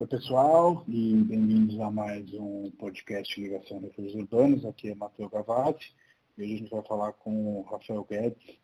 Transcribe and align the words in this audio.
Oi, 0.00 0.06
pessoal, 0.06 0.84
e 0.86 1.12
bem-vindos 1.24 1.80
a 1.80 1.90
mais 1.90 2.32
um 2.32 2.70
podcast 2.78 3.40
Ligação 3.40 3.80
Refúgios 3.80 4.14
Urbanos. 4.14 4.64
Aqui 4.64 4.90
é 4.90 4.94
Matheus 4.94 5.28
Gavazzi 5.28 5.92
e 6.36 6.42
hoje 6.44 6.54
a 6.54 6.56
gente 6.58 6.70
vai 6.70 6.82
falar 6.84 7.12
com 7.14 7.58
o 7.58 7.62
Rafael 7.62 8.06
Guedes, 8.08 8.60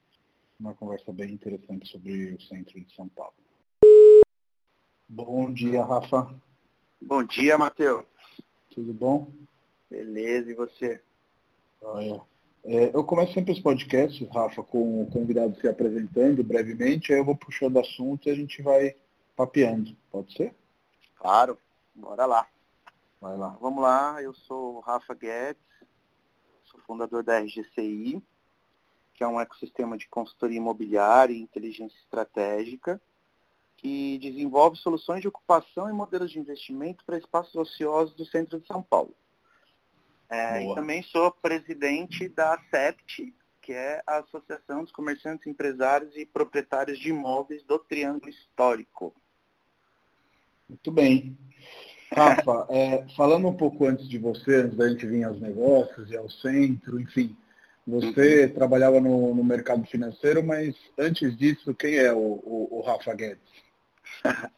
uma 0.61 0.75
conversa 0.75 1.12
bem 1.12 1.33
interessante 1.33 1.89
sobre 1.89 2.35
o 2.35 2.41
centro 2.43 2.81
de 2.81 2.95
São 2.95 3.09
Paulo. 3.09 3.35
Bom 5.09 5.53
dia, 5.53 5.85
Rafa. 5.85 6.33
Bom 7.03 7.25
dia, 7.25 7.59
Matheus. 7.59 8.05
Tudo 8.73 8.95
bom? 8.95 9.32
Beleza, 9.91 10.53
e 10.53 10.55
você? 10.55 11.03
Olha, 11.82 12.21
é, 12.62 12.95
eu 12.95 13.03
começo 13.03 13.32
sempre 13.32 13.51
os 13.51 13.59
podcasts, 13.59 14.25
Rafa, 14.29 14.62
com 14.62 15.03
o 15.03 15.11
convidado 15.11 15.61
se 15.61 15.66
apresentando 15.66 16.45
brevemente, 16.45 17.12
aí 17.12 17.19
eu 17.19 17.25
vou 17.25 17.35
puxando 17.35 17.80
assunto 17.80 18.29
e 18.29 18.30
a 18.30 18.37
gente 18.37 18.62
vai 18.62 18.95
papeando. 19.35 19.96
Pode 20.12 20.32
ser? 20.37 20.55
Claro, 21.25 21.59
bora 21.95 22.27
lá. 22.27 22.46
Vai 23.18 23.34
lá. 23.34 23.56
Vamos 23.59 23.82
lá, 23.82 24.23
eu 24.23 24.34
sou 24.34 24.74
o 24.74 24.80
Rafa 24.80 25.15
Guedes, 25.15 25.65
sou 26.65 26.78
fundador 26.80 27.23
da 27.23 27.38
RGCI, 27.38 28.23
que 29.15 29.24
é 29.24 29.27
um 29.27 29.41
ecossistema 29.41 29.96
de 29.96 30.06
consultoria 30.06 30.59
imobiliária 30.59 31.32
e 31.32 31.41
inteligência 31.41 31.96
estratégica, 31.96 33.01
que 33.79 34.18
desenvolve 34.18 34.77
soluções 34.77 35.23
de 35.23 35.29
ocupação 35.29 35.88
e 35.88 35.95
modelos 35.95 36.30
de 36.30 36.38
investimento 36.38 37.02
para 37.06 37.16
espaços 37.16 37.54
ociosos 37.54 38.15
do 38.15 38.27
centro 38.27 38.60
de 38.60 38.66
São 38.66 38.82
Paulo. 38.82 39.15
É, 40.29 40.62
e 40.62 40.74
também 40.74 41.02
sou 41.04 41.32
presidente 41.32 42.29
da 42.29 42.60
CEPT, 42.68 43.34
que 43.62 43.73
é 43.73 44.02
a 44.06 44.18
Associação 44.18 44.82
dos 44.82 44.93
Comerciantes, 44.93 45.46
Empresários 45.46 46.15
e 46.18 46.27
Proprietários 46.27 46.98
de 46.98 47.09
Imóveis 47.09 47.62
do 47.62 47.79
Triângulo 47.79 48.29
Histórico. 48.29 49.15
Muito 50.68 50.91
bem. 50.91 51.36
Rafa, 52.10 52.66
é, 52.70 53.06
falando 53.16 53.48
um 53.48 53.56
pouco 53.56 53.86
antes 53.86 54.09
de 54.09 54.18
você, 54.18 54.56
antes 54.56 54.77
da 54.77 54.88
gente 54.88 55.06
vir 55.06 55.24
aos 55.24 55.40
negócios 55.40 56.10
e 56.10 56.16
ao 56.16 56.30
centro, 56.30 57.01
enfim, 57.01 57.37
você 57.87 58.46
uhum. 58.46 58.54
trabalhava 58.54 59.01
no, 59.01 59.34
no, 59.34 59.45
mercado 59.45 59.84
financeiro, 59.87 60.43
mas 60.45 60.74
antes 60.98 61.37
disso, 61.37 61.74
quem 61.74 61.96
é 61.96 62.12
o, 62.12 62.18
o, 62.18 62.79
o 62.79 62.80
Rafa 62.82 63.12
Guedes? 63.15 63.43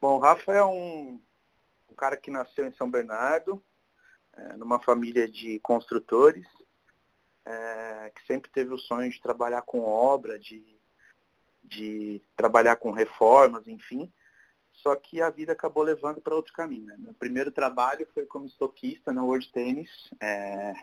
Bom, 0.00 0.16
o 0.16 0.18
Rafa 0.18 0.52
é 0.52 0.64
um, 0.64 1.20
um, 1.90 1.94
cara 1.96 2.16
que 2.16 2.30
nasceu 2.30 2.66
em 2.66 2.74
São 2.74 2.90
Bernardo, 2.90 3.62
é, 4.36 4.56
numa 4.56 4.78
família 4.78 5.28
de 5.28 5.58
construtores, 5.60 6.46
é, 7.44 8.12
que 8.14 8.24
sempre 8.26 8.50
teve 8.50 8.72
o 8.72 8.78
sonho 8.78 9.10
de 9.10 9.20
trabalhar 9.20 9.62
com 9.62 9.80
obra, 9.80 10.38
de, 10.38 10.62
de 11.64 12.22
trabalhar 12.36 12.76
com 12.76 12.92
reformas, 12.92 13.66
enfim 13.66 14.12
só 14.82 14.96
que 14.96 15.22
a 15.22 15.30
vida 15.30 15.52
acabou 15.52 15.82
levando 15.82 16.20
para 16.20 16.34
outro 16.34 16.52
caminho. 16.52 16.86
Né? 16.86 16.96
Meu 16.98 17.14
primeiro 17.14 17.50
trabalho 17.50 18.06
foi 18.12 18.26
como 18.26 18.46
estoquista 18.46 19.12
na 19.12 19.22
World 19.22 19.50
Tennis, 19.52 19.90
é, 20.20 20.74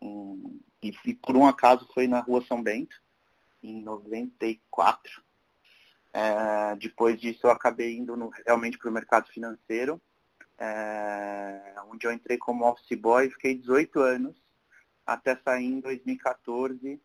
em, 0.00 0.60
e, 0.82 0.94
e, 1.06 1.14
por 1.14 1.36
um 1.36 1.46
acaso 1.46 1.88
foi 1.94 2.06
na 2.06 2.20
Rua 2.20 2.44
São 2.46 2.62
Bento, 2.62 2.94
em 3.62 3.82
94. 3.82 5.22
É, 6.12 6.76
depois 6.76 7.20
disso 7.20 7.46
eu 7.46 7.50
acabei 7.50 7.96
indo 7.96 8.16
no, 8.16 8.28
realmente 8.46 8.78
para 8.78 8.90
o 8.90 8.92
mercado 8.92 9.26
financeiro, 9.28 10.00
é, 10.58 11.74
onde 11.90 12.06
eu 12.06 12.12
entrei 12.12 12.38
como 12.38 12.66
office 12.66 12.98
boy, 12.98 13.28
fiquei 13.30 13.54
18 13.54 14.00
anos, 14.00 14.36
até 15.06 15.36
sair 15.36 15.66
em 15.66 15.80
2014 15.80 17.00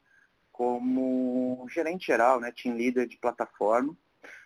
como 0.51 1.65
gerente 1.69 2.07
geral, 2.07 2.39
né, 2.39 2.51
team 2.51 2.75
leader 2.75 3.07
de 3.07 3.17
plataforma, 3.17 3.95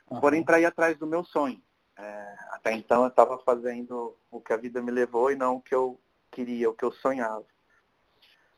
uhum. 0.09 0.19
porém 0.19 0.44
para 0.44 0.59
ir 0.59 0.66
atrás 0.66 0.97
do 0.97 1.08
meu 1.08 1.23
sonho, 1.23 1.62
é, 1.97 2.35
até 2.49 2.73
então 2.73 3.03
eu 3.03 3.09
estava 3.09 3.38
fazendo 3.39 4.15
o 4.29 4.41
que 4.41 4.51
a 4.51 4.57
vida 4.57 4.81
me 4.81 4.91
levou 4.91 5.31
e 5.31 5.35
não 5.35 5.57
o 5.57 5.61
que 5.61 5.73
eu 5.73 5.99
queria, 6.31 6.69
o 6.69 6.73
que 6.73 6.83
eu 6.83 6.91
sonhava. 6.91 7.45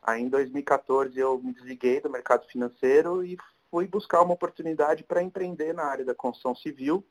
Aí 0.02 0.22
em 0.22 0.30
2014 0.30 1.18
eu 1.20 1.38
me 1.40 1.54
desliguei 1.54 2.02
do 2.02 2.10
mercado 2.10 2.48
financeiro 2.48 3.24
e 3.24 3.38
fui 3.70 3.88
buscar 3.88 4.22
uma 4.22 4.34
oportunidade 4.34 5.04
para 5.04 5.22
empreender 5.22 5.74
na 5.74 5.84
área 5.84 6.06
da 6.06 6.16
construção 6.16 6.56
civil. 6.56 7.06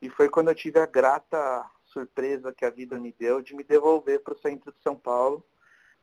E 0.00 0.08
foi 0.10 0.28
quando 0.28 0.48
eu 0.48 0.54
tive 0.54 0.80
a 0.80 0.86
grata 0.86 1.64
surpresa 1.84 2.52
que 2.52 2.64
a 2.64 2.70
vida 2.70 2.98
me 2.98 3.12
deu 3.12 3.40
de 3.40 3.54
me 3.54 3.62
devolver 3.62 4.20
para 4.20 4.34
o 4.34 4.38
centro 4.38 4.72
de 4.72 4.82
São 4.82 4.96
Paulo 4.96 5.44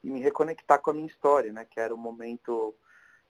e 0.03 0.09
me 0.09 0.21
reconectar 0.21 0.79
com 0.79 0.91
a 0.91 0.93
minha 0.93 1.07
história, 1.07 1.51
né? 1.51 1.65
Que 1.65 1.79
era 1.79 1.93
um 1.93 1.97
momento 1.97 2.73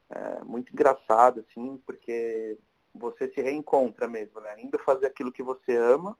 é, 0.09 0.43
muito 0.43 0.71
engraçado, 0.71 1.39
assim, 1.39 1.81
porque 1.85 2.57
você 2.94 3.29
se 3.29 3.41
reencontra 3.41 4.07
mesmo, 4.07 4.40
né? 4.41 4.62
Indo 4.62 4.78
fazer 4.79 5.07
aquilo 5.07 5.31
que 5.31 5.44
você 5.44 5.75
ama 5.75 6.18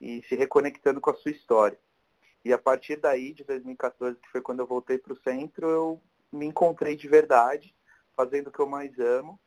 e 0.00 0.22
se 0.28 0.34
reconectando 0.34 1.00
com 1.00 1.10
a 1.10 1.14
sua 1.14 1.30
história. 1.30 1.78
E 2.44 2.52
a 2.52 2.58
partir 2.58 2.96
daí, 2.96 3.32
de 3.32 3.42
2014, 3.44 4.18
que 4.20 4.30
foi 4.30 4.42
quando 4.42 4.60
eu 4.60 4.66
voltei 4.66 4.98
para 4.98 5.12
o 5.12 5.20
centro, 5.20 5.68
eu 5.68 6.02
me 6.30 6.46
encontrei 6.46 6.94
de 6.94 7.08
verdade, 7.08 7.74
fazendo 8.14 8.48
o 8.48 8.52
que 8.52 8.60
eu 8.60 8.66
mais 8.66 8.98
amo. 8.98 9.40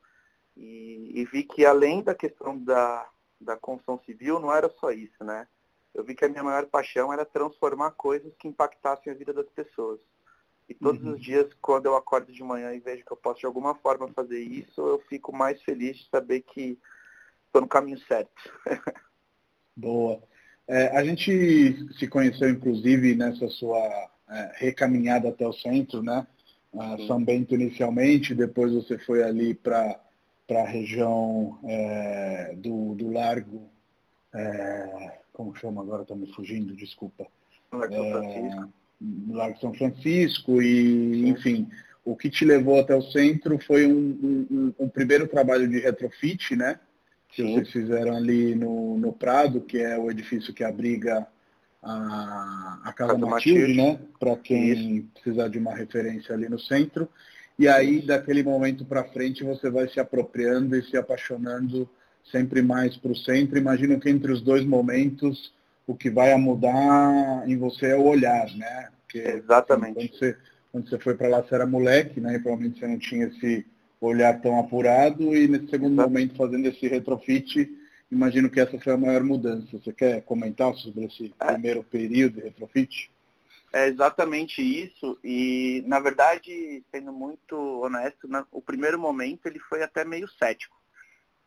E, 0.56 1.12
e, 1.14 1.26
vi 1.26 1.44
que 1.44 1.64
além 1.64 2.02
da 2.02 2.16
questão 2.16 2.58
da, 2.58 3.08
da 3.40 3.56
construção 3.56 4.00
civil, 4.04 4.40
não 4.40 4.52
era 4.52 4.68
só 4.70 4.90
isso, 4.90 5.24
né? 5.24 5.48
Eu 5.94 6.04
vi 6.04 6.16
que 6.16 6.26
a 6.26 6.30
minha 6.30 6.44
maior 6.44 6.66
paixão 6.66 7.14
era 7.14 7.24
transformar 7.24 7.92
coisas 7.92 8.34
que 8.38 8.48
impactassem 8.48 9.14
a 9.14 9.16
vida 9.16 9.32
das 9.32 9.48
pessoas. 9.50 10.00
E 10.70 10.74
todos 10.74 11.02
uhum. 11.02 11.14
os 11.14 11.22
dias, 11.22 11.48
quando 11.62 11.86
eu 11.86 11.96
acordo 11.96 12.32
de 12.32 12.44
manhã 12.44 12.74
e 12.74 12.80
vejo 12.80 13.06
que 13.06 13.12
eu 13.12 13.18
posso 13.18 13.40
de 13.40 13.46
alguma 13.46 13.74
forma 13.76 14.08
fazer 14.10 14.40
isso, 14.40 14.82
eu 14.82 15.00
fico 15.08 15.34
mais 15.34 15.62
feliz 15.64 15.98
de 15.98 16.10
saber 16.10 16.42
que 16.42 16.78
estou 17.46 17.62
no 17.62 17.68
caminho 17.68 18.00
certo. 18.00 18.52
Boa. 19.76 20.22
É, 20.68 20.88
a 20.98 21.04
gente 21.06 21.88
se 21.98 22.08
conheceu, 22.08 22.50
inclusive, 22.50 23.16
nessa 23.16 23.48
sua 23.48 23.80
é, 24.30 24.52
recaminhada 24.56 25.30
até 25.30 25.48
o 25.48 25.54
centro, 25.54 26.04
né? 26.04 26.28
São 27.08 27.24
Bento 27.24 27.56
inicialmente, 27.56 28.36
depois 28.36 28.72
você 28.72 29.00
foi 29.00 29.24
ali 29.24 29.56
para 29.56 30.00
a 30.50 30.64
região 30.64 31.58
é, 31.64 32.54
do, 32.56 32.94
do 32.94 33.10
Largo, 33.10 33.68
é, 34.36 35.20
como 35.34 35.56
chama 35.56 35.82
agora, 35.82 36.04
está 36.04 36.14
me 36.14 36.32
fugindo, 36.34 36.76
desculpa. 36.76 37.26
Largo 37.72 37.96
São 37.96 38.12
Francisco 38.12 38.74
no 39.00 39.36
Lago 39.36 39.60
São 39.60 39.74
Francisco 39.74 40.62
e, 40.62 41.28
enfim, 41.28 41.68
o 42.04 42.16
que 42.16 42.30
te 42.30 42.46
levou 42.46 42.80
até 42.80 42.96
o 42.96 43.02
centro 43.02 43.60
foi 43.60 43.86
um, 43.86 43.94
um, 44.50 44.74
um 44.80 44.90
primeiro 44.90 45.28
trabalho 45.28 45.68
de 45.68 45.80
retrofit, 45.80 46.56
né? 46.56 46.80
Que 47.30 47.44
Sim. 47.44 47.54
vocês 47.54 47.72
fizeram 47.72 48.16
ali 48.16 48.56
no, 48.56 48.98
no 48.98 49.12
Prado, 49.12 49.62
que 49.62 49.78
é 49.78 49.98
o 49.98 50.10
edifício 50.10 50.54
que 50.54 50.64
abriga 50.64 51.28
a, 51.84 52.80
a 52.86 52.94
Casa, 52.94 53.14
Casa 53.14 53.26
Matilde, 53.26 53.74
né? 53.76 54.00
Para 54.20 54.36
quem 54.38 54.70
Isso. 54.72 55.08
precisar 55.14 55.50
de 55.50 55.60
uma 55.60 55.76
referência 55.76 56.34
ali 56.34 56.48
no 56.48 56.60
centro. 56.60 57.10
E 57.60 57.68
aí, 57.68 58.02
daquele 58.02 58.44
momento 58.44 58.86
para 58.86 59.04
frente, 59.04 59.44
você 59.44 59.70
vai 59.70 59.88
se 59.90 60.00
apropriando 60.00 60.76
e 60.76 60.84
se 60.84 60.96
apaixonando 60.96 61.90
sempre 62.32 62.62
mais 62.62 62.96
para 62.96 63.12
o 63.12 63.16
centro. 63.16 63.58
Imagino 63.58 64.00
que 64.00 64.10
entre 64.10 64.32
os 64.32 64.42
dois 64.42 64.66
momentos 64.66 65.52
o 65.88 65.96
que 65.96 66.10
vai 66.10 66.36
mudar 66.36 67.48
em 67.48 67.58
você 67.58 67.88
é 67.88 67.96
o 67.96 68.04
olhar, 68.04 68.46
né? 68.56 68.90
Porque, 69.02 69.20
Exatamente. 69.20 69.98
Assim, 69.98 70.08
quando, 70.10 70.20
você, 70.20 70.38
quando 70.72 70.90
você 70.90 71.00
foi 71.00 71.16
para 71.16 71.30
lá, 71.30 71.42
você 71.42 71.56
era 71.56 71.66
moleque, 71.66 72.20
né? 72.20 72.36
E 72.36 72.40
provavelmente 72.40 72.80
você 72.80 72.88
não 72.88 73.00
tinha 73.00 73.28
esse 73.28 73.66
olhar 74.02 74.40
tão 74.42 74.60
apurado 74.60 75.36
e 75.36 75.48
nesse 75.48 75.70
segundo 75.70 75.94
Exato. 75.94 76.10
momento 76.10 76.36
fazendo 76.36 76.68
esse 76.68 76.88
retrofit, 76.88 77.72
imagino 78.12 78.50
que 78.50 78.60
essa 78.60 78.78
foi 78.80 78.94
a 78.94 78.98
maior 78.98 79.24
mudança. 79.24 79.66
Você 79.72 79.94
quer 79.94 80.22
comentar 80.24 80.74
sobre 80.76 81.06
esse 81.06 81.34
é. 81.40 81.54
primeiro 81.54 81.82
período 81.84 82.36
de 82.36 82.42
retrofit? 82.42 83.10
É 83.74 83.88
exatamente 83.88 84.62
isso 84.62 85.18
e 85.24 85.84
na 85.88 86.00
verdade, 86.00 86.84
sendo 86.92 87.12
muito 87.12 87.56
honesto, 87.82 88.28
o 88.52 88.62
primeiro 88.62 89.00
momento 89.00 89.46
ele 89.46 89.60
foi 89.60 89.84
até 89.84 90.04
meio 90.04 90.28
cético. 90.28 90.76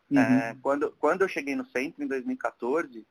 Uhum. 0.09 0.19
É, 0.19 0.57
quando, 0.61 0.91
quando 0.99 1.21
eu 1.21 1.27
cheguei 1.27 1.55
no 1.55 1.65
centro 1.67 2.03
em 2.03 2.07
2014, 2.07 3.05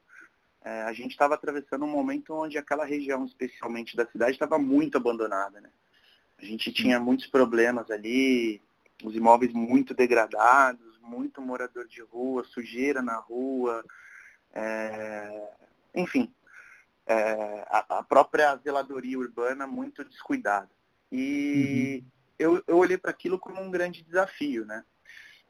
é, 0.62 0.82
a 0.82 0.92
gente 0.92 1.12
estava 1.12 1.34
atravessando 1.34 1.84
um 1.84 1.90
momento 1.90 2.34
onde 2.34 2.58
aquela 2.58 2.84
região, 2.84 3.24
especialmente 3.24 3.96
da 3.96 4.06
cidade, 4.06 4.32
estava 4.32 4.58
muito 4.58 4.96
abandonada. 4.96 5.60
Né? 5.60 5.70
A 6.38 6.44
gente 6.44 6.72
tinha 6.72 7.00
muitos 7.00 7.26
problemas 7.26 7.90
ali, 7.90 8.60
os 9.02 9.14
imóveis 9.14 9.52
muito 9.52 9.94
degradados, 9.94 10.98
muito 11.00 11.40
morador 11.40 11.86
de 11.86 12.02
rua, 12.02 12.44
sujeira 12.44 13.00
na 13.00 13.16
rua, 13.16 13.84
é, 14.52 15.48
enfim, 15.94 16.32
é, 17.06 17.66
a, 17.68 17.98
a, 17.98 18.02
própria 18.02 18.56
zeladoria 18.56 19.18
urbana 19.18 19.66
muito 19.66 20.04
descuidada. 20.04 20.70
E 21.10 22.04
uhum. 22.04 22.10
eu, 22.38 22.64
eu 22.66 22.76
olhei 22.76 22.98
para 22.98 23.10
aquilo 23.10 23.38
como 23.38 23.60
um 23.60 23.70
grande 23.70 24.02
desafio, 24.02 24.64
né? 24.64 24.84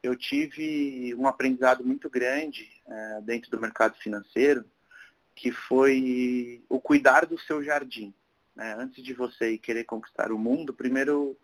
Eu 0.03 0.17
tive 0.17 1.15
um 1.17 1.27
aprendizado 1.27 1.85
muito 1.85 2.09
grande 2.09 2.71
é, 2.87 3.21
dentro 3.23 3.51
do 3.51 3.61
mercado 3.61 3.97
financeiro, 3.99 4.65
que 5.41 5.51
foi 5.51 6.63
o 6.69 6.79
cuidar 6.79 7.25
do 7.25 7.41
seu 7.41 7.65
jardim. 7.65 8.13
Né? 8.55 8.75
Antes 8.75 9.03
de 9.03 9.15
você 9.15 9.57
querer 9.57 9.85
conquistar 9.85 10.31
o 10.31 10.39
mundo, 10.39 10.75
primeiro 10.75 11.35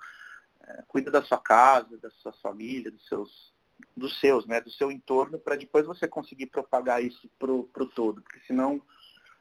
é, 0.61 0.85
cuida 0.87 1.11
da 1.11 1.23
sua 1.23 1.39
casa, 1.39 1.97
da 1.97 2.11
sua 2.11 2.31
família, 2.35 2.91
dos 2.91 3.07
seus, 3.09 3.55
dos 3.97 4.21
seus, 4.21 4.47
né? 4.47 4.61
do 4.61 4.71
seu 4.71 4.93
entorno, 4.93 5.39
para 5.39 5.57
depois 5.57 5.87
você 5.87 6.07
conseguir 6.07 6.45
propagar 6.45 7.03
isso 7.03 7.27
para 7.39 7.51
o 7.51 7.87
todo, 7.95 8.21
porque 8.21 8.41
senão 8.47 8.83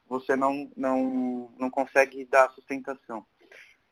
você 0.07 0.37
não, 0.37 0.71
não, 0.77 1.53
não 1.59 1.69
consegue 1.69 2.23
dar 2.23 2.49
sustentação. 2.51 3.25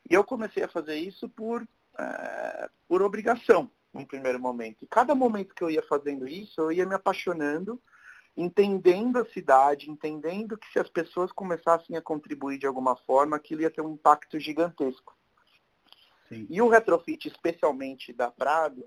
E 0.08 0.14
eu 0.14 0.24
comecei 0.24 0.62
a 0.62 0.68
fazer 0.68 0.96
isso 0.96 1.28
por, 1.28 1.62
é, 1.98 2.70
por 2.88 3.02
obrigação, 3.02 3.70
no 3.92 4.06
primeiro 4.06 4.40
momento. 4.40 4.78
E 4.80 4.86
cada 4.86 5.14
momento 5.14 5.54
que 5.54 5.62
eu 5.62 5.70
ia 5.70 5.82
fazendo 5.82 6.26
isso, 6.26 6.58
eu 6.58 6.72
ia 6.72 6.86
me 6.86 6.94
apaixonando, 6.94 7.78
entendendo 8.36 9.18
a 9.18 9.26
cidade, 9.26 9.90
entendendo 9.90 10.58
que 10.58 10.66
se 10.72 10.78
as 10.78 10.88
pessoas 10.88 11.30
começassem 11.30 11.96
a 11.96 12.02
contribuir 12.02 12.58
de 12.58 12.66
alguma 12.66 12.96
forma, 12.96 13.36
aquilo 13.36 13.62
ia 13.62 13.70
ter 13.70 13.80
um 13.80 13.92
impacto 13.92 14.38
gigantesco. 14.40 15.16
Sim. 16.28 16.46
E 16.50 16.60
o 16.60 16.68
retrofit, 16.68 17.28
especialmente 17.28 18.12
da 18.12 18.30
Prado, 18.30 18.84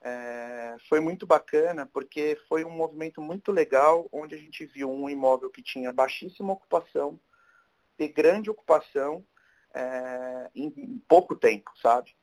é, 0.00 0.76
foi 0.88 0.98
muito 0.98 1.26
bacana 1.26 1.86
porque 1.86 2.36
foi 2.48 2.64
um 2.64 2.70
movimento 2.70 3.20
muito 3.20 3.52
legal, 3.52 4.08
onde 4.10 4.34
a 4.34 4.38
gente 4.38 4.66
viu 4.66 4.90
um 4.90 5.08
imóvel 5.08 5.50
que 5.50 5.62
tinha 5.62 5.92
baixíssima 5.92 6.52
ocupação, 6.52 7.20
de 7.96 8.08
grande 8.08 8.50
ocupação 8.50 9.24
é, 9.72 10.50
em 10.54 11.00
pouco 11.06 11.36
tempo, 11.36 11.70
sabe? 11.80 12.16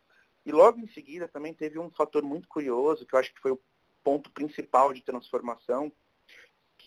E 0.45 0.51
logo 0.51 0.79
em 0.79 0.87
seguida 0.89 1.27
também 1.27 1.53
teve 1.53 1.79
um 1.79 1.89
fator 1.91 2.23
muito 2.23 2.47
curioso, 2.47 3.05
que 3.05 3.15
eu 3.15 3.19
acho 3.19 3.33
que 3.33 3.39
foi 3.39 3.51
o 3.51 3.61
ponto 4.03 4.29
principal 4.31 4.93
de 4.93 5.01
transformação, 5.01 5.91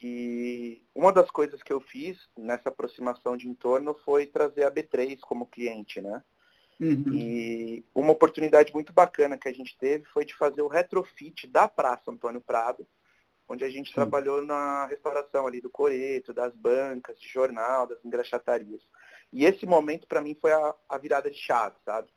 que 0.03 0.83
uma 0.93 1.13
das 1.13 1.31
coisas 1.31 1.63
que 1.63 1.73
eu 1.73 1.81
fiz 1.81 2.29
nessa 2.37 2.71
aproximação 2.71 3.37
de 3.37 3.49
entorno 3.49 3.95
foi 4.05 4.27
trazer 4.27 4.65
a 4.65 4.71
B3 4.71 5.21
como 5.21 5.47
cliente, 5.47 6.01
né? 6.01 6.21
Uhum. 6.81 7.15
E 7.15 7.85
uma 7.95 8.11
oportunidade 8.11 8.75
muito 8.75 8.93
bacana 8.93 9.39
que 9.39 9.49
a 9.49 9.53
gente 9.55 9.79
teve 9.79 10.05
foi 10.07 10.25
de 10.25 10.35
fazer 10.35 10.61
o 10.61 10.67
retrofit 10.67 11.47
da 11.47 11.69
Praça 11.69 12.11
Antônio 12.11 12.41
Prado, 12.41 12.85
onde 13.49 13.63
a 13.63 13.71
gente 13.71 13.91
Sim. 13.91 13.95
trabalhou 13.95 14.45
na 14.45 14.87
restauração 14.87 15.47
ali 15.47 15.61
do 15.61 15.71
coreto, 15.71 16.35
das 16.35 16.53
bancas, 16.53 17.17
de 17.21 17.29
jornal, 17.29 17.87
das 17.87 18.05
engraxatarias. 18.05 18.83
E 19.33 19.45
esse 19.45 19.65
momento 19.65 20.09
para 20.09 20.21
mim 20.21 20.35
foi 20.35 20.51
a, 20.51 20.75
a, 20.89 20.99
virada 20.99 21.31
de 21.31 21.39
chave, 21.39 21.77
sabe? 21.85 22.09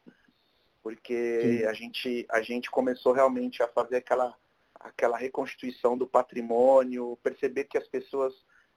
Porque 0.82 1.64
a 1.70 1.74
gente, 1.74 2.26
a 2.32 2.42
gente 2.42 2.72
começou 2.72 3.14
realmente 3.14 3.62
a 3.62 3.68
fazer 3.68 3.98
aquela, 3.98 4.36
aquela 4.80 5.18
reconstituição 5.18 5.98
do 5.98 6.08
patrimônio, 6.08 7.18
perceber 7.24 7.66
que 7.66 7.78
as 7.78 7.88
pessoas 7.88 8.34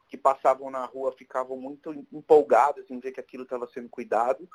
que 0.08 0.16
passavam 0.16 0.70
na 0.70 0.84
rua 0.84 1.12
ficavam 1.12 1.56
muito 1.58 1.92
empolgadas 2.12 2.90
em 2.90 2.98
ver 2.98 3.12
que 3.12 3.20
aquilo 3.20 3.42
estava 3.42 3.68
sendo 3.68 3.88
cuidado 3.88 4.48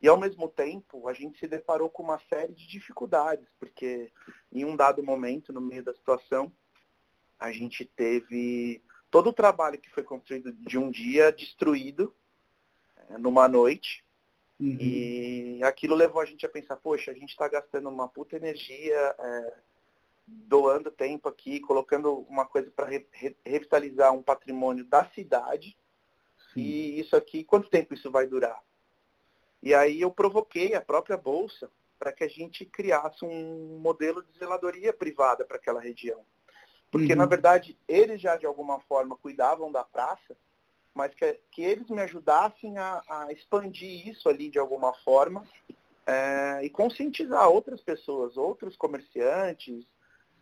e, 0.00 0.06
ao 0.06 0.18
mesmo 0.18 0.48
tempo, 0.48 1.08
a 1.08 1.12
gente 1.12 1.38
se 1.38 1.48
deparou 1.48 1.90
com 1.90 2.02
uma 2.02 2.20
série 2.28 2.52
de 2.52 2.68
dificuldades, 2.68 3.46
porque 3.58 4.12
em 4.52 4.64
um 4.64 4.76
dado 4.76 5.02
momento, 5.02 5.52
no 5.52 5.60
meio 5.60 5.82
da 5.82 5.92
situação, 5.94 6.52
a 7.38 7.50
gente 7.50 7.84
teve 7.84 8.82
todo 9.10 9.30
o 9.30 9.32
trabalho 9.32 9.78
que 9.78 9.90
foi 9.90 10.04
construído 10.04 10.52
de 10.52 10.78
um 10.78 10.90
dia 10.90 11.32
destruído 11.32 12.14
é, 13.08 13.18
numa 13.18 13.48
noite. 13.48 14.04
Uhum. 14.60 14.76
E 14.80 15.60
aquilo 15.64 15.96
levou 15.96 16.20
a 16.20 16.24
gente 16.24 16.46
a 16.46 16.48
pensar, 16.48 16.76
poxa, 16.76 17.10
a 17.10 17.14
gente 17.14 17.30
está 17.30 17.48
gastando 17.48 17.88
uma 17.88 18.08
puta 18.08 18.36
energia, 18.36 19.14
é, 19.18 19.54
doando 20.28 20.90
tempo 20.90 21.28
aqui, 21.28 21.60
colocando 21.60 22.20
uma 22.28 22.46
coisa 22.46 22.70
para 22.70 22.86
re 22.86 23.06
revitalizar 23.44 24.12
um 24.12 24.22
patrimônio 24.22 24.84
da 24.84 25.04
cidade. 25.10 25.76
Sim. 26.52 26.60
E 26.60 27.00
isso 27.00 27.16
aqui, 27.16 27.44
quanto 27.44 27.68
tempo 27.68 27.94
isso 27.94 28.10
vai 28.10 28.26
durar? 28.26 28.62
E 29.62 29.74
aí 29.74 30.00
eu 30.00 30.10
provoquei 30.10 30.74
a 30.74 30.80
própria 30.80 31.16
Bolsa 31.16 31.70
para 31.98 32.12
que 32.12 32.22
a 32.22 32.28
gente 32.28 32.64
criasse 32.64 33.24
um 33.24 33.78
modelo 33.80 34.22
de 34.22 34.38
zeladoria 34.38 34.92
privada 34.92 35.44
para 35.44 35.56
aquela 35.56 35.80
região. 35.80 36.24
Porque, 36.90 37.12
uhum. 37.12 37.18
na 37.18 37.26
verdade, 37.26 37.76
eles 37.86 38.20
já 38.20 38.36
de 38.36 38.46
alguma 38.46 38.80
forma 38.80 39.16
cuidavam 39.16 39.70
da 39.70 39.84
praça, 39.84 40.36
mas 40.94 41.12
que, 41.14 41.40
que 41.50 41.62
eles 41.62 41.88
me 41.90 42.00
ajudassem 42.00 42.78
a, 42.78 43.02
a 43.08 43.32
expandir 43.32 44.08
isso 44.08 44.28
ali 44.28 44.48
de 44.48 44.58
alguma 44.58 44.94
forma 45.04 45.46
é, 46.06 46.60
e 46.64 46.70
conscientizar 46.70 47.48
outras 47.48 47.82
pessoas, 47.82 48.36
outros 48.36 48.76
comerciantes, 48.76 49.84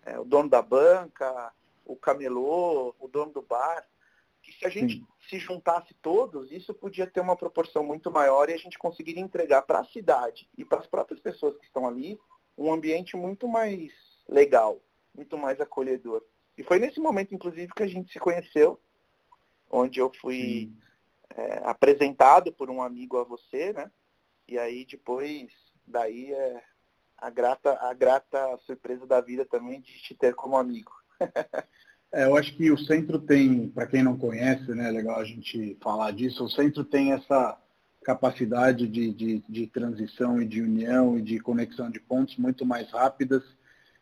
é, 0.07 0.19
o 0.19 0.25
dono 0.25 0.49
da 0.49 0.63
banca, 0.63 1.53
o 1.85 1.97
camelô, 1.97 2.95
o 2.99 3.09
dono 3.09 3.33
do 3.33 3.43
bar, 3.43 3.87
que 4.41 4.53
se 4.53 4.65
a 4.65 4.69
gente 4.69 4.99
Sim. 4.99 5.07
se 5.29 5.39
juntasse 5.39 5.93
todos, 6.01 6.53
isso 6.53 6.73
podia 6.73 7.07
ter 7.07 7.21
uma 7.21 7.37
proporção 7.37 7.85
muito 7.85 8.11
maior 8.11 8.49
e 8.49 8.55
a 8.55 8.57
gente 8.57 8.79
conseguiria 8.79 9.23
entregar 9.23 9.63
para 9.63 9.81
a 9.81 9.85
cidade 9.85 10.49
e 10.57 10.65
para 10.65 10.79
as 10.79 10.87
próprias 10.87 11.21
pessoas 11.21 11.57
que 11.59 11.67
estão 11.67 11.87
ali 11.87 12.19
um 12.57 12.73
ambiente 12.73 13.17
muito 13.17 13.49
mais 13.49 13.93
legal, 14.29 14.81
muito 15.13 15.37
mais 15.37 15.61
acolhedor. 15.61 16.23
E 16.57 16.63
foi 16.63 16.79
nesse 16.79 17.01
momento, 17.01 17.35
inclusive, 17.35 17.73
que 17.75 17.83
a 17.83 17.89
gente 17.89 18.11
se 18.13 18.19
conheceu, 18.19 18.81
onde 19.69 19.99
eu 19.99 20.11
fui 20.21 20.73
é, 21.31 21.61
apresentado 21.65 22.53
por 22.53 22.71
um 22.71 22.81
amigo 22.81 23.19
a 23.19 23.25
você, 23.25 23.73
né? 23.73 23.91
E 24.49 24.57
aí 24.59 24.87
depois, 24.87 25.53
daí 25.85 26.33
é 26.33 26.63
a 27.19 27.31
grata, 27.31 27.79
a 27.81 27.95
grata 27.95 28.57
surpresa 28.67 29.07
da 29.07 29.21
vida 29.21 29.45
também 29.45 29.81
de 29.81 29.93
te 30.03 30.15
ter 30.15 30.35
como 30.35 30.57
amigo. 30.57 30.93
É, 32.13 32.25
eu 32.25 32.37
acho 32.37 32.57
que 32.57 32.71
o 32.71 32.79
centro 32.79 33.19
tem, 33.19 33.69
para 33.69 33.87
quem 33.87 34.03
não 34.03 34.17
conhece, 34.17 34.73
né, 34.73 34.89
é 34.89 34.93
legal 34.93 35.19
a 35.19 35.25
gente 35.25 35.77
falar 35.83 36.13
disso, 36.13 36.45
o 36.45 36.49
centro 36.49 36.85
tem 36.85 37.13
essa 37.13 37.61
capacidade 38.05 38.87
de, 38.87 39.13
de, 39.13 39.43
de 39.47 39.67
transição 39.67 40.41
e 40.41 40.47
de 40.47 40.63
união 40.63 41.19
e 41.19 41.21
de 41.21 41.41
conexão 41.41 41.91
de 41.91 41.99
pontos 41.99 42.37
muito 42.37 42.65
mais 42.65 42.89
rápidas. 42.93 43.43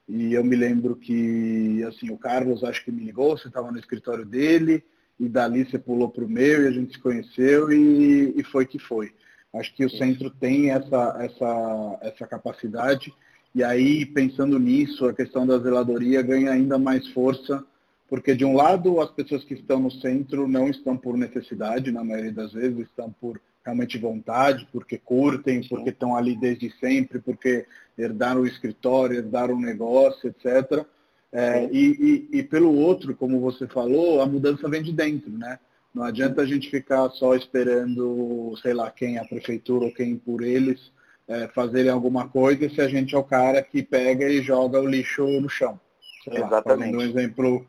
E 0.06 0.34
eu 0.34 0.44
me 0.44 0.54
lembro 0.54 0.94
que, 0.94 1.82
assim, 1.88 2.10
o 2.10 2.18
Carlos 2.18 2.62
acho 2.62 2.84
que 2.84 2.92
me 2.92 3.02
ligou, 3.02 3.36
você 3.36 3.48
estava 3.48 3.72
no 3.72 3.78
escritório 3.78 4.26
dele, 4.26 4.84
e 5.18 5.28
dali 5.28 5.64
você 5.64 5.78
pulou 5.78 6.10
para 6.10 6.24
o 6.24 6.28
meu 6.28 6.62
e 6.62 6.68
a 6.68 6.70
gente 6.70 6.92
se 6.92 6.98
conheceu 7.00 7.72
e, 7.72 8.34
e 8.36 8.44
foi 8.44 8.66
que 8.66 8.78
foi. 8.78 9.14
Acho 9.54 9.74
que 9.74 9.84
o 9.84 9.90
centro 9.90 10.30
tem 10.30 10.70
essa, 10.70 11.16
essa, 11.20 11.98
essa 12.02 12.26
capacidade. 12.26 13.12
E 13.54 13.62
aí, 13.62 14.04
pensando 14.04 14.58
nisso, 14.58 15.06
a 15.06 15.14
questão 15.14 15.46
da 15.46 15.58
zeladoria 15.58 16.22
ganha 16.22 16.50
ainda 16.50 16.78
mais 16.78 17.06
força 17.08 17.64
porque, 18.08 18.34
de 18.34 18.44
um 18.44 18.54
lado, 18.54 19.00
as 19.00 19.10
pessoas 19.10 19.44
que 19.44 19.54
estão 19.54 19.80
no 19.80 19.90
centro 19.90 20.46
não 20.46 20.68
estão 20.68 20.96
por 20.96 21.16
necessidade, 21.16 21.90
na 21.90 22.04
maioria 22.04 22.32
das 22.32 22.52
vezes, 22.52 22.78
estão 22.80 23.10
por 23.10 23.40
realmente 23.64 23.98
vontade, 23.98 24.68
porque 24.70 24.98
curtem, 24.98 25.66
porque 25.66 25.88
estão 25.88 26.14
ali 26.14 26.36
desde 26.36 26.70
sempre, 26.78 27.18
porque 27.18 27.66
herdaram 27.98 28.42
o 28.42 28.46
escritório, 28.46 29.16
herdaram 29.16 29.54
o 29.54 29.60
negócio, 29.60 30.28
etc. 30.28 30.86
É, 31.32 31.68
e, 31.72 32.28
e, 32.30 32.38
e, 32.38 32.42
pelo 32.42 32.72
outro, 32.72 33.16
como 33.16 33.40
você 33.40 33.66
falou, 33.66 34.20
a 34.20 34.26
mudança 34.26 34.68
vem 34.68 34.82
de 34.82 34.92
dentro, 34.92 35.30
né? 35.30 35.58
Não 35.94 36.02
adianta 36.02 36.42
a 36.42 36.46
gente 36.46 36.68
ficar 36.68 37.08
só 37.10 37.36
esperando, 37.36 38.52
sei 38.60 38.74
lá, 38.74 38.90
quem, 38.90 39.16
a 39.16 39.24
prefeitura 39.24 39.84
ou 39.84 39.94
quem 39.94 40.16
por 40.16 40.42
eles, 40.42 40.92
é, 41.28 41.46
fazerem 41.48 41.90
alguma 41.90 42.28
coisa 42.28 42.68
se 42.68 42.80
a 42.80 42.88
gente 42.88 43.14
é 43.14 43.18
o 43.18 43.22
cara 43.22 43.62
que 43.62 43.82
pega 43.82 44.28
e 44.28 44.42
joga 44.42 44.80
o 44.80 44.88
lixo 44.88 45.24
no 45.40 45.48
chão. 45.48 45.78
Sei 46.24 46.42
Exatamente. 46.42 46.96
Lá, 46.96 46.98
um 46.98 47.02
exemplo 47.02 47.66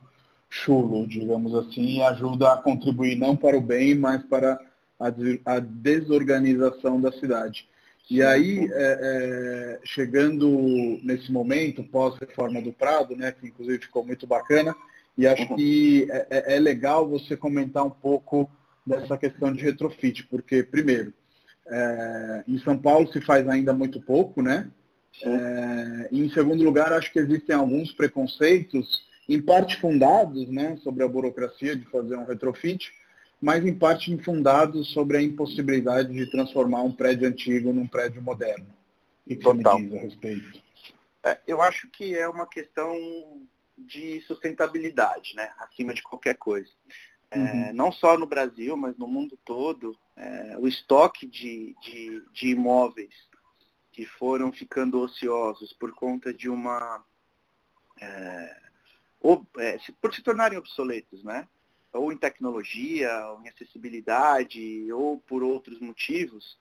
chulo, 0.49 1.05
digamos 1.07 1.53
assim, 1.53 1.97
e 1.97 2.01
ajuda 2.01 2.53
a 2.53 2.57
contribuir 2.57 3.15
não 3.15 3.35
para 3.35 3.57
o 3.57 3.61
bem, 3.61 3.93
mas 3.93 4.23
para 4.23 4.59
a, 4.99 5.07
a 5.45 5.59
desorganização 5.59 6.99
da 6.99 7.11
cidade. 7.11 7.67
E 8.09 8.21
aí, 8.21 8.69
é, 8.71 8.99
é, 9.01 9.79
chegando 9.83 10.99
nesse 11.03 11.31
momento, 11.31 11.83
pós-reforma 11.83 12.61
do 12.61 12.71
Prado, 12.71 13.15
né, 13.15 13.31
que 13.31 13.47
inclusive 13.47 13.79
ficou 13.79 14.05
muito 14.05 14.27
bacana, 14.27 14.75
e 15.17 15.25
acho 15.25 15.43
uhum. 15.43 15.55
que 15.55 16.07
é, 16.09 16.27
é, 16.29 16.55
é, 16.55 16.59
legal 16.59 17.07
você 17.07 17.37
comentar 17.37 17.85
um 17.85 17.89
pouco 17.89 18.49
dessa 18.85 19.17
questão 19.17 19.51
de 19.53 19.63
retrofit, 19.63 20.27
porque, 20.27 20.61
primeiro, 20.61 21.13
é, 21.67 22.43
em 22.47 22.59
São 22.59 22.77
Paulo 22.77 23.11
se 23.11 23.21
faz 23.21 23.47
ainda 23.47 23.73
muito 23.73 24.01
pouco, 24.01 24.41
né? 24.41 24.69
É, 25.23 26.09
e 26.11 26.19
em 26.19 26.29
segundo 26.29 26.63
lugar, 26.63 26.91
acho 26.91 27.11
que 27.11 27.19
existem 27.19 27.55
alguns 27.55 27.91
preconceitos 27.93 29.05
em 29.27 29.41
parte 29.41 29.79
fundados 29.79 30.47
né, 30.49 30.77
sobre 30.83 31.03
a 31.03 31.07
burocracia 31.07 31.75
de 31.75 31.85
fazer 31.85 32.15
um 32.15 32.25
retrofit, 32.25 32.91
mas 33.41 33.65
em 33.65 33.73
parte 33.73 34.15
fundados 34.23 34.91
sobre 34.91 35.17
a 35.17 35.21
impossibilidade 35.21 36.13
de 36.13 36.29
transformar 36.29 36.83
um 36.83 36.91
prédio 36.91 37.27
antigo 37.27 37.73
num 37.73 37.87
prédio 37.87 38.21
moderno. 38.21 38.67
O 39.25 39.29
que 39.29 39.41
você 39.41 39.53
me 39.53 39.63
diz 39.63 39.93
a 39.93 40.01
respeito? 40.01 40.63
É, 41.23 41.39
eu 41.47 41.61
acho 41.61 41.87
que 41.89 42.15
é 42.15 42.27
uma 42.27 42.45
questão 42.45 42.93
de 43.77 44.21
sustentabilidade, 44.21 45.35
né, 45.35 45.53
acima 45.59 45.93
de 45.93 46.01
qualquer 46.01 46.35
coisa. 46.35 46.71
É, 47.31 47.39
uhum. 47.39 47.73
Não 47.73 47.91
só 47.91 48.17
no 48.17 48.25
Brasil, 48.25 48.77
mas 48.77 48.97
no 48.97 49.07
mundo 49.07 49.37
todo, 49.43 49.97
é, 50.15 50.55
o 50.57 50.67
estoque 50.67 51.25
de, 51.27 51.75
de, 51.81 52.23
de 52.31 52.49
imóveis 52.49 53.13
que 53.91 54.05
foram 54.05 54.51
ficando 54.51 54.99
ociosos 54.99 55.73
por 55.73 55.93
conta 55.93 56.33
de 56.33 56.49
uma 56.49 57.03
é, 57.99 58.61
ou, 59.21 59.45
é, 59.57 59.77
por 60.01 60.13
se 60.13 60.21
tornarem 60.21 60.57
obsoletos, 60.57 61.23
né? 61.23 61.47
Ou 61.91 62.11
em 62.11 62.17
tecnologia, 62.17 63.27
ou 63.29 63.41
em 63.41 63.49
acessibilidade, 63.49 64.91
ou 64.91 65.19
por 65.19 65.41
outros 65.41 65.79
motivos. 65.79 66.57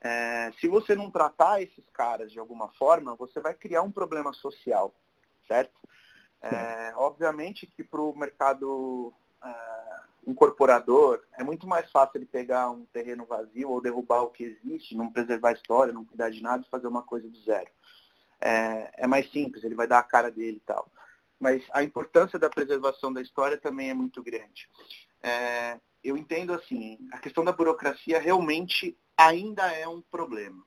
É, 0.00 0.50
se 0.60 0.66
você 0.66 0.94
não 0.94 1.10
tratar 1.10 1.62
esses 1.62 1.84
caras 1.92 2.32
de 2.32 2.38
alguma 2.38 2.68
forma, 2.70 3.14
você 3.14 3.38
vai 3.40 3.54
criar 3.54 3.82
um 3.82 3.92
problema 3.92 4.32
social, 4.32 4.94
certo? 5.46 5.78
É, 6.40 6.92
obviamente 6.96 7.66
que 7.66 7.82
para 7.82 8.00
o 8.00 8.16
mercado, 8.16 9.12
é, 9.44 10.00
incorporador, 10.26 11.22
é 11.32 11.42
muito 11.42 11.66
mais 11.66 11.90
fácil 11.90 12.18
ele 12.18 12.26
pegar 12.26 12.70
um 12.70 12.84
terreno 12.86 13.24
vazio 13.24 13.70
ou 13.70 13.80
derrubar 13.80 14.22
o 14.22 14.30
que 14.30 14.44
existe, 14.44 14.96
não 14.96 15.10
preservar 15.10 15.50
a 15.50 15.52
história, 15.52 15.92
não 15.92 16.04
cuidar 16.04 16.30
de 16.30 16.42
nada 16.42 16.64
e 16.66 16.70
fazer 16.70 16.86
uma 16.86 17.02
coisa 17.02 17.28
do 17.28 17.40
zero. 17.40 17.70
É, 18.40 18.90
é 18.98 19.06
mais 19.06 19.30
simples, 19.32 19.64
ele 19.64 19.74
vai 19.74 19.86
dar 19.86 19.98
a 19.98 20.04
cara 20.04 20.30
dele 20.30 20.58
e 20.58 20.66
tal. 20.66 20.90
Mas 21.40 21.64
a 21.72 21.82
importância 21.82 22.38
da 22.38 22.50
preservação 22.50 23.12
da 23.12 23.22
história 23.22 23.56
também 23.56 23.90
é 23.90 23.94
muito 23.94 24.22
grande. 24.22 24.68
É, 25.22 25.78
eu 26.02 26.16
entendo 26.16 26.52
assim, 26.52 26.98
a 27.12 27.18
questão 27.18 27.44
da 27.44 27.52
burocracia 27.52 28.20
realmente 28.20 28.96
ainda 29.16 29.72
é 29.72 29.88
um 29.88 30.00
problema. 30.00 30.64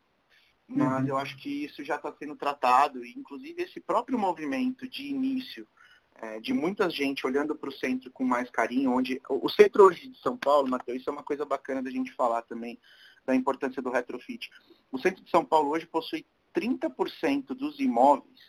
Mas 0.73 1.03
uhum. 1.03 1.09
eu 1.09 1.17
acho 1.17 1.37
que 1.37 1.65
isso 1.65 1.83
já 1.83 1.95
está 1.95 2.13
sendo 2.13 2.35
tratado, 2.35 3.03
e 3.03 3.11
inclusive 3.11 3.61
esse 3.61 3.79
próprio 3.79 4.17
movimento 4.17 4.87
de 4.87 5.07
início 5.07 5.67
é, 6.15 6.39
de 6.39 6.53
muita 6.53 6.89
gente 6.89 7.25
olhando 7.25 7.55
para 7.55 7.69
o 7.69 7.73
centro 7.73 8.11
com 8.11 8.23
mais 8.23 8.49
carinho, 8.49 8.91
onde 8.91 9.21
o 9.27 9.49
centro 9.49 9.85
hoje 9.85 10.07
de 10.07 10.17
São 10.19 10.37
Paulo, 10.37 10.69
Matheus, 10.69 11.01
isso 11.01 11.09
é 11.09 11.13
uma 11.13 11.23
coisa 11.23 11.45
bacana 11.45 11.81
da 11.81 11.89
gente 11.89 12.13
falar 12.13 12.41
também, 12.43 12.79
da 13.25 13.35
importância 13.35 13.81
do 13.81 13.91
retrofit. 13.91 14.49
O 14.91 14.97
centro 14.97 15.23
de 15.23 15.29
São 15.29 15.43
Paulo 15.43 15.69
hoje 15.69 15.85
possui 15.85 16.25
30% 16.55 17.47
dos 17.47 17.79
imóveis 17.79 18.39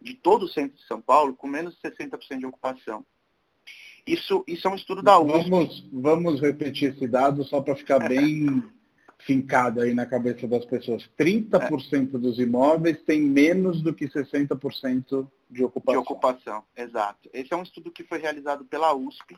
de 0.00 0.14
todo 0.14 0.44
o 0.44 0.48
centro 0.48 0.76
de 0.76 0.86
São 0.86 1.00
Paulo 1.00 1.34
com 1.34 1.46
menos 1.46 1.74
de 1.74 1.80
60% 1.80 2.38
de 2.38 2.46
ocupação. 2.46 3.04
Isso, 4.06 4.44
isso 4.46 4.68
é 4.68 4.70
um 4.70 4.74
estudo 4.74 5.02
da 5.02 5.18
USP. 5.18 5.48
Vamos, 5.48 5.88
vamos 5.90 6.40
repetir 6.40 6.92
esse 6.92 7.06
dado 7.08 7.42
só 7.44 7.62
para 7.62 7.74
ficar 7.74 8.00
bem 8.08 8.62
fincado 9.26 9.80
aí 9.80 9.94
na 9.94 10.06
cabeça 10.06 10.46
das 10.46 10.64
pessoas. 10.64 11.08
30% 11.18 12.14
é. 12.14 12.18
dos 12.18 12.38
imóveis 12.38 13.02
têm 13.02 13.22
menos 13.22 13.82
do 13.82 13.92
que 13.94 14.06
60% 14.06 15.26
de 15.50 15.64
ocupação. 15.64 16.02
De 16.02 16.06
ocupação, 16.06 16.64
exato. 16.76 17.30
Esse 17.32 17.52
é 17.52 17.56
um 17.56 17.62
estudo 17.62 17.90
que 17.90 18.04
foi 18.04 18.18
realizado 18.18 18.64
pela 18.64 18.94
USP. 18.94 19.36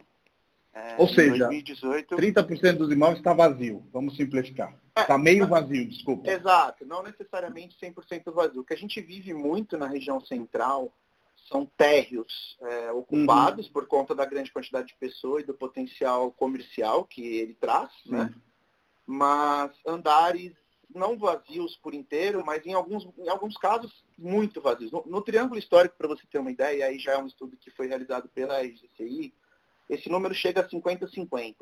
É, 0.75 0.97
Ou 0.99 1.09
seja, 1.09 1.47
2018. 1.47 2.16
30% 2.16 2.76
dos 2.76 2.93
imóveis 2.93 3.19
está 3.19 3.33
vazio, 3.33 3.87
vamos 3.93 4.16
simplificar. 4.16 4.76
Está 4.97 5.14
é, 5.14 5.19
meio 5.19 5.47
vazio, 5.47 5.88
desculpa. 5.88 6.31
Exato, 6.31 6.85
não 6.85 7.02
necessariamente 7.02 7.76
100% 7.81 8.33
vazio. 8.33 8.61
O 8.61 8.64
que 8.64 8.75
a 8.75 8.76
gente 8.78 9.00
vive 9.00 9.33
muito 9.33 9.78
na 9.78 9.87
região 9.87 10.21
central 10.21 10.93
são 11.49 11.64
térreos 11.64 12.59
é, 12.61 12.93
ocupados 12.93 13.66
uhum. 13.66 13.73
por 13.73 13.87
conta 13.87 14.14
da 14.14 14.26
grande 14.26 14.52
quantidade 14.52 14.88
de 14.88 14.97
pessoas 14.97 15.45
e 15.45 15.47
do 15.47 15.55
potencial 15.55 16.31
comercial 16.33 17.05
que 17.05 17.23
ele 17.23 17.55
traz, 17.55 17.90
né? 18.05 18.35
Mas 19.07 19.71
andares 19.87 20.53
não 20.93 21.17
vazios 21.17 21.77
por 21.77 21.95
inteiro, 21.95 22.45
mas 22.45 22.65
em 22.67 22.73
alguns, 22.73 23.07
em 23.19 23.29
alguns 23.29 23.57
casos 23.57 24.05
muito 24.19 24.61
vazios. 24.61 24.91
No, 24.91 25.05
no 25.07 25.23
Triângulo 25.23 25.59
Histórico, 25.59 25.97
para 25.97 26.09
você 26.09 26.23
ter 26.27 26.39
uma 26.39 26.51
ideia, 26.51 26.87
aí 26.87 26.99
já 26.99 27.13
é 27.13 27.19
um 27.19 27.27
estudo 27.27 27.57
que 27.57 27.71
foi 27.71 27.87
realizado 27.87 28.29
pela 28.29 28.61
RGCI, 28.61 29.33
esse 29.89 30.09
número 30.09 30.35
chega 30.35 30.63
a 30.63 30.69
50-50. 30.69 31.55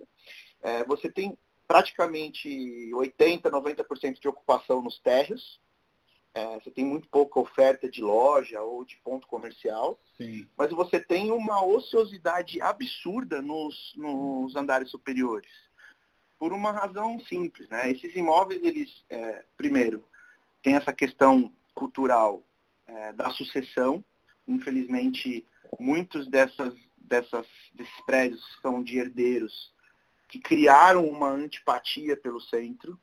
É, 0.63 0.85
você 0.85 1.11
tem 1.11 1.37
praticamente 1.67 2.49
80%, 2.93 3.43
90% 3.43 4.21
de 4.21 4.29
ocupação 4.29 4.81
nos 4.81 4.99
térreos, 5.01 5.61
é, 6.33 6.59
você 6.59 6.71
tem 6.71 6.85
muito 6.85 7.09
pouca 7.09 7.39
oferta 7.39 7.89
de 7.89 8.03
loja 8.03 8.61
ou 8.61 8.85
de 8.85 8.97
ponto 9.05 9.27
comercial, 9.27 10.01
Sim. 10.17 10.49
mas 10.57 10.71
você 10.73 10.99
tem 10.99 11.31
uma 11.31 11.65
ociosidade 11.65 12.61
absurda 12.61 13.41
nos, 13.41 13.93
nos 13.97 14.57
andares 14.57 14.91
superiores 14.91 15.51
por 16.45 16.53
uma 16.53 16.73
razão 16.73 17.19
simples. 17.21 17.67
Né? 17.71 17.91
Esses 17.91 18.15
imóveis, 18.15 18.63
eles, 18.63 19.03
é, 19.09 19.47
primeiro, 19.57 20.05
tem 20.63 20.75
essa 20.75 20.93
questão 20.93 21.51
cultural 21.75 22.43
é, 22.87 23.15
da 23.15 23.31
sucessão. 23.31 24.05
Infelizmente, 24.47 25.47
muitos 25.81 26.29
dessas, 26.29 26.75
dessas, 26.99 27.47
desses 27.73 27.99
prédios 28.05 28.43
são 28.61 28.83
de 28.83 28.99
herdeiros 28.99 29.73
que 30.29 30.39
criaram 30.39 31.09
uma 31.09 31.31
antipatia 31.31 32.15
pelo 32.15 32.43
centro 32.43 33.01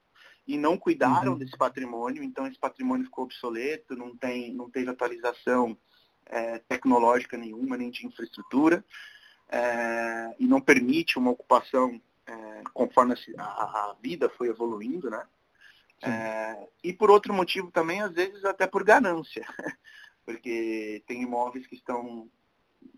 e 0.48 0.56
não 0.56 0.78
cuidaram 0.78 1.32
uhum. 1.32 1.38
desse 1.40 1.58
patrimônio, 1.58 2.22
então 2.22 2.46
esse 2.46 2.60
patrimônio 2.60 3.06
ficou 3.06 3.24
obsoleto, 3.24 3.96
não, 3.96 4.16
tem, 4.16 4.54
não 4.54 4.70
teve 4.70 4.92
atualização 4.92 5.76
é, 6.28 6.60
tecnológica 6.60 7.40
nenhuma, 7.40 7.76
nem 7.76 7.90
de 7.90 8.06
infraestrutura, 8.06 8.86
é, 9.50 10.36
e 10.38 10.46
não 10.46 10.62
permite 10.62 11.18
uma 11.18 11.32
ocupação 11.32 12.00
é, 12.32 12.64
conforme 12.74 13.14
a, 13.38 13.44
a, 13.44 13.96
vida 14.02 14.30
foi 14.30 14.48
evoluindo, 14.48 15.10
né? 15.10 15.28
É, 16.04 16.70
e 16.84 16.94
por 16.94 17.12
outro 17.12 17.34
motivo 17.34 17.70
também, 17.72 18.02
às 18.02 18.12
vezes 18.12 18.44
até 18.46 18.66
por 18.66 18.84
ganância, 18.84 19.46
porque 20.26 21.04
tem 21.06 21.22
imóveis 21.22 21.68
que 21.68 21.76
estão 21.76 22.30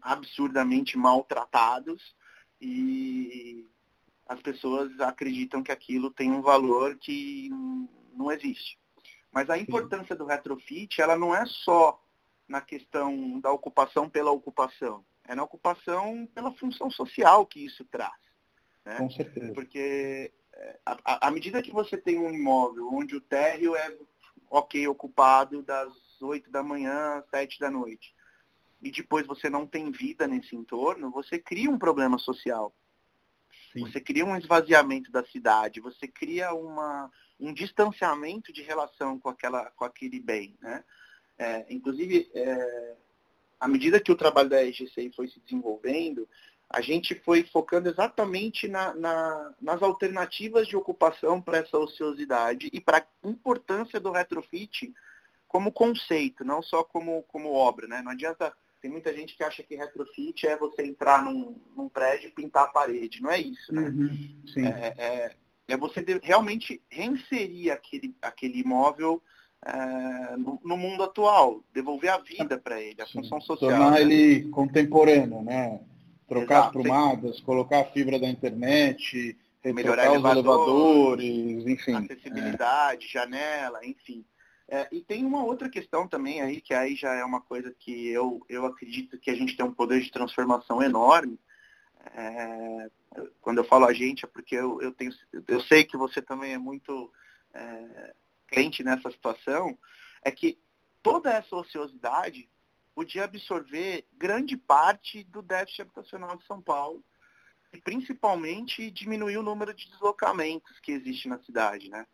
absurdamente 0.02 0.98
maltratados 0.98 2.16
e 2.62 3.68
as 4.26 4.42
pessoas 4.42 4.98
acreditam 5.02 5.62
que 5.62 5.72
aquilo 5.72 6.10
tem 6.10 6.32
um 6.32 6.42
valor 6.42 6.96
que 6.98 7.50
não 8.14 8.32
existe. 8.32 8.80
Mas 9.32 9.50
a 9.50 9.58
importância 9.58 10.16
do 10.16 10.26
retrofit, 10.26 11.02
ela 11.02 11.18
não 11.18 11.36
é 11.36 11.46
só 11.46 12.02
na 12.48 12.62
questão 12.62 13.40
da 13.40 13.52
ocupação 13.52 14.10
pela 14.10 14.32
ocupação, 14.32 15.04
é 15.26 15.36
na 15.36 15.44
ocupação 15.44 16.26
pela 16.34 16.54
função 16.54 16.90
social 16.90 17.46
que 17.46 17.66
isso 17.66 17.84
traz. 17.86 18.23
Né? 18.86 18.98
Com 18.98 19.10
certeza. 19.10 19.54
Porque 19.54 20.32
à 21.06 21.32
medida 21.32 21.62
que 21.62 21.72
você 21.72 21.98
tem 21.98 22.20
um 22.20 22.32
imóvel 22.32 22.88
onde 22.92 23.16
o 23.16 23.22
térreo 23.22 23.76
é 23.76 23.98
ok 24.50 24.88
ocupado 24.88 25.64
das 25.64 25.92
8 26.22 26.52
da 26.52 26.62
manhã 26.62 27.18
às 27.18 27.30
7 27.30 27.60
da 27.60 27.72
noite, 27.72 28.14
e 28.82 28.92
depois 28.92 29.26
você 29.26 29.50
não 29.50 29.66
tem 29.66 29.92
vida 29.92 30.28
nesse 30.28 30.56
entorno, 30.56 31.10
você 31.10 31.40
cria 31.40 31.70
um 31.70 31.80
problema 31.80 32.18
social. 32.20 32.74
Sim. 33.72 33.82
Você 33.82 34.00
cria 34.00 34.26
um 34.26 34.38
esvaziamento 34.38 35.12
da 35.12 35.26
cidade, 35.26 35.80
você 35.80 36.08
cria 36.08 36.54
uma, 36.54 37.10
um 37.40 37.54
distanciamento 37.54 38.52
de 38.52 38.62
relação 38.62 39.18
com, 39.20 39.30
aquela, 39.30 39.72
com 39.72 39.86
aquele 39.86 40.20
bem. 40.20 40.56
Né? 40.62 40.84
É, 41.38 41.66
inclusive, 41.70 42.30
é, 42.36 42.96
à 43.60 43.68
medida 43.68 44.00
que 44.00 44.12
o 44.12 44.18
trabalho 44.18 44.50
da 44.50 44.64
EGCI 44.64 45.12
foi 45.16 45.28
se 45.28 45.40
desenvolvendo, 45.40 46.28
a 46.74 46.82
gente 46.82 47.14
foi 47.14 47.44
focando 47.44 47.88
exatamente 47.88 48.68
na, 48.68 48.96
na, 48.96 49.54
nas 49.62 49.80
alternativas 49.84 50.68
de 50.68 50.76
ocupação 50.76 51.40
para 51.40 51.60
essa 51.60 51.78
ociosidade 51.78 52.68
e 52.74 52.82
para 52.82 52.98
a 52.98 53.30
importância 53.30 54.00
do 54.00 54.12
retrofit 54.12 54.92
como 55.48 55.72
conceito, 55.72 56.44
não 56.44 56.64
só 56.64 56.84
como, 56.84 57.22
como 57.28 57.54
obra. 57.54 57.88
Né? 57.88 58.02
Não 58.02 58.12
adianta, 58.12 58.52
tem 58.82 58.90
muita 58.90 59.14
gente 59.14 59.38
que 59.38 59.44
acha 59.44 59.62
que 59.62 59.76
retrofit 59.76 60.48
é 60.48 60.58
você 60.58 60.82
entrar 60.82 61.24
num, 61.24 61.56
num 61.78 61.88
prédio 61.88 62.30
e 62.30 62.32
pintar 62.32 62.64
a 62.64 62.70
parede. 62.70 63.22
Não 63.22 63.30
é 63.30 63.40
isso. 63.40 63.72
Né? 63.72 63.84
Uhum, 63.84 64.66
é, 64.66 64.94
é, 64.98 65.36
é, 65.68 65.78
você 65.78 66.04
realmente 66.24 66.82
reinserir 66.90 67.72
aquele, 67.72 68.16
aquele 68.20 68.62
imóvel 68.62 69.22
é, 69.64 70.36
no, 70.38 70.60
no, 70.64 70.76
mundo 70.76 71.04
atual, 71.04 71.64
devolver 71.72 72.10
a 72.10 72.18
vida 72.18 72.58
para 72.58 72.82
ele, 72.82 73.00
a 73.00 73.06
Sim. 73.06 73.22
função 73.22 73.40
social. 73.42 73.70
Tornar 73.70 73.92
né? 73.92 74.02
ele 74.02 74.50
contemporâneo, 74.50 75.44
né? 75.44 75.80
Trocar 76.34 76.56
Exato, 76.56 76.68
as 76.68 76.72
prumadas, 76.72 77.40
colocar 77.42 77.80
a 77.82 77.86
fibra 77.86 78.20
da 78.20 78.28
internet, 78.28 79.38
melhorar 79.66 80.12
os 80.12 80.24
elevadores, 80.24 81.68
enfim. 81.68 81.96
Acessibilidade, 81.96 83.06
é. 83.06 83.10
janela, 83.10 83.86
enfim. 83.86 84.26
É, 84.68 84.88
e 84.92 85.02
tem 85.02 85.26
uma 85.26 85.44
outra 85.44 85.70
questão 85.70 86.08
também 86.08 86.42
aí, 86.42 86.60
que 86.60 86.74
aí 86.74 86.96
já 86.96 87.14
é 87.14 87.24
uma 87.24 87.42
coisa 87.42 87.74
que 87.78 88.08
eu, 88.10 88.44
eu 88.50 88.66
acredito 88.66 89.20
que 89.20 89.30
a 89.30 89.36
gente 89.36 89.56
tem 89.56 89.66
um 89.66 89.74
poder 89.74 90.02
de 90.02 90.12
transformação 90.12 90.82
enorme. 90.82 91.40
É, 92.16 92.90
quando 93.42 93.60
eu 93.60 93.64
falo 93.64 93.86
a 93.86 93.94
gente 93.94 94.26
é 94.26 94.28
porque 94.28 94.56
eu, 94.56 94.82
eu, 94.82 94.92
tenho, 94.92 95.12
eu 95.48 95.62
sei 95.62 95.84
que 95.84 95.96
você 95.96 96.22
também 96.22 96.54
é 96.54 96.58
muito 96.58 97.12
é, 97.54 98.14
crente 98.48 98.84
nessa 98.84 99.12
situação, 99.12 99.78
é 100.22 100.32
que 100.32 100.58
toda 101.02 101.32
essa 101.32 101.56
ociosidade 101.56 102.50
podia 102.94 103.26
absorver 103.26 104.06
grande 104.14 104.56
parte 104.56 105.24
do 105.26 105.42
déficit 105.42 105.82
habitacional 105.82 106.38
de 106.38 106.46
São 106.46 106.62
Paulo 106.62 107.04
e 107.74 107.82
principalmente 107.82 108.92
diminuir 108.92 109.38
o 109.38 109.44
número 109.44 109.74
de 109.74 109.90
deslocamentos 109.90 110.80
que 110.80 110.92
existe 110.92 111.28
na 111.28 111.40
cidade. 111.40 111.90
Né? 111.90 112.06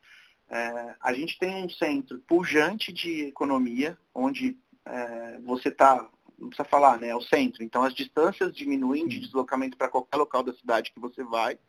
É, 0.50 0.96
a 1.02 1.14
gente 1.14 1.38
tem 1.38 1.64
um 1.64 1.70
centro 1.70 2.20
pujante 2.20 2.92
de 2.94 3.26
economia, 3.26 3.98
onde 4.14 4.58
é, 4.86 5.40
você 5.40 5.70
está, 5.70 6.10
não 6.38 6.48
precisa 6.48 6.68
falar, 6.68 7.00
né? 7.00 7.10
É 7.10 7.16
o 7.16 7.22
centro. 7.22 7.64
Então 7.64 7.84
as 7.84 7.94
distâncias 7.94 8.56
diminuem 8.56 9.08
de 9.08 9.20
deslocamento 9.20 9.78
para 9.78 9.90
qualquer 9.90 10.18
local 10.18 10.42
da 10.42 10.54
cidade 10.54 10.92
que 10.92 11.00
você 11.00 11.24
vai. 11.24 11.60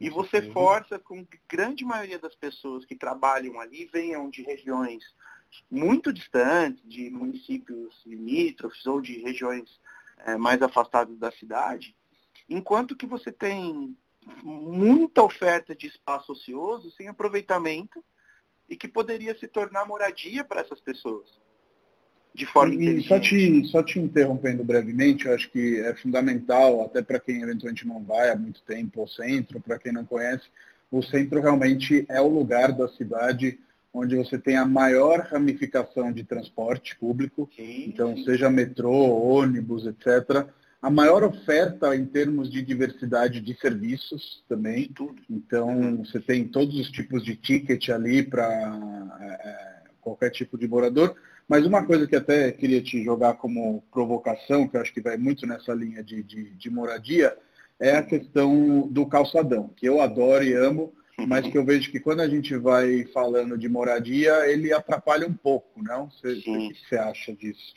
E 0.00 0.08
você 0.08 0.40
força 0.52 0.96
com 0.96 1.26
que 1.26 1.40
grande 1.48 1.84
maioria 1.84 2.20
das 2.20 2.34
pessoas 2.36 2.84
que 2.84 2.94
trabalham 2.94 3.58
ali 3.58 3.84
venham 3.86 4.30
de 4.30 4.42
regiões 4.42 5.02
muito 5.70 6.12
distantes, 6.12 6.82
de 6.84 7.10
municípios 7.10 8.02
limítrofes 8.06 8.86
ou 8.86 9.00
de 9.00 9.18
regiões 9.20 9.80
é, 10.26 10.36
mais 10.36 10.60
afastadas 10.62 11.16
da 11.18 11.30
cidade, 11.30 11.94
enquanto 12.48 12.96
que 12.96 13.06
você 13.06 13.30
tem 13.30 13.96
muita 14.42 15.22
oferta 15.22 15.74
de 15.74 15.86
espaço 15.86 16.32
ocioso 16.32 16.90
sem 16.92 17.08
aproveitamento 17.08 18.04
e 18.68 18.76
que 18.76 18.88
poderia 18.88 19.36
se 19.38 19.48
tornar 19.48 19.86
moradia 19.86 20.44
para 20.44 20.60
essas 20.60 20.80
pessoas. 20.80 21.26
de 22.34 22.44
forma 22.46 22.74
e. 22.74 23.02
Só 23.02 23.18
te, 23.18 23.64
só 23.66 23.82
te 23.82 23.98
interrompendo 23.98 24.62
brevemente, 24.62 25.26
eu 25.26 25.34
acho 25.34 25.50
que 25.50 25.80
é 25.80 25.94
fundamental, 25.94 26.84
até 26.84 27.02
para 27.02 27.18
quem 27.18 27.42
eventualmente 27.42 27.86
não 27.86 28.02
vai 28.04 28.30
há 28.30 28.36
muito 28.36 28.62
tempo 28.62 29.00
ao 29.00 29.08
centro, 29.08 29.60
para 29.60 29.78
quem 29.78 29.92
não 29.92 30.04
conhece, 30.04 30.46
o 30.90 31.02
centro 31.02 31.40
realmente 31.40 32.06
é 32.08 32.20
o 32.20 32.28
lugar 32.28 32.72
da 32.72 32.88
cidade 32.88 33.58
onde 33.92 34.16
você 34.16 34.38
tem 34.38 34.56
a 34.56 34.66
maior 34.66 35.20
ramificação 35.20 36.12
de 36.12 36.24
transporte 36.24 36.96
público, 36.96 37.48
sim, 37.54 37.86
então 37.88 38.16
sim. 38.16 38.24
seja 38.24 38.50
metrô, 38.50 38.92
ônibus, 38.92 39.86
etc. 39.86 40.46
A 40.80 40.90
maior 40.90 41.24
oferta 41.24 41.96
em 41.96 42.06
termos 42.06 42.50
de 42.50 42.62
diversidade 42.62 43.40
de 43.40 43.58
serviços 43.58 44.44
também. 44.48 44.88
Tudo. 44.94 45.20
Então 45.28 45.68
uhum. 45.68 46.04
você 46.04 46.20
tem 46.20 46.46
todos 46.46 46.78
os 46.78 46.90
tipos 46.90 47.24
de 47.24 47.34
ticket 47.34 47.88
ali 47.88 48.22
para 48.22 48.46
é, 49.20 49.48
é, 49.48 49.82
qualquer 50.00 50.30
tipo 50.30 50.56
de 50.56 50.68
morador. 50.68 51.16
Mas 51.48 51.64
uma 51.64 51.84
coisa 51.84 52.06
que 52.06 52.14
até 52.14 52.52
queria 52.52 52.82
te 52.82 53.02
jogar 53.02 53.34
como 53.34 53.82
provocação, 53.90 54.68
que 54.68 54.76
eu 54.76 54.80
acho 54.82 54.92
que 54.92 55.00
vai 55.00 55.16
muito 55.16 55.46
nessa 55.46 55.72
linha 55.72 56.04
de, 56.04 56.22
de, 56.22 56.50
de 56.50 56.70
moradia, 56.70 57.34
é 57.80 57.96
a 57.96 58.02
questão 58.02 58.86
do 58.88 59.06
calçadão, 59.06 59.70
que 59.74 59.86
eu 59.86 60.00
adoro 60.00 60.44
e 60.44 60.52
amo, 60.52 60.92
mas 61.26 61.46
que 61.46 61.58
eu 61.58 61.64
vejo 61.64 61.90
que 61.90 62.00
quando 62.00 62.20
a 62.20 62.28
gente 62.28 62.56
vai 62.56 63.04
falando 63.06 63.58
de 63.58 63.68
moradia, 63.68 64.46
ele 64.48 64.72
atrapalha 64.72 65.26
um 65.26 65.34
pouco, 65.34 65.82
não? 65.82 66.10
Você, 66.10 66.32
o 66.34 66.42
que 66.42 66.74
você 66.74 66.96
acha 66.96 67.34
disso? 67.34 67.74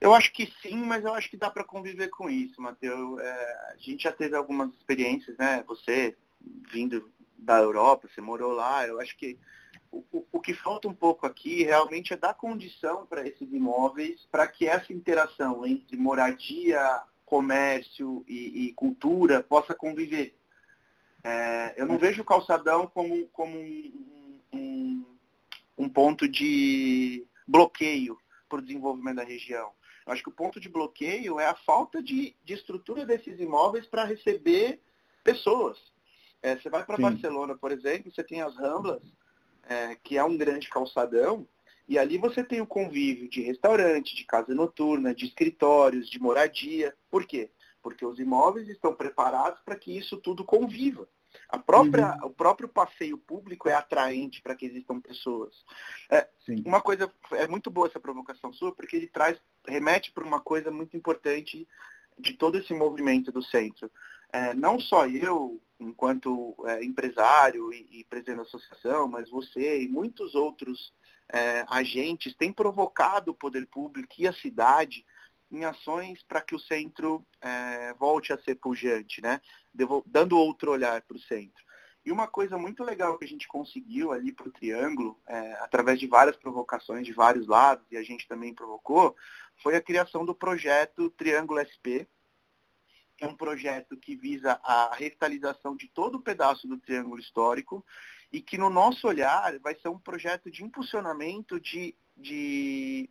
Eu 0.00 0.14
acho 0.14 0.32
que 0.32 0.52
sim, 0.62 0.76
mas 0.76 1.04
eu 1.04 1.14
acho 1.14 1.30
que 1.30 1.36
dá 1.36 1.50
para 1.50 1.64
conviver 1.64 2.08
com 2.08 2.28
isso, 2.28 2.60
Matheus. 2.60 3.18
É, 3.20 3.72
a 3.72 3.76
gente 3.78 4.04
já 4.04 4.12
teve 4.12 4.36
algumas 4.36 4.72
experiências, 4.74 5.36
né? 5.38 5.64
Você 5.66 6.16
vindo 6.70 7.10
da 7.36 7.58
Europa, 7.58 8.08
você 8.08 8.20
morou 8.20 8.52
lá, 8.52 8.86
eu 8.86 9.00
acho 9.00 9.16
que 9.16 9.38
o, 9.90 10.24
o 10.32 10.40
que 10.40 10.54
falta 10.54 10.88
um 10.88 10.94
pouco 10.94 11.26
aqui 11.26 11.64
realmente 11.64 12.12
é 12.12 12.16
dar 12.16 12.34
condição 12.34 13.06
para 13.06 13.26
esses 13.26 13.52
imóveis 13.52 14.26
para 14.30 14.46
que 14.46 14.66
essa 14.66 14.92
interação 14.92 15.66
entre 15.66 15.96
moradia, 15.96 17.02
comércio 17.24 18.24
e, 18.28 18.66
e 18.66 18.72
cultura 18.72 19.42
possa 19.42 19.74
conviver. 19.74 20.34
É, 21.28 21.74
eu 21.76 21.86
não 21.86 21.98
vejo 21.98 22.22
o 22.22 22.24
calçadão 22.24 22.86
como, 22.86 23.26
como 23.30 23.58
um, 23.58 24.40
um, 24.52 25.04
um 25.76 25.88
ponto 25.88 26.28
de 26.28 27.26
bloqueio 27.44 28.16
para 28.48 28.60
o 28.60 28.62
desenvolvimento 28.62 29.16
da 29.16 29.24
região. 29.24 29.72
Eu 30.06 30.12
acho 30.12 30.22
que 30.22 30.28
o 30.28 30.32
ponto 30.32 30.60
de 30.60 30.68
bloqueio 30.68 31.40
é 31.40 31.46
a 31.46 31.56
falta 31.56 32.00
de, 32.00 32.36
de 32.44 32.54
estrutura 32.54 33.04
desses 33.04 33.40
imóveis 33.40 33.88
para 33.88 34.04
receber 34.04 34.80
pessoas. 35.24 35.76
É, 36.40 36.54
você 36.54 36.70
vai 36.70 36.84
para 36.84 36.96
Barcelona, 36.96 37.56
por 37.56 37.72
exemplo, 37.72 38.12
você 38.12 38.22
tem 38.22 38.40
as 38.40 38.56
Ramblas, 38.56 39.02
é, 39.68 39.96
que 39.96 40.16
é 40.16 40.22
um 40.22 40.36
grande 40.36 40.68
calçadão, 40.68 41.44
e 41.88 41.98
ali 41.98 42.18
você 42.18 42.44
tem 42.44 42.60
o 42.60 42.66
convívio 42.68 43.28
de 43.28 43.42
restaurante, 43.42 44.14
de 44.14 44.24
casa 44.24 44.54
noturna, 44.54 45.12
de 45.12 45.26
escritórios, 45.26 46.08
de 46.08 46.20
moradia. 46.20 46.94
Por 47.10 47.26
quê? 47.26 47.50
Porque 47.82 48.06
os 48.06 48.20
imóveis 48.20 48.68
estão 48.68 48.94
preparados 48.94 49.60
para 49.62 49.74
que 49.74 49.90
isso 49.90 50.18
tudo 50.18 50.44
conviva. 50.44 51.08
A 51.48 51.58
própria, 51.58 52.16
uhum. 52.22 52.28
O 52.28 52.30
próprio 52.30 52.68
passeio 52.68 53.18
público 53.18 53.68
é 53.68 53.74
atraente 53.74 54.42
para 54.42 54.54
que 54.54 54.66
existam 54.66 55.00
pessoas. 55.00 55.54
É, 56.10 56.28
uma 56.64 56.80
coisa, 56.80 57.12
é 57.32 57.46
muito 57.46 57.70
boa 57.70 57.86
essa 57.86 58.00
provocação 58.00 58.52
sua, 58.52 58.74
porque 58.74 58.96
ele 58.96 59.06
traz, 59.06 59.40
remete 59.66 60.12
para 60.12 60.24
uma 60.24 60.40
coisa 60.40 60.70
muito 60.70 60.96
importante 60.96 61.66
de 62.18 62.32
todo 62.34 62.58
esse 62.58 62.72
movimento 62.72 63.30
do 63.30 63.42
centro. 63.42 63.90
É, 64.32 64.54
não 64.54 64.80
só 64.80 65.06
eu, 65.06 65.60
enquanto 65.78 66.56
é, 66.66 66.84
empresário 66.84 67.72
e, 67.72 68.00
e, 68.00 68.04
presidente 68.04 68.36
da 68.36 68.42
associação, 68.42 69.06
mas 69.06 69.30
você 69.30 69.82
e 69.82 69.88
muitos 69.88 70.34
outros 70.34 70.92
é, 71.32 71.64
agentes 71.68 72.34
têm 72.34 72.52
provocado 72.52 73.30
o 73.30 73.34
poder 73.34 73.66
público 73.66 74.14
e 74.18 74.26
a 74.26 74.32
cidade 74.32 75.04
em 75.50 75.64
ações 75.64 76.22
para 76.24 76.40
que 76.40 76.54
o 76.54 76.58
centro 76.58 77.24
é, 77.40 77.94
volte 77.94 78.32
a 78.32 78.38
ser 78.38 78.56
pujante, 78.56 79.20
né? 79.20 79.40
Devo, 79.72 80.02
dando 80.06 80.38
outro 80.38 80.72
olhar 80.72 81.00
para 81.02 81.16
o 81.16 81.20
centro. 81.20 81.64
E 82.04 82.12
uma 82.12 82.28
coisa 82.28 82.56
muito 82.56 82.84
legal 82.84 83.18
que 83.18 83.24
a 83.24 83.28
gente 83.28 83.48
conseguiu 83.48 84.12
ali 84.12 84.32
para 84.32 84.48
o 84.48 84.52
Triângulo, 84.52 85.18
é, 85.26 85.52
através 85.54 85.98
de 85.98 86.06
várias 86.06 86.36
provocações 86.36 87.04
de 87.04 87.12
vários 87.12 87.46
lados, 87.48 87.84
e 87.90 87.96
a 87.96 88.02
gente 88.02 88.28
também 88.28 88.54
provocou, 88.54 89.16
foi 89.62 89.74
a 89.74 89.82
criação 89.82 90.24
do 90.24 90.34
projeto 90.34 91.10
Triângulo 91.10 91.60
SP, 91.66 92.06
é 93.20 93.26
um 93.26 93.34
projeto 93.34 93.96
que 93.96 94.14
visa 94.14 94.60
a 94.62 94.94
revitalização 94.94 95.74
de 95.74 95.88
todo 95.88 96.16
o 96.16 96.22
pedaço 96.22 96.68
do 96.68 96.78
triângulo 96.78 97.20
histórico 97.20 97.84
e 98.32 98.42
que, 98.42 98.58
no 98.58 98.68
nosso 98.68 99.06
olhar, 99.06 99.58
vai 99.60 99.74
ser 99.76 99.88
um 99.88 99.98
projeto 99.98 100.50
de 100.50 100.62
impulsionamento 100.62 101.58
de, 101.58 101.96
de 102.16 103.08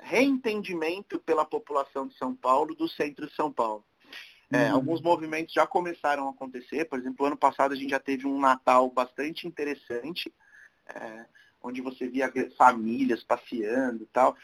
reentendimento 0.00 1.18
pela 1.20 1.44
população 1.44 2.06
de 2.06 2.16
São 2.16 2.34
Paulo 2.34 2.74
do 2.74 2.88
centro 2.88 3.26
de 3.26 3.34
São 3.34 3.52
Paulo. 3.52 3.84
É, 4.52 4.68
uhum. 4.68 4.76
Alguns 4.76 5.00
movimentos 5.00 5.54
já 5.54 5.66
começaram 5.66 6.28
a 6.28 6.30
acontecer, 6.30 6.84
por 6.84 6.98
exemplo, 6.98 7.26
ano 7.26 7.36
passado 7.36 7.72
a 7.72 7.76
gente 7.76 7.90
já 7.90 8.00
teve 8.00 8.26
um 8.26 8.38
Natal 8.38 8.90
bastante 8.90 9.46
interessante, 9.46 10.32
é, 10.86 11.26
onde 11.62 11.80
você 11.80 12.06
via 12.06 12.32
famílias 12.56 13.24
passeando 13.24 14.02
e 14.02 14.06
tal 14.06 14.36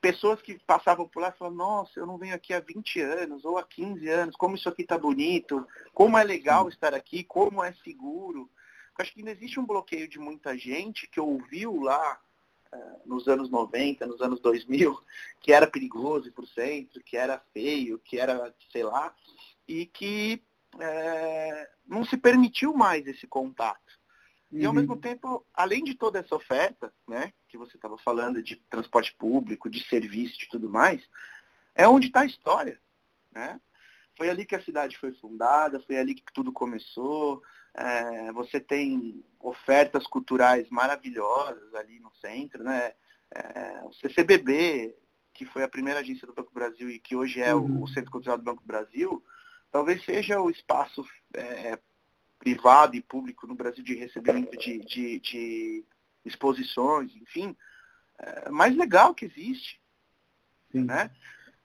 pessoas 0.00 0.40
que 0.42 0.58
passavam 0.64 1.08
por 1.08 1.20
lá 1.20 1.32
falavam, 1.32 1.56
nossa, 1.56 1.98
eu 1.98 2.06
não 2.06 2.18
venho 2.18 2.34
aqui 2.34 2.52
há 2.52 2.60
20 2.60 3.00
anos 3.00 3.44
ou 3.44 3.58
há 3.58 3.62
15 3.62 4.08
anos, 4.08 4.36
como 4.36 4.56
isso 4.56 4.68
aqui 4.68 4.82
está 4.82 4.98
bonito, 4.98 5.66
como 5.92 6.16
é 6.18 6.24
legal 6.24 6.64
Sim. 6.64 6.70
estar 6.70 6.94
aqui, 6.94 7.22
como 7.24 7.62
é 7.62 7.72
seguro. 7.84 8.50
Eu 8.98 9.02
acho 9.02 9.12
que 9.12 9.20
ainda 9.20 9.30
existe 9.30 9.60
um 9.60 9.66
bloqueio 9.66 10.08
de 10.08 10.18
muita 10.18 10.56
gente 10.56 11.06
que 11.06 11.20
ouviu 11.20 11.80
lá 11.80 12.18
nos 13.04 13.28
anos 13.28 13.50
90, 13.50 14.06
nos 14.06 14.20
anos 14.20 14.40
2000, 14.40 14.98
que 15.40 15.52
era 15.52 15.66
perigoso 15.66 16.32
o 16.36 16.46
centro, 16.46 17.02
que 17.02 17.16
era 17.16 17.38
feio, 17.52 17.98
que 17.98 18.18
era, 18.18 18.54
sei 18.72 18.82
lá, 18.82 19.14
e 19.66 19.86
que 19.86 20.42
é, 20.78 21.70
não 21.86 22.04
se 22.04 22.16
permitiu 22.16 22.74
mais 22.74 23.06
esse 23.06 23.26
contato. 23.26 23.80
E 24.52 24.64
ao 24.64 24.72
mesmo 24.72 24.94
uhum. 24.94 25.00
tempo, 25.00 25.44
além 25.52 25.82
de 25.82 25.94
toda 25.94 26.20
essa 26.20 26.34
oferta, 26.34 26.92
né, 27.06 27.32
que 27.48 27.58
você 27.58 27.76
estava 27.76 27.98
falando 27.98 28.42
de 28.42 28.56
transporte 28.70 29.14
público, 29.14 29.68
de 29.68 29.84
serviço, 29.86 30.38
de 30.38 30.48
tudo 30.48 30.70
mais, 30.70 31.02
é 31.74 31.86
onde 31.86 32.06
está 32.06 32.20
a 32.20 32.26
história. 32.26 32.80
Né? 33.32 33.60
Foi 34.16 34.30
ali 34.30 34.46
que 34.46 34.54
a 34.54 34.62
cidade 34.62 34.96
foi 34.96 35.12
fundada, 35.12 35.80
foi 35.80 35.98
ali 35.98 36.14
que 36.14 36.22
tudo 36.32 36.52
começou. 36.52 37.42
É, 37.76 38.32
você 38.32 38.58
tem 38.58 39.22
ofertas 39.38 40.06
culturais 40.06 40.68
maravilhosas 40.70 41.74
ali 41.74 42.00
no 42.00 42.10
centro, 42.14 42.64
né? 42.64 42.92
É, 43.30 43.82
o 43.84 43.92
CCBB, 43.92 44.96
que 45.34 45.44
foi 45.44 45.62
a 45.62 45.68
primeira 45.68 46.00
agência 46.00 46.26
do 46.26 46.32
Banco 46.32 46.54
Brasil 46.54 46.88
e 46.88 46.98
que 46.98 47.14
hoje 47.14 47.40
é 47.40 47.54
uhum. 47.54 47.82
o 47.82 47.88
Centro 47.88 48.10
Cultural 48.10 48.38
do 48.38 48.44
Banco 48.44 48.62
Brasil, 48.64 49.22
talvez 49.70 50.02
seja 50.04 50.40
o 50.40 50.48
espaço 50.48 51.04
é, 51.34 51.78
privado 52.38 52.96
e 52.96 53.02
público 53.02 53.46
no 53.46 53.54
Brasil 53.54 53.84
de 53.84 53.94
recebimento 53.94 54.56
de, 54.56 54.78
de, 54.78 55.20
de 55.20 55.84
exposições, 56.24 57.14
enfim, 57.16 57.54
é, 58.18 58.48
mais 58.48 58.74
legal 58.74 59.14
que 59.14 59.26
existe. 59.26 59.78
Sim. 60.72 60.84
Né? 60.84 61.10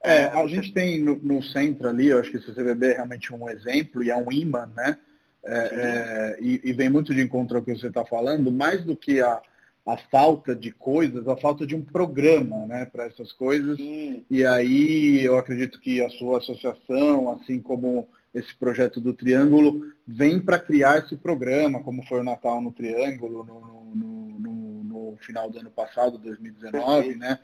É, 0.04 0.26
a 0.26 0.46
gente 0.48 0.74
tem 0.74 1.02
no, 1.02 1.16
no, 1.16 1.42
centro 1.44 1.88
ali, 1.88 2.08
eu 2.08 2.20
acho 2.20 2.32
que 2.32 2.38
o 2.38 2.44
CCBB 2.44 2.88
é 2.88 2.94
realmente 2.96 3.34
um 3.34 3.48
exemplo 3.48 4.04
e 4.04 4.10
é 4.10 4.18
um 4.18 4.32
imã, 4.32 4.66
né? 4.76 5.00
É, 5.44 5.58
é, 5.58 6.38
e, 6.40 6.62
e, 6.64 6.74
vem 6.74 6.90
muito 6.90 7.14
de 7.14 7.22
encontro 7.22 7.58
ao 7.58 7.64
que 7.64 7.76
você 7.76 7.88
está 7.88 8.06
falando, 8.06 8.52
mais 8.52 8.84
do 8.84 8.96
que 8.96 9.22
a, 9.22 9.42
a 9.86 9.98
falta 9.98 10.56
de 10.56 10.72
coisas, 10.72 11.28
a 11.28 11.36
falta 11.36 11.66
de 11.66 11.76
um 11.76 11.82
programa 11.82 12.66
né, 12.68 12.86
para 12.86 13.06
essas 13.06 13.32
coisas. 13.34 13.78
Sim. 13.78 14.24
E 14.30 14.46
aí 14.46 15.24
eu 15.24 15.38
acredito 15.38 15.80
que 15.80 16.02
a 16.02 16.10
sua 16.10 16.38
associação, 16.38 17.32
assim 17.32 17.60
como 17.60 18.08
esse 18.34 18.56
projeto 18.56 19.02
do 19.02 19.14
Triângulo, 19.14 19.92
vem 20.08 20.40
para 20.40 20.60
criar 20.60 21.00
esse 21.00 21.18
programa, 21.18 21.84
como 21.84 22.06
foi 22.06 22.20
o 22.22 22.24
Natal 22.24 22.62
no 22.62 22.72
Triângulo 22.72 23.44
no, 23.44 23.96
no, 23.96 24.40
no, 24.40 24.84
no 24.84 25.18
final 25.22 25.50
do 25.50 25.60
ano 25.60 25.72
passado, 25.72 26.18
2019, 26.20 27.16
né? 27.16 27.40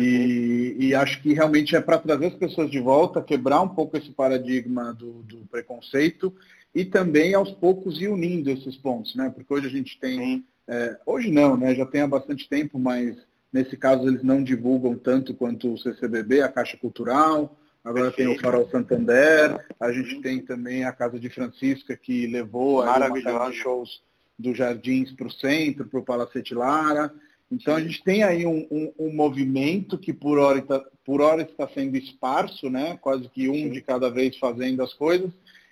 E, 0.00 0.76
e, 0.80 0.94
acho 0.96 1.22
que 1.22 1.32
realmente 1.32 1.76
é 1.76 1.80
para 1.80 1.98
trazer 1.98 2.26
as 2.26 2.34
pessoas 2.34 2.68
de 2.68 2.80
volta, 2.80 3.22
quebrar 3.22 3.60
um 3.62 3.68
pouco 3.68 3.96
esse 3.96 4.10
paradigma 4.10 4.92
do, 4.92 5.22
do, 5.22 5.46
preconceito 5.46 6.34
e 6.76 6.84
também 6.84 7.32
aos 7.32 7.50
poucos 7.52 8.00
ir 8.02 8.08
unindo 8.08 8.50
esses 8.50 8.76
pontos, 8.76 9.14
né? 9.16 9.32
Porque 9.34 9.52
hoje 9.52 9.66
a 9.66 9.70
gente 9.70 9.98
tem, 9.98 10.44
é, 10.68 10.98
hoje 11.06 11.30
não, 11.30 11.56
né? 11.56 11.74
Já 11.74 11.86
tem 11.86 12.02
há 12.02 12.06
bastante 12.06 12.46
tempo, 12.46 12.78
mas 12.78 13.16
nesse 13.50 13.78
caso 13.78 14.06
eles 14.06 14.22
não 14.22 14.44
divulgam 14.44 14.94
tanto 14.94 15.32
quanto 15.32 15.72
o 15.72 15.78
CCBB, 15.78 16.42
a 16.42 16.48
Caixa 16.48 16.76
Cultural, 16.76 17.56
Agora 17.82 18.06
Perfeito. 18.06 18.30
tem 18.30 18.36
o 18.36 18.40
Farol 18.40 18.68
Santander, 18.68 19.64
a 19.78 19.92
gente 19.92 20.20
tem 20.20 20.40
também 20.40 20.82
a 20.82 20.90
Casa 20.90 21.20
de 21.20 21.30
Francisca, 21.30 21.96
que 21.96 22.26
levou 22.26 22.82
a 22.82 23.52
shows 23.52 24.02
dos 24.36 24.58
Jardins 24.58 25.12
para 25.12 25.28
o 25.28 25.30
centro, 25.30 25.86
para 25.86 26.00
o 26.00 26.04
Palacete 26.04 26.52
Lara. 26.52 27.14
Então 27.48 27.76
a 27.76 27.80
gente 27.80 28.02
tem 28.02 28.24
aí 28.24 28.44
um, 28.44 28.66
um, 28.72 28.92
um, 28.98 29.14
movimento 29.14 29.96
que 29.96 30.12
por 30.12 30.36
hora, 30.36 30.58
está, 30.58 30.84
por 31.04 31.20
hora 31.20 31.42
está 31.42 31.68
sendo 31.68 31.96
esparso, 31.96 32.68
né? 32.68 32.98
quase 33.00 33.28
que 33.28 33.48
um 33.48 33.54
Sim. 33.54 33.70
de 33.70 33.80
cada 33.80 34.10
vez 34.10 34.36
fazendo 34.36 34.82
as 34.82 34.92
coisas. 34.92 35.30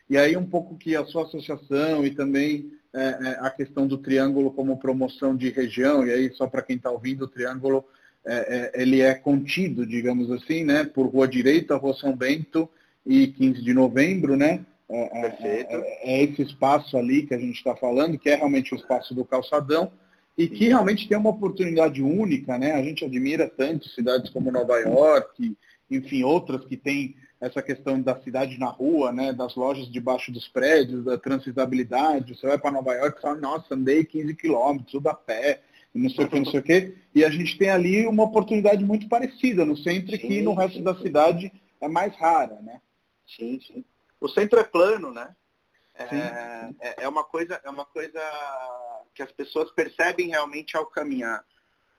E 0.09 0.17
aí 0.17 0.37
um 0.37 0.47
pouco 0.47 0.77
que 0.77 0.95
a 0.95 1.05
sua 1.05 1.25
associação 1.25 2.05
e 2.05 2.11
também 2.11 2.71
é, 2.93 3.01
é, 3.01 3.39
a 3.41 3.51
questão 3.51 3.87
do 3.87 3.99
Triângulo 3.99 4.53
como 4.53 4.79
promoção 4.79 5.37
de 5.37 5.51
região, 5.51 6.07
e 6.07 6.13
aí 6.13 6.33
só 6.35 6.47
para 6.47 6.63
quem 6.63 6.77
está 6.77 6.91
ouvindo, 6.91 7.25
o 7.25 7.29
Triângulo 7.29 7.85
é, 8.25 8.73
é, 8.77 8.83
ele 8.83 9.01
é 9.01 9.15
contido, 9.15 9.87
digamos 9.87 10.31
assim, 10.31 10.65
né, 10.65 10.85
por 10.85 11.07
Rua 11.07 11.29
Direita, 11.29 11.77
Rua 11.77 11.95
São 11.95 12.17
Bento 12.17 12.69
e 13.05 13.27
15 13.27 13.63
de 13.63 13.75
novembro, 13.75 14.37
né? 14.37 14.65
É, 14.89 15.01
é, 15.01 15.37
é, 15.43 16.21
é 16.21 16.23
esse 16.23 16.43
espaço 16.43 16.97
ali 16.97 17.27
que 17.27 17.35
a 17.35 17.39
gente 17.39 17.57
está 17.57 17.75
falando, 17.75 18.19
que 18.19 18.31
é 18.31 18.37
realmente 18.37 18.75
o 18.75 18.77
espaço 18.77 19.15
do 19.15 19.25
calçadão 19.25 19.91
e 20.37 20.47
que 20.49 20.69
realmente 20.69 21.09
tem 21.09 21.17
uma 21.17 21.31
oportunidade 21.31 22.03
única, 22.03 22.59
né? 22.59 22.73
A 22.73 22.83
gente 22.83 23.05
admira 23.05 23.49
tanto 23.49 23.89
cidades 23.89 24.31
como 24.31 24.53
Nova 24.53 24.79
York, 24.79 25.57
enfim, 25.91 26.23
outras 26.23 26.65
que 26.65 26.77
têm 26.77 27.15
essa 27.41 27.63
questão 27.63 28.01
da 28.01 28.19
cidade 28.21 28.59
na 28.59 28.69
rua, 28.69 29.13
né? 29.13 29.33
Das 29.33 29.55
lojas 29.55 29.91
debaixo 29.91 30.33
dos 30.33 30.49
prédios, 30.49 31.05
da 31.05 31.19
transitabilidade. 31.19 32.35
Você 32.35 32.47
vai 32.47 32.59
para 32.59 32.71
Nova 32.71 32.95
York 32.95 33.19
e 33.19 33.23
fala, 33.23 33.41
nossa, 33.41 33.75
andei 33.75 34.05
15 34.05 34.35
quilômetros, 34.35 34.93
tudo 34.93 35.09
a 35.09 35.15
pé, 35.15 35.63
não 35.93 36.11
sei 36.11 36.25
o 36.25 36.29
que, 36.29 36.39
não 36.39 36.47
sei 36.47 36.61
o 36.61 36.63
que. 36.63 36.97
E 37.15 37.25
a 37.25 37.31
gente 37.31 37.57
tem 37.57 37.71
ali 37.71 38.07
uma 38.07 38.25
oportunidade 38.25 38.85
muito 38.85 39.09
parecida 39.09 39.65
no 39.65 39.77
centro, 39.77 40.13
sim, 40.13 40.19
que 40.19 40.43
no 40.43 40.55
resto 40.55 40.79
sim, 40.79 40.83
da 40.83 40.95
cidade 40.97 41.53
é 41.81 41.89
mais 41.89 42.17
rara, 42.17 42.61
né? 42.63 42.81
Sim, 43.27 43.61
sim. 43.61 43.85
O 44.21 44.29
centro 44.29 44.59
é 44.59 44.65
plano, 44.65 45.13
né? 45.13 45.35
É, 45.95 46.05
é, 46.81 47.05
é, 47.05 47.09
uma 47.09 47.23
coisa, 47.23 47.61
é 47.63 47.71
uma 47.71 47.85
coisa 47.85 48.21
que 49.15 49.23
as 49.23 49.31
pessoas 49.31 49.71
percebem 49.71 50.29
realmente 50.29 50.77
ao 50.77 50.87
caminhar. 50.87 51.45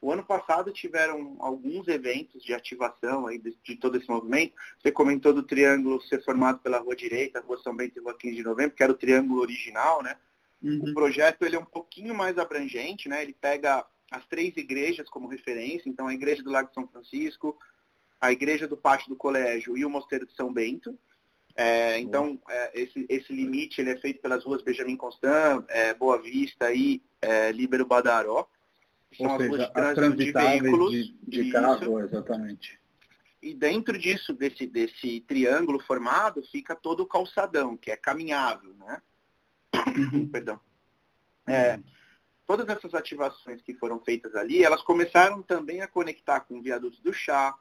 O 0.06 0.12
ano 0.12 0.24
passado 0.24 0.72
tiveram 0.72 1.36
alguns 1.39 1.88
eventos 1.88 2.44
de 2.44 2.54
ativação 2.54 3.26
aí 3.26 3.39
de, 3.39 3.58
de, 3.63 3.76
todo 3.76 3.98
esse 3.98 4.08
movimento. 4.08 4.54
Você 4.80 4.91
comentou 4.91 5.34
do 5.34 5.41
triângulo 5.41 6.00
ser 6.04 6.24
formado 6.24 6.60
pela 6.60 6.78
Rua 6.78 6.96
Direita, 6.96 7.41
Rua 7.41 7.58
São 7.63 7.76
Bento 7.76 7.98
e 7.98 8.04
Rua 8.04 8.15
15 8.15 8.36
de 8.36 8.44
Novembro, 8.44 8.76
que 8.76 8.84
era 8.84 8.91
o 8.91 8.96
triângulo 8.96 9.41
original, 9.41 10.04
né? 10.04 10.15
Uhum. 10.62 10.91
O 10.91 10.94
projeto 10.94 11.41
ele 11.41 11.56
é 11.56 11.60
um 11.60 11.65
pouquinho 11.65 12.13
mais 12.13 12.38
abrangente, 12.38 13.10
né? 13.10 13.24
Ele 13.24 13.34
pega 13.34 13.84
as 14.12 14.24
três 14.28 14.56
igrejas 14.56 15.10
como 15.10 15.28
referência, 15.28 15.89
então 15.89 16.06
a 16.06 16.13
igreja 16.13 16.44
do 16.44 16.52
Lago 16.52 16.70
São 16.72 16.88
Francisco, 16.88 17.58
a 18.22 18.32
igreja 18.32 18.68
do 18.68 18.78
Pátio 18.78 19.10
do 19.10 19.15
Colégio 19.15 19.76
e 19.76 19.84
o 19.84 19.89
Mosteiro 19.89 20.28
de 20.28 20.36
São 20.36 20.54
Bento. 20.54 20.96
É, 21.56 21.98
então, 21.98 22.39
é, 22.48 22.80
esse, 22.80 23.08
esse 23.10 23.34
limite 23.34 23.82
ele 23.82 23.89
é 23.89 23.98
feito 23.98 24.22
pelas 24.22 24.44
ruas 24.44 24.62
Benjamin 24.62 24.98
Constant, 24.98 25.65
é, 25.68 25.96
Boa 25.96 26.22
Vista 26.22 26.72
e 26.72 27.02
é, 27.20 27.52
Líbero 27.52 27.88
Badaró. 27.88 28.48
São 29.13 29.28
Ou 29.28 29.32
as 29.34 29.48
ruas 29.48 29.62
de 29.62 29.74
trânsito 29.74 30.15
de 30.15 30.32
veículos. 30.32 30.91
De, 30.91 31.13
de 31.28 31.52
carro, 31.52 32.00
exatamente. 32.00 32.80
E 33.41 33.54
dentro 33.54 33.98
disso, 33.98 34.34
desse, 34.34 34.65
desse 34.65 35.22
triângulo 35.22 35.80
formado, 35.80 36.41
fica 36.52 36.76
todo 36.76 37.02
o 37.02 37.06
calçadão, 37.06 37.78
que 37.78 37.91
é 37.91 37.96
caminhável, 37.96 38.74
né? 38.74 39.02
Uhum. 39.96 40.28
Perdão. 40.34 40.60
É, 41.48 41.80
todas 42.48 42.68
essas 42.68 42.94
ativações 42.94 43.62
que 43.62 43.76
foram 43.76 44.00
feitas 44.00 44.36
ali, 44.36 44.63
elas 44.63 44.82
começaram 44.82 45.44
também 45.44 45.82
a 45.82 45.88
conectar 45.88 46.39
com 46.39 46.58
o 46.58 46.62
viaduto 46.62 47.02
do 47.04 47.13
chá, 47.13 47.56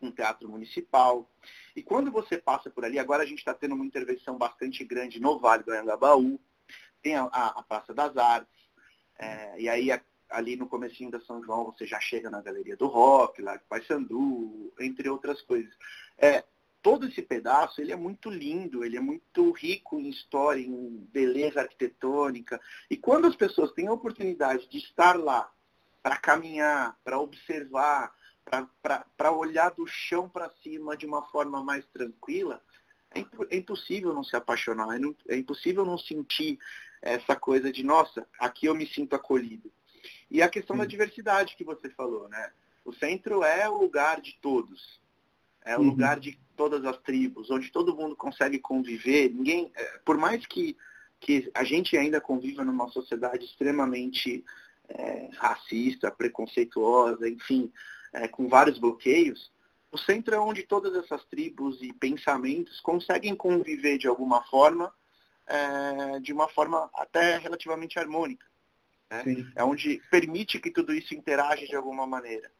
um 0.00 0.10
teatro 0.10 0.48
municipal. 0.48 1.28
E 1.74 1.82
quando 1.82 2.10
você 2.10 2.38
passa 2.38 2.70
por 2.70 2.84
ali, 2.84 2.98
agora 2.98 3.22
a 3.22 3.26
gente 3.26 3.38
está 3.38 3.52
tendo 3.52 3.74
uma 3.74 3.84
intervenção 3.84 4.38
bastante 4.38 4.84
grande 4.84 5.20
no 5.20 5.38
Vale 5.38 5.62
do 5.62 5.72
Anhangabaú, 5.72 6.40
tem 7.02 7.16
a, 7.16 7.24
a, 7.24 7.48
a 7.48 7.62
Praça 7.62 7.92
das 7.92 8.16
Artes, 8.16 8.68
é, 9.18 9.60
e 9.60 9.68
aí 9.68 9.92
a, 9.92 10.00
ali 10.30 10.56
no 10.56 10.68
comecinho 10.68 11.10
da 11.10 11.20
São 11.20 11.42
João 11.42 11.64
você 11.64 11.86
já 11.86 12.00
chega 12.00 12.30
na 12.30 12.42
Galeria 12.42 12.76
do 12.76 12.86
Rock, 12.86 13.40
lá 13.42 13.58
Paysandu, 13.68 14.72
entre 14.78 15.08
outras 15.08 15.40
coisas. 15.42 15.72
É, 16.16 16.44
todo 16.82 17.06
esse 17.06 17.22
pedaço 17.22 17.80
ele 17.80 17.92
é 17.92 17.96
muito 17.96 18.30
lindo, 18.30 18.84
ele 18.84 18.96
é 18.96 19.00
muito 19.00 19.50
rico 19.52 19.98
em 19.98 20.08
história, 20.08 20.60
em 20.60 21.06
beleza 21.12 21.60
arquitetônica. 21.60 22.60
E 22.90 22.96
quando 22.96 23.26
as 23.26 23.36
pessoas 23.36 23.72
têm 23.72 23.88
a 23.88 23.92
oportunidade 23.92 24.68
de 24.68 24.78
estar 24.78 25.18
lá 25.18 25.50
para 26.02 26.16
caminhar, 26.16 26.98
para 27.04 27.18
observar, 27.18 28.14
para 29.16 29.32
olhar 29.32 29.70
do 29.70 29.86
chão 29.86 30.28
para 30.28 30.50
cima 30.62 30.96
de 30.96 31.06
uma 31.06 31.22
forma 31.26 31.62
mais 31.62 31.84
tranquila, 31.86 32.62
é, 33.14 33.20
é 33.50 33.56
impossível 33.56 34.12
não 34.12 34.24
se 34.24 34.36
apaixonar, 34.36 34.94
é, 34.94 34.98
não, 34.98 35.14
é 35.28 35.36
impossível 35.36 35.84
não 35.84 35.98
sentir 35.98 36.58
essa 37.00 37.36
coisa 37.36 37.72
de, 37.72 37.82
nossa, 37.82 38.26
aqui 38.38 38.66
eu 38.66 38.74
me 38.74 38.86
sinto 38.86 39.14
acolhido. 39.14 39.72
E 40.30 40.42
a 40.42 40.48
questão 40.48 40.76
Sim. 40.76 40.80
da 40.80 40.86
diversidade 40.86 41.56
que 41.56 41.64
você 41.64 41.88
falou, 41.90 42.28
né? 42.28 42.52
O 42.84 42.92
centro 42.92 43.42
é 43.42 43.68
o 43.68 43.78
lugar 43.78 44.20
de 44.20 44.38
todos. 44.40 45.00
É 45.64 45.76
o 45.76 45.80
uhum. 45.80 45.88
lugar 45.88 46.18
de 46.18 46.38
todas 46.56 46.84
as 46.84 46.96
tribos, 46.98 47.50
onde 47.50 47.70
todo 47.70 47.94
mundo 47.94 48.16
consegue 48.16 48.58
conviver. 48.58 49.30
Ninguém, 49.30 49.70
é, 49.74 49.98
por 50.04 50.16
mais 50.16 50.46
que, 50.46 50.76
que 51.20 51.50
a 51.54 51.62
gente 51.64 51.96
ainda 51.96 52.20
conviva 52.20 52.64
numa 52.64 52.88
sociedade 52.88 53.44
extremamente 53.44 54.44
é, 54.88 55.28
racista, 55.36 56.10
preconceituosa, 56.10 57.28
enfim, 57.28 57.70
é, 58.12 58.26
com 58.26 58.48
vários 58.48 58.78
bloqueios, 58.78 59.52
o 59.90 59.98
centro 59.98 60.34
é 60.34 60.38
onde 60.38 60.62
todas 60.62 60.94
essas 60.94 61.24
tribos 61.26 61.80
e 61.82 61.92
pensamentos 61.92 62.80
conseguem 62.80 63.34
conviver 63.34 63.98
de 63.98 64.06
alguma 64.06 64.42
forma, 64.44 64.92
é, 65.46 66.20
de 66.20 66.32
uma 66.32 66.48
forma 66.48 66.90
até 66.94 67.38
relativamente 67.38 67.98
harmônica. 67.98 68.46
Né? 69.10 69.46
É 69.56 69.64
onde 69.64 70.00
permite 70.10 70.58
que 70.58 70.70
tudo 70.70 70.92
isso 70.92 71.14
interaja 71.14 71.66
de 71.66 71.74
alguma 71.74 72.06
maneira. 72.06 72.50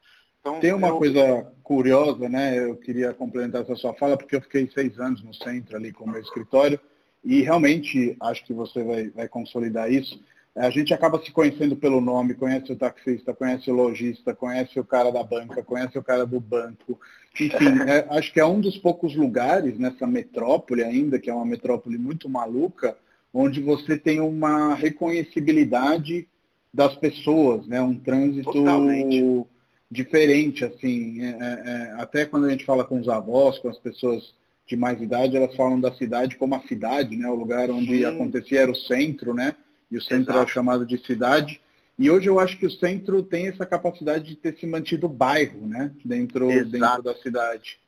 Então, 0.40 0.60
Tem 0.60 0.72
uma 0.72 0.88
eu... 0.88 0.98
coisa 0.98 1.52
curiosa, 1.62 2.28
né? 2.28 2.58
Eu 2.58 2.76
queria 2.76 3.12
complementar 3.12 3.62
essa 3.62 3.74
sua 3.76 3.92
fala, 3.94 4.16
porque 4.16 4.36
eu 4.36 4.42
fiquei 4.42 4.70
seis 4.72 4.98
anos 4.98 5.22
no 5.22 5.34
centro 5.34 5.76
ali 5.76 5.92
com 5.92 6.04
o 6.04 6.10
meu 6.10 6.20
escritório, 6.20 6.80
e 7.24 7.42
realmente 7.42 8.16
acho 8.20 8.44
que 8.44 8.52
você 8.52 8.82
vai, 8.82 9.10
vai 9.10 9.28
consolidar 9.28 9.92
isso 9.92 10.18
a 10.58 10.70
gente 10.70 10.92
acaba 10.92 11.22
se 11.22 11.30
conhecendo 11.30 11.76
pelo 11.76 12.00
nome, 12.00 12.34
conhece 12.34 12.72
o 12.72 12.76
taxista, 12.76 13.32
conhece 13.32 13.70
o 13.70 13.74
lojista, 13.74 14.34
conhece 14.34 14.78
o 14.80 14.84
cara 14.84 15.12
da 15.12 15.22
banca, 15.22 15.62
conhece 15.62 15.96
o 15.96 16.02
cara 16.02 16.26
do 16.26 16.40
banco. 16.40 16.98
Enfim, 17.40 17.78
é, 17.86 18.06
acho 18.10 18.32
que 18.32 18.40
é 18.40 18.44
um 18.44 18.60
dos 18.60 18.76
poucos 18.76 19.14
lugares 19.14 19.78
nessa 19.78 20.06
metrópole 20.06 20.82
ainda, 20.82 21.18
que 21.18 21.30
é 21.30 21.34
uma 21.34 21.46
metrópole 21.46 21.96
muito 21.96 22.28
maluca, 22.28 22.96
onde 23.32 23.60
você 23.60 23.96
tem 23.96 24.20
uma 24.20 24.74
reconhecibilidade 24.74 26.26
das 26.72 26.94
pessoas, 26.96 27.66
né? 27.66 27.80
um 27.80 27.98
trânsito 27.98 28.52
Totalmente. 28.52 29.46
diferente. 29.90 30.64
assim. 30.64 31.22
É, 31.22 31.28
é, 31.28 31.62
é, 31.66 31.92
até 32.00 32.24
quando 32.24 32.46
a 32.46 32.50
gente 32.50 32.64
fala 32.64 32.84
com 32.84 33.00
os 33.00 33.08
avós, 33.08 33.58
com 33.58 33.68
as 33.68 33.78
pessoas 33.78 34.34
de 34.66 34.76
mais 34.76 35.00
idade, 35.00 35.36
elas 35.36 35.56
falam 35.56 35.80
da 35.80 35.92
cidade 35.94 36.36
como 36.36 36.54
a 36.54 36.60
cidade, 36.60 37.16
né? 37.16 37.28
o 37.28 37.34
lugar 37.34 37.70
onde 37.70 37.98
Sim. 37.98 38.04
acontecia 38.04 38.60
era 38.60 38.70
o 38.70 38.76
centro, 38.76 39.32
né? 39.32 39.54
e 39.90 39.96
o 39.96 40.02
centro 40.02 40.32
Exato. 40.32 40.50
é 40.50 40.52
chamado 40.52 40.86
de 40.86 40.98
cidade. 40.98 41.60
E 41.98 42.10
hoje 42.10 42.28
eu 42.28 42.38
acho 42.38 42.56
que 42.58 42.66
o 42.66 42.70
centro 42.70 43.22
tem 43.22 43.48
essa 43.48 43.66
capacidade 43.66 44.24
de 44.24 44.36
ter 44.36 44.56
se 44.56 44.66
mantido 44.66 45.08
bairro, 45.08 45.66
né? 45.66 45.92
Dentro, 46.04 46.46
dentro 46.46 47.02
da 47.02 47.14
cidade. 47.16 47.80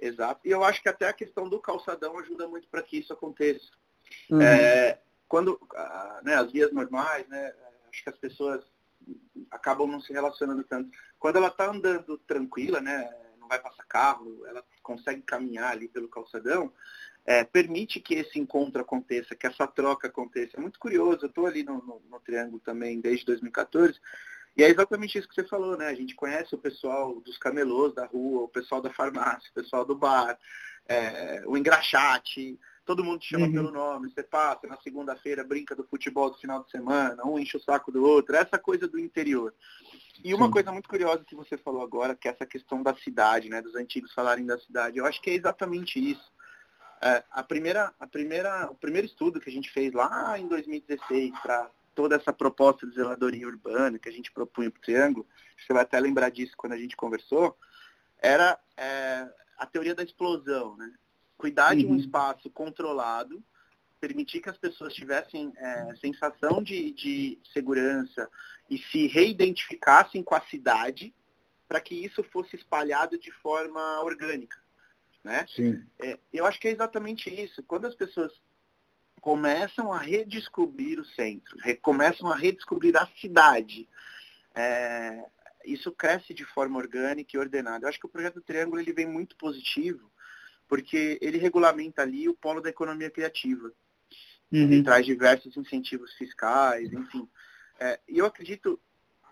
Exato. 0.00 0.40
E 0.44 0.50
eu 0.50 0.62
acho 0.62 0.80
que 0.82 0.88
até 0.88 1.08
a 1.08 1.12
questão 1.12 1.48
do 1.48 1.58
calçadão 1.58 2.18
ajuda 2.18 2.46
muito 2.46 2.68
para 2.68 2.82
que 2.82 2.98
isso 2.98 3.12
aconteça. 3.12 3.66
Uhum. 4.30 4.40
É, 4.40 4.98
quando 5.26 5.58
ah, 5.74 6.20
né, 6.22 6.34
as 6.34 6.52
vias 6.52 6.72
normais, 6.72 7.26
né, 7.28 7.52
acho 7.96 8.02
que 8.02 8.10
as 8.10 8.18
pessoas 8.18 8.62
acabam 9.50 9.86
não 9.86 10.00
se 10.00 10.12
relacionando 10.12 10.62
tanto. 10.64 10.90
Quando 11.18 11.36
ela 11.36 11.48
está 11.48 11.70
andando 11.70 12.18
tranquila, 12.18 12.80
né, 12.80 13.10
não 13.38 13.48
vai 13.48 13.58
passar 13.58 13.84
carro, 13.84 14.44
ela 14.46 14.62
consegue 14.82 15.22
caminhar 15.22 15.72
ali 15.72 15.88
pelo 15.88 16.08
calçadão, 16.08 16.72
é, 17.24 17.42
permite 17.42 18.00
que 18.00 18.14
esse 18.14 18.38
encontro 18.38 18.80
aconteça, 18.80 19.34
que 19.34 19.46
essa 19.46 19.66
troca 19.66 20.08
aconteça. 20.08 20.56
É 20.56 20.60
muito 20.60 20.78
curioso, 20.78 21.24
eu 21.24 21.28
estou 21.28 21.46
ali 21.46 21.62
no, 21.62 21.78
no, 21.78 22.02
no, 22.08 22.20
Triângulo 22.20 22.60
também 22.60 23.00
desde 23.00 23.24
2014, 23.26 23.98
e 24.56 24.62
é 24.62 24.68
exatamente 24.68 25.18
isso 25.18 25.28
que 25.28 25.34
você 25.34 25.44
falou, 25.44 25.76
né? 25.76 25.88
A 25.88 25.94
gente 25.94 26.14
conhece 26.14 26.54
o 26.54 26.58
pessoal 26.58 27.20
dos 27.20 27.36
camelôs 27.36 27.94
da 27.94 28.06
rua, 28.06 28.44
o 28.44 28.48
pessoal 28.48 28.80
da 28.80 28.90
farmácia, 28.90 29.50
o 29.50 29.54
pessoal 29.54 29.84
do 29.84 29.94
bar, 29.94 30.38
é, 30.88 31.42
o 31.46 31.56
engraxate, 31.56 32.58
todo 32.86 33.04
mundo 33.04 33.18
te 33.18 33.30
chama 33.30 33.46
uhum. 33.46 33.52
pelo 33.52 33.72
nome, 33.72 34.08
você 34.08 34.22
passa 34.22 34.66
na 34.68 34.76
segunda-feira, 34.76 35.42
brinca 35.42 35.74
do 35.74 35.84
futebol 35.84 36.30
do 36.30 36.38
final 36.38 36.62
de 36.62 36.70
semana, 36.70 37.26
um 37.26 37.38
enche 37.38 37.56
o 37.56 37.60
saco 37.60 37.90
do 37.90 38.02
outro, 38.04 38.36
essa 38.36 38.56
coisa 38.58 38.86
do 38.86 38.98
interior. 38.98 39.52
E 40.24 40.32
uma 40.32 40.46
Sim. 40.46 40.52
coisa 40.52 40.72
muito 40.72 40.88
curiosa 40.88 41.24
que 41.24 41.34
você 41.34 41.58
falou 41.58 41.82
agora, 41.82 42.14
que 42.14 42.28
é 42.28 42.30
essa 42.30 42.46
questão 42.46 42.82
da 42.82 42.94
cidade, 42.94 43.50
né? 43.50 43.60
Dos 43.60 43.74
antigos 43.74 44.14
falarem 44.14 44.46
da 44.46 44.56
cidade. 44.58 44.98
Eu 44.98 45.04
acho 45.04 45.20
que 45.20 45.30
é 45.30 45.34
exatamente 45.34 45.98
isso. 45.98 46.32
É, 47.02 47.22
a 47.30 47.42
primeira, 47.42 47.92
a 47.98 48.06
primeira, 48.06 48.70
o 48.70 48.74
primeiro 48.74 49.06
estudo 49.06 49.40
que 49.40 49.50
a 49.50 49.52
gente 49.52 49.70
fez 49.70 49.92
lá 49.92 50.38
em 50.38 50.46
2016 50.46 51.38
para 51.40 51.68
toda 51.94 52.16
essa 52.16 52.32
proposta 52.32 52.86
de 52.86 52.94
zeladoria 52.94 53.46
urbana 53.46 53.98
que 53.98 54.08
a 54.08 54.12
gente 54.12 54.30
propunha 54.30 54.70
para 54.70 54.78
o 54.78 54.82
Triângulo, 54.82 55.26
você 55.58 55.72
vai 55.72 55.82
até 55.82 55.98
lembrar 55.98 56.30
disso 56.30 56.54
quando 56.56 56.74
a 56.74 56.78
gente 56.78 56.96
conversou, 56.96 57.58
era 58.18 58.58
é, 58.76 59.28
a 59.58 59.66
teoria 59.66 59.94
da 59.94 60.02
explosão, 60.02 60.76
né? 60.76 60.92
Cuidar 61.36 61.72
uhum. 61.72 61.78
de 61.78 61.86
um 61.86 61.90
uhum. 61.90 61.96
espaço 61.96 62.50
controlado, 62.50 63.42
permitir 64.00 64.40
que 64.40 64.50
as 64.50 64.58
pessoas 64.58 64.94
tivessem 64.94 65.52
é, 65.56 65.94
sensação 65.96 66.62
de, 66.62 66.92
de 66.92 67.38
segurança 67.52 68.28
e 68.70 68.78
se 68.78 69.06
reidentificassem 69.06 70.22
com 70.22 70.34
a 70.34 70.40
cidade 70.42 71.14
para 71.68 71.80
que 71.80 71.94
isso 71.94 72.22
fosse 72.24 72.56
espalhado 72.56 73.18
de 73.18 73.30
forma 73.30 74.02
orgânica. 74.02 74.56
Né? 75.24 75.44
Sim. 75.48 75.84
É, 75.98 76.18
eu 76.32 76.46
acho 76.46 76.60
que 76.60 76.68
é 76.68 76.70
exatamente 76.70 77.28
isso. 77.28 77.62
Quando 77.64 77.86
as 77.86 77.94
pessoas 77.94 78.32
começam 79.20 79.92
a 79.92 79.98
redescobrir 79.98 81.00
o 81.00 81.04
centro, 81.04 81.56
começam 81.82 82.30
a 82.30 82.36
redescobrir 82.36 82.96
a 82.96 83.08
cidade, 83.20 83.88
é, 84.54 85.24
isso 85.64 85.90
cresce 85.90 86.32
de 86.32 86.44
forma 86.44 86.78
orgânica 86.78 87.36
e 87.36 87.38
ordenada. 87.40 87.84
Eu 87.84 87.88
acho 87.88 87.98
que 87.98 88.06
o 88.06 88.10
projeto 88.10 88.40
Triângulo 88.40 88.80
ele 88.80 88.92
vem 88.92 89.06
muito 89.06 89.36
positivo, 89.36 90.10
porque 90.68 91.18
ele 91.20 91.38
regulamenta 91.38 92.02
ali 92.02 92.28
o 92.28 92.34
polo 92.34 92.60
da 92.60 92.70
economia 92.70 93.10
criativa. 93.10 93.72
Uhum. 94.52 94.62
Ele 94.62 94.82
traz 94.82 95.04
diversos 95.04 95.56
incentivos 95.56 96.12
fiscais, 96.14 96.92
enfim. 96.92 97.28
É, 97.78 98.00
e 98.08 98.18
eu 98.18 98.26
acredito 98.26 98.80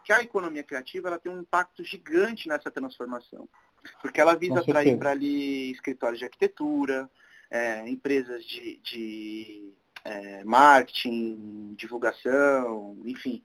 que 0.04 0.12
a 0.12 0.22
economia 0.22 0.62
criativa 0.62 1.08
ela 1.08 1.18
tem 1.18 1.32
um 1.32 1.40
impacto 1.40 1.82
gigante 1.82 2.48
nessa 2.48 2.70
transformação, 2.70 3.48
porque 4.02 4.20
ela 4.20 4.34
visa 4.34 4.60
atrair 4.60 4.98
para 4.98 5.12
ali 5.12 5.70
escritórios 5.70 6.18
de 6.18 6.26
arquitetura, 6.26 7.10
é, 7.50 7.88
empresas 7.88 8.44
de, 8.44 8.78
de 8.78 9.72
é, 10.04 10.44
marketing, 10.44 11.74
divulgação, 11.76 12.98
enfim, 13.04 13.42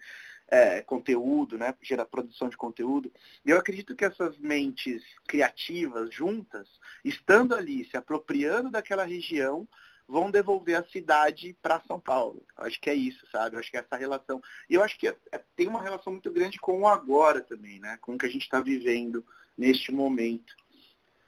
é, 0.52 0.82
conteúdo, 0.82 1.58
né, 1.58 1.74
gera 1.82 2.06
produção 2.06 2.50
de 2.50 2.58
conteúdo. 2.58 3.12
E 3.46 3.52
eu 3.52 3.58
acredito 3.58 3.96
que 3.96 4.06
essas 4.06 4.38
mentes 4.38 5.04
criativas 5.28 6.14
juntas, 6.14 6.68
estando 7.06 7.56
ali, 7.56 7.86
se 7.86 7.96
apropriando 7.96 8.72
daquela 8.72 9.04
região, 9.04 9.68
vão 10.08 10.32
devolver 10.32 10.76
a 10.76 10.84
cidade 10.84 11.56
para 11.62 11.82
São 11.82 12.00
Paulo. 12.00 12.44
Eu 12.58 12.66
acho 12.66 12.82
que 12.82 12.90
é 12.90 12.96
isso, 12.96 13.26
sabe? 13.32 13.56
Eu 13.56 13.60
acho 13.60 13.70
que 13.70 13.78
é 13.78 13.80
essa 13.82 13.96
relação. 13.96 14.42
E 14.68 14.74
eu 14.74 14.84
acho 14.84 14.98
que 14.98 15.08
é, 15.08 15.16
é, 15.32 15.40
tem 15.56 15.68
uma 15.68 15.84
relação 15.84 16.12
muito 16.12 16.32
grande 16.32 16.60
com 16.60 16.82
o 16.82 16.88
agora 16.88 17.42
também, 17.42 17.80
né? 17.80 17.98
Com 18.02 18.16
o 18.16 18.18
que 18.18 18.26
a 18.26 18.30
gente 18.30 18.42
está 18.42 18.60
vivendo 18.60 19.24
neste 19.56 19.92
momento. 19.92 20.56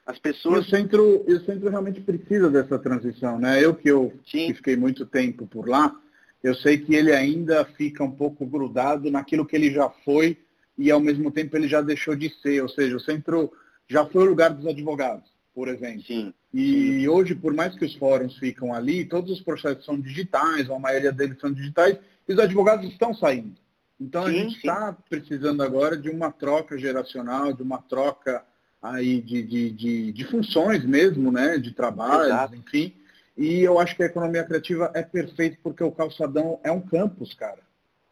As 0.04 0.18
pessoas. 0.18 0.64
E 0.64 0.68
o 0.68 0.70
centro, 0.70 1.24
o 1.24 1.40
centro 1.44 1.70
realmente 1.70 2.00
precisa 2.00 2.50
dessa 2.50 2.76
transição, 2.76 3.38
né? 3.38 3.64
Eu 3.64 3.72
que 3.72 3.88
eu 3.88 4.12
que 4.24 4.52
fiquei 4.52 4.76
muito 4.76 5.06
tempo 5.06 5.46
por 5.46 5.68
lá, 5.68 5.96
eu 6.42 6.54
sei 6.54 6.78
que 6.78 6.94
ele 6.94 7.12
ainda 7.12 7.64
fica 7.64 8.02
um 8.02 8.10
pouco 8.10 8.44
grudado 8.44 9.10
naquilo 9.10 9.46
que 9.46 9.54
ele 9.54 9.70
já 9.70 9.88
foi 10.04 10.36
e 10.76 10.90
ao 10.90 11.00
mesmo 11.00 11.30
tempo 11.30 11.56
ele 11.56 11.68
já 11.68 11.80
deixou 11.80 12.16
de 12.16 12.28
ser. 12.40 12.62
Ou 12.62 12.68
seja, 12.68 12.96
o 12.96 13.00
centro 13.00 13.52
já 13.88 14.04
foi 14.06 14.22
o 14.22 14.30
lugar 14.30 14.50
dos 14.50 14.66
advogados, 14.66 15.30
por 15.54 15.68
exemplo. 15.68 16.02
Sim. 16.02 16.34
E 16.52 17.08
hoje, 17.08 17.34
por 17.34 17.54
mais 17.54 17.74
que 17.74 17.84
os 17.84 17.94
fóruns 17.94 18.36
ficam 18.38 18.74
ali, 18.74 19.04
todos 19.04 19.30
os 19.30 19.40
processos 19.40 19.84
são 19.84 19.98
digitais, 19.98 20.68
ou 20.68 20.76
a 20.76 20.80
maioria 20.80 21.12
deles 21.12 21.38
são 21.40 21.52
digitais, 21.52 21.96
e 22.28 22.32
os 22.32 22.38
advogados 22.38 22.90
estão 22.90 23.14
saindo. 23.14 23.54
Então 24.00 24.26
sim, 24.26 24.30
a 24.30 24.32
gente 24.32 24.56
está 24.56 24.96
precisando 25.08 25.62
agora 25.62 25.96
de 25.96 26.10
uma 26.10 26.32
troca 26.32 26.76
geracional, 26.76 27.52
de 27.52 27.62
uma 27.62 27.78
troca 27.78 28.44
aí 28.82 29.20
de, 29.20 29.42
de, 29.44 29.70
de, 29.70 30.12
de 30.12 30.24
funções 30.24 30.84
mesmo, 30.84 31.30
né? 31.30 31.56
De 31.56 31.70
trabalho, 31.72 32.56
enfim. 32.56 32.92
E 33.36 33.62
eu 33.62 33.78
acho 33.78 33.96
que 33.96 34.02
a 34.02 34.06
economia 34.06 34.44
criativa 34.44 34.90
é 34.94 35.02
perfeita 35.02 35.56
porque 35.62 35.82
o 35.82 35.92
calçadão 35.92 36.60
é 36.62 36.70
um 36.70 36.80
campus, 36.80 37.34
cara. 37.34 37.60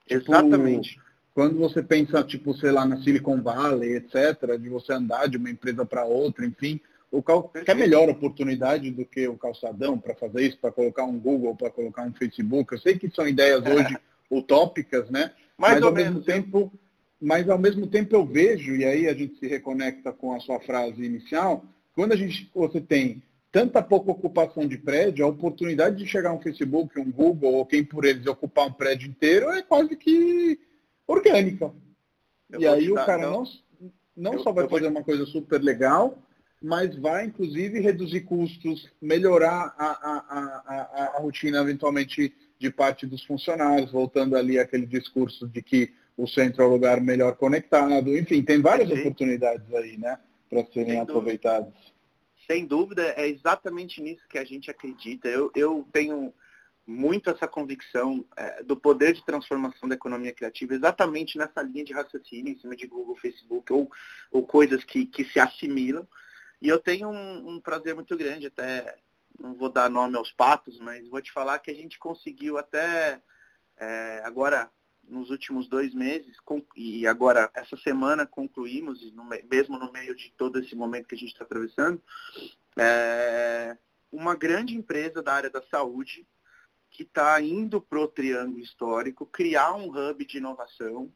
Tipo, 0.06 0.32
Exatamente. 0.32 0.98
Quando 1.34 1.58
você 1.58 1.82
pensa, 1.82 2.22
tipo, 2.24 2.54
sei 2.54 2.70
lá, 2.70 2.84
na 2.84 3.00
Silicon 3.02 3.40
Valley, 3.40 3.96
etc., 3.96 4.58
de 4.60 4.68
você 4.68 4.92
andar 4.92 5.28
de 5.28 5.36
uma 5.36 5.50
empresa 5.50 5.84
para 5.86 6.04
outra, 6.04 6.44
enfim, 6.44 6.80
o 7.10 7.22
cal... 7.22 7.48
quer 7.48 7.74
melhor 7.74 8.08
oportunidade 8.08 8.90
do 8.90 9.04
que 9.04 9.28
o 9.28 9.36
calçadão 9.36 9.98
para 9.98 10.14
fazer 10.14 10.42
isso, 10.42 10.58
para 10.58 10.72
colocar 10.72 11.04
um 11.04 11.18
Google, 11.18 11.56
para 11.56 11.70
colocar 11.70 12.02
um 12.02 12.12
Facebook. 12.12 12.72
Eu 12.72 12.78
sei 12.78 12.98
que 12.98 13.10
são 13.10 13.26
ideias 13.26 13.62
hoje 13.64 13.96
utópicas, 14.30 15.10
né? 15.10 15.32
Mais 15.56 15.74
mas 15.74 15.82
ao 15.82 15.92
menos, 15.92 16.14
mesmo 16.14 16.24
tempo, 16.24 16.72
mas 17.20 17.48
ao 17.48 17.58
mesmo 17.58 17.86
tempo 17.86 18.14
eu 18.14 18.24
vejo, 18.24 18.74
e 18.74 18.84
aí 18.84 19.08
a 19.08 19.14
gente 19.14 19.38
se 19.38 19.46
reconecta 19.46 20.12
com 20.12 20.32
a 20.32 20.40
sua 20.40 20.60
frase 20.60 21.04
inicial, 21.04 21.64
quando 21.94 22.12
a 22.12 22.16
gente, 22.16 22.50
você 22.54 22.80
tem 22.80 23.22
tanta 23.52 23.82
pouca 23.82 24.12
ocupação 24.12 24.66
de 24.66 24.78
prédio, 24.78 25.24
a 25.24 25.28
oportunidade 25.28 25.96
de 25.96 26.06
chegar 26.06 26.32
um 26.32 26.40
Facebook, 26.40 26.98
um 26.98 27.10
Google, 27.10 27.54
ou 27.54 27.66
quem 27.66 27.84
por 27.84 28.04
eles 28.04 28.26
ocupar 28.26 28.66
um 28.66 28.72
prédio 28.72 29.08
inteiro 29.08 29.50
é 29.50 29.62
quase 29.62 29.96
que 29.96 30.58
orgânica. 31.06 31.72
Eu 32.50 32.60
e 32.60 32.66
aí 32.66 32.90
o 32.90 32.94
cara 32.94 33.18
não, 33.18 33.44
não 34.16 34.34
eu, 34.34 34.40
só 34.40 34.52
vai 34.52 34.68
fazer 34.68 34.82
vou... 34.82 34.90
uma 34.90 35.04
coisa 35.04 35.24
super 35.26 35.60
legal, 35.60 36.22
mas 36.62 36.94
vai 36.96 37.24
inclusive 37.24 37.80
reduzir 37.80 38.20
custos, 38.20 38.88
melhorar 39.00 39.74
a, 39.76 39.86
a, 39.86 40.16
a, 40.66 41.16
a, 41.16 41.20
rotina 41.20 41.60
eventualmente 41.60 42.32
de 42.58 42.70
parte 42.70 43.06
dos 43.06 43.24
funcionários, 43.24 43.90
voltando 43.90 44.36
ali 44.36 44.58
aquele 44.58 44.86
discurso 44.86 45.48
de 45.48 45.62
que 45.62 45.92
o 46.16 46.26
centro 46.26 46.62
é 46.62 46.66
o 46.66 46.70
lugar 46.70 47.00
melhor 47.00 47.34
conectado, 47.36 48.16
enfim, 48.16 48.42
tem 48.42 48.60
várias 48.60 48.88
Sim. 48.88 49.00
oportunidades 49.00 49.72
aí, 49.74 49.96
né, 49.96 50.18
para 50.50 50.64
serem 50.66 51.00
aproveitadas. 51.00 51.72
Sem 52.50 52.66
dúvida, 52.66 53.14
é 53.16 53.28
exatamente 53.28 54.02
nisso 54.02 54.26
que 54.28 54.36
a 54.36 54.44
gente 54.44 54.68
acredita. 54.68 55.28
Eu, 55.28 55.52
eu 55.54 55.86
tenho 55.92 56.34
muito 56.84 57.30
essa 57.30 57.46
convicção 57.46 58.26
é, 58.36 58.60
do 58.64 58.76
poder 58.76 59.12
de 59.12 59.24
transformação 59.24 59.88
da 59.88 59.94
economia 59.94 60.32
criativa, 60.32 60.74
exatamente 60.74 61.38
nessa 61.38 61.62
linha 61.62 61.84
de 61.84 61.92
raciocínio, 61.92 62.52
em 62.52 62.58
cima 62.58 62.74
de 62.74 62.88
Google, 62.88 63.14
Facebook, 63.14 63.72
ou, 63.72 63.88
ou 64.32 64.44
coisas 64.44 64.82
que, 64.82 65.06
que 65.06 65.24
se 65.26 65.38
assimilam. 65.38 66.04
E 66.60 66.68
eu 66.68 66.80
tenho 66.80 67.08
um, 67.08 67.50
um 67.50 67.60
prazer 67.60 67.94
muito 67.94 68.16
grande, 68.16 68.48
até 68.48 68.96
não 69.38 69.54
vou 69.54 69.68
dar 69.68 69.88
nome 69.88 70.16
aos 70.16 70.32
patos, 70.32 70.76
mas 70.80 71.06
vou 71.06 71.22
te 71.22 71.30
falar 71.30 71.60
que 71.60 71.70
a 71.70 71.74
gente 71.74 72.00
conseguiu 72.00 72.58
até 72.58 73.22
é, 73.76 74.22
agora 74.24 74.68
nos 75.10 75.30
últimos 75.30 75.68
dois 75.68 75.92
meses, 75.92 76.36
e 76.76 77.06
agora 77.06 77.50
essa 77.54 77.76
semana 77.76 78.26
concluímos, 78.26 79.12
mesmo 79.50 79.78
no 79.78 79.92
meio 79.92 80.14
de 80.14 80.32
todo 80.36 80.58
esse 80.58 80.74
momento 80.74 81.08
que 81.08 81.14
a 81.14 81.18
gente 81.18 81.32
está 81.32 81.44
atravessando, 81.44 82.00
é 82.78 83.76
uma 84.12 84.34
grande 84.34 84.76
empresa 84.76 85.22
da 85.22 85.34
área 85.34 85.50
da 85.50 85.62
saúde 85.62 86.26
que 86.90 87.02
está 87.02 87.40
indo 87.40 87.80
para 87.80 88.00
o 88.00 88.08
Triângulo 88.08 88.58
Histórico 88.58 89.26
criar 89.26 89.74
um 89.74 89.88
hub 89.90 90.24
de 90.24 90.38
inovação 90.38 91.12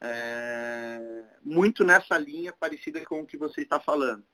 é, 0.00 1.24
muito 1.42 1.84
nessa 1.84 2.16
linha 2.16 2.52
parecida 2.52 3.04
com 3.04 3.20
o 3.20 3.26
que 3.26 3.36
você 3.36 3.62
está 3.62 3.78
falando. 3.78 4.24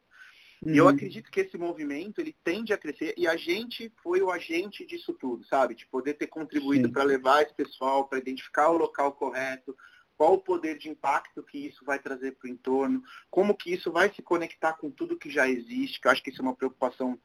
Uhum. 0.62 0.72
E 0.72 0.78
eu 0.78 0.84
uhum. 0.84 0.90
acredito 0.90 1.30
que 1.30 1.40
esse 1.40 1.56
movimento 1.58 2.20
ele 2.20 2.34
tende 2.44 2.72
a 2.72 2.78
crescer 2.78 3.14
e 3.16 3.26
a 3.26 3.36
gente 3.36 3.92
foi 4.02 4.22
o 4.22 4.30
agente 4.30 4.86
disso 4.86 5.12
tudo, 5.14 5.44
sabe? 5.46 5.74
De 5.74 5.86
poder 5.86 6.14
ter 6.14 6.26
contribuído 6.26 6.90
para 6.90 7.02
levar 7.02 7.42
esse 7.42 7.54
pessoal, 7.54 8.08
para 8.08 8.18
identificar 8.18 8.70
o 8.70 8.78
local 8.78 9.12
correto, 9.12 9.76
qual 10.16 10.34
o 10.34 10.42
poder 10.42 10.78
de 10.78 10.88
impacto 10.88 11.42
que 11.42 11.58
isso 11.58 11.84
vai 11.84 11.98
trazer 11.98 12.32
para 12.32 12.48
o 12.48 12.50
entorno, 12.50 13.02
como 13.30 13.54
que 13.54 13.72
isso 13.72 13.92
vai 13.92 14.12
se 14.12 14.22
conectar 14.22 14.72
com 14.74 14.90
tudo 14.90 15.18
que 15.18 15.30
já 15.30 15.48
existe, 15.48 16.00
que 16.00 16.08
eu 16.08 16.12
acho 16.12 16.22
que 16.22 16.30
isso 16.30 16.40
é 16.40 16.44
uma 16.44 16.56
preocupação 16.56 17.18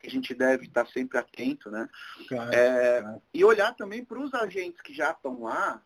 que 0.00 0.06
a 0.06 0.10
gente 0.10 0.32
deve 0.32 0.66
estar 0.66 0.86
sempre 0.86 1.18
atento, 1.18 1.70
né? 1.70 1.88
Claro, 2.28 2.54
é, 2.54 3.02
claro. 3.02 3.22
E 3.34 3.44
olhar 3.44 3.74
também 3.74 4.04
para 4.04 4.18
os 4.18 4.32
agentes 4.32 4.80
que 4.80 4.94
já 4.94 5.10
estão 5.10 5.42
lá, 5.42 5.82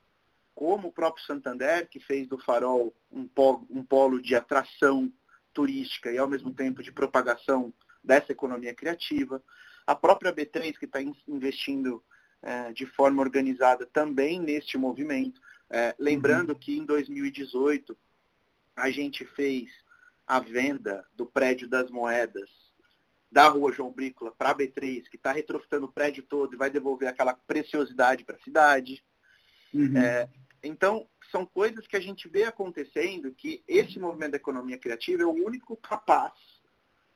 como 0.55 0.89
o 0.89 0.93
próprio 0.93 1.25
Santander, 1.25 1.89
que 1.89 1.99
fez 1.99 2.29
do 2.29 2.39
Farol 2.39 2.95
um 3.11 3.27
polo, 3.27 3.67
um 3.71 3.83
polo 3.83 4.21
de 4.21 4.35
atração 4.35 5.11
turística 5.53 6.11
e 6.11 6.19
ao 6.19 6.29
mesmo 6.29 6.53
tempo 6.53 6.83
de 6.83 6.93
propagação 6.93 7.73
dessa 8.03 8.33
economia 8.33 8.75
criativa. 8.75 9.43
A 9.87 9.95
própria 9.95 10.33
B3, 10.33 10.79
que 10.79 10.85
está 10.85 11.01
investindo 11.29 12.03
é, 12.43 12.73
de 12.73 12.87
forma 12.87 13.23
organizada 13.23 13.87
também 13.87 14.41
neste 14.41 14.77
movimento. 14.77 15.41
É, 15.71 15.95
lembrando 15.99 16.51
uhum. 16.51 16.59
que 16.59 16.77
em 16.77 16.85
2018 16.85 17.97
a 18.77 18.91
gente 18.91 19.25
fez 19.25 19.71
a 20.27 20.41
venda 20.41 21.07
do 21.15 21.27
prédio 21.27 21.69
das 21.69 21.91
moedas 21.91 22.49
da 23.31 23.49
rua 23.49 23.73
João 23.73 23.91
Brícola 23.91 24.31
para 24.33 24.51
a 24.51 24.55
B3, 24.55 25.05
que 25.09 25.17
está 25.17 25.33
retrofitando 25.33 25.87
o 25.87 25.93
prédio 25.93 26.23
todo 26.23 26.55
e 26.55 26.59
vai 26.59 26.69
devolver 26.69 27.09
aquela 27.09 27.33
preciosidade 27.33 28.25
para 28.25 28.37
a 28.37 28.43
cidade. 28.43 29.03
Uhum. 29.73 29.97
É, 29.97 30.29
então, 30.63 31.09
são 31.33 31.47
coisas 31.47 31.87
que 31.87 31.97
a 31.97 32.01
gente 32.01 32.29
vê 32.29 32.45
acontecendo 32.45 33.33
que 33.33 33.65
esse 33.67 33.99
movimento 33.99 34.33
da 34.33 34.37
economia 34.37 34.79
criativa 34.79 35.23
é 35.23 35.27
o 35.27 35.47
único 35.47 35.75
capaz 35.77 36.33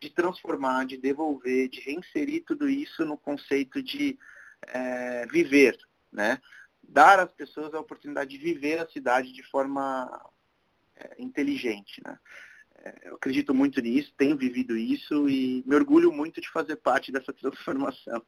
de 0.01 0.11
transformar, 0.11 0.87
de 0.87 0.97
devolver, 0.97 1.69
de 1.69 1.81
reinserir 1.81 2.43
tudo 2.45 2.69
isso 2.69 3.05
no 3.05 3.17
conceito 3.17 3.83
de 3.83 4.19
é, 4.63 5.27
viver, 5.27 5.79
né? 6.11 6.41
Dar 6.83 7.21
às 7.21 7.33
pessoas 7.33 7.75
a 7.75 7.81
oportunidade 7.81 8.31
de 8.31 8.39
viver 8.39 8.79
a 8.79 8.89
cidade 8.89 9.33
de 9.33 9.43
forma 9.45 10.09
é, 10.97 11.17
inteligente, 11.19 12.03
né? 12.05 12.19
É, 12.79 13.09
eu 13.09 13.17
acredito 13.17 13.55
muito 13.55 13.81
nisso, 13.81 14.13
tenho 14.17 14.37
vivido 14.37 14.77
isso 14.77 15.29
e 15.29 15.63
me 15.67 15.75
orgulho 15.75 16.13
muito 16.13 16.41
de 16.41 16.51
fazer 16.51 16.77
parte 16.77 17.13
dessa 17.13 17.33
transformação. 17.35 18.23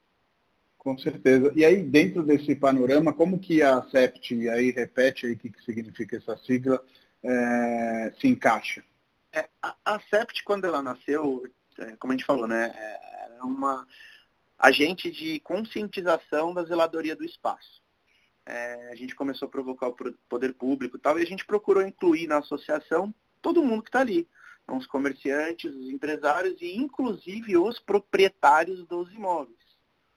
Com 0.79 0.97
certeza. 0.97 1.53
E 1.57 1.65
aí, 1.65 1.83
dentro 1.83 2.23
desse 2.23 2.55
panorama, 2.55 3.13
como 3.13 3.39
que 3.39 3.61
a 3.63 3.83
CEPT, 3.91 4.49
aí 4.49 4.71
repete 4.71 5.27
aí 5.27 5.33
o 5.33 5.37
que, 5.37 5.51
que 5.51 5.63
significa 5.65 6.17
essa 6.17 6.37
sigla, 6.39 6.83
é, 7.23 8.15
se 8.19 8.29
encaixa? 8.29 8.83
É, 9.33 9.49
a, 9.61 9.77
a 9.85 10.01
CEPT, 10.01 10.45
quando 10.45 10.65
ela 10.65 10.81
nasceu, 10.81 11.45
é, 11.79 11.97
como 11.97 12.13
a 12.13 12.17
gente 12.17 12.25
falou, 12.25 12.47
né, 12.47 12.73
é 13.39 13.43
uma 13.43 13.87
agente 14.59 15.11
de 15.11 15.41
conscientização 15.41 16.55
da 16.55 16.65
zeladoria 16.65 17.15
do 17.15 17.25
espaço. 17.25 17.83
É, 18.47 18.91
a 18.91 18.95
gente 18.95 19.15
começou 19.15 19.47
a 19.47 19.51
provocar 19.51 19.89
o 19.89 19.97
poder 20.29 20.55
público 20.55 20.97
e 20.97 21.01
tal, 21.01 21.19
e 21.19 21.23
a 21.23 21.27
gente 21.27 21.45
procurou 21.45 21.83
incluir 21.83 22.27
na 22.27 22.39
associação 22.39 23.15
todo 23.43 23.63
mundo 23.63 23.83
que 23.83 23.89
está 23.89 24.01
ali. 24.01 24.27
Então, 24.63 24.79
os 24.79 24.87
comerciantes, 24.87 25.75
os 25.75 25.91
empresários 25.91 26.61
e 26.61 26.77
inclusive 26.77 27.57
os 27.57 27.79
proprietários 27.79 28.87
dos 28.87 29.13
imóveis. 29.13 29.58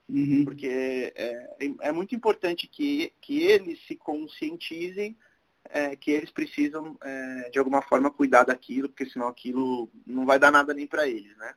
Uhum. 0.10 0.44
Porque 0.44 0.68
é, 1.16 1.56
é, 1.60 1.74
é, 1.82 1.92
muito 1.92 2.14
importante 2.14 2.68
que, 2.68 3.14
que 3.22 3.44
eles 3.44 3.80
se 3.88 3.96
conscientizem 3.96 5.18
é, 5.66 5.96
que 5.96 6.12
eles 6.12 6.32
precisam, 6.32 6.98
é, 7.02 7.50
de 7.50 7.60
alguma 7.60 7.82
forma, 7.82 8.12
cuidar 8.12 8.44
daquilo, 8.44 8.90
porque 8.90 9.06
senão 9.06 9.28
aquilo 9.28 9.90
não 10.06 10.26
vai 10.26 10.40
dar 10.40 10.52
nada 10.52 10.74
nem 10.74 10.88
para 10.88 11.08
eles, 11.08 11.36
né? 11.38 11.56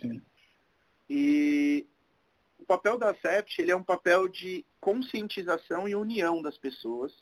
Sim. 0.00 0.22
E 1.08 1.86
o 2.58 2.64
papel 2.64 2.98
da 2.98 3.14
SEPT 3.14 3.62
ele 3.62 3.70
é 3.70 3.76
um 3.76 3.82
papel 3.82 4.26
de 4.28 4.64
conscientização 4.80 5.88
e 5.88 5.94
união 5.94 6.42
das 6.42 6.58
pessoas 6.58 7.12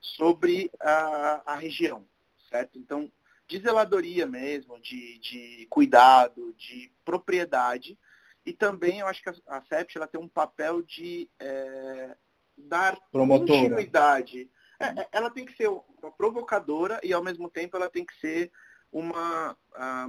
sobre 0.00 0.70
a, 0.80 1.52
a 1.52 1.56
região, 1.56 2.04
certo? 2.50 2.78
Então, 2.78 3.10
de 3.46 3.60
zeladoria 3.60 4.26
mesmo, 4.26 4.80
de, 4.80 5.18
de 5.18 5.66
cuidado, 5.70 6.54
de 6.54 6.90
propriedade, 7.04 7.98
e 8.44 8.52
também 8.52 9.00
eu 9.00 9.06
acho 9.06 9.22
que 9.22 9.30
a, 9.30 9.34
a 9.46 9.62
SEPT 9.62 9.96
ela 9.96 10.06
tem 10.06 10.20
um 10.20 10.28
papel 10.28 10.82
de 10.82 11.30
é, 11.38 12.16
dar 12.56 12.98
Promotora. 13.10 13.60
continuidade. 13.60 14.50
É, 14.80 15.00
é, 15.00 15.08
ela 15.12 15.30
tem 15.30 15.44
que 15.44 15.56
ser 15.56 15.68
uma 15.68 16.10
provocadora 16.16 17.00
e 17.02 17.12
ao 17.12 17.22
mesmo 17.22 17.48
tempo 17.48 17.76
ela 17.76 17.88
tem 17.88 18.04
que 18.04 18.18
ser 18.18 18.50
uma 18.90 19.56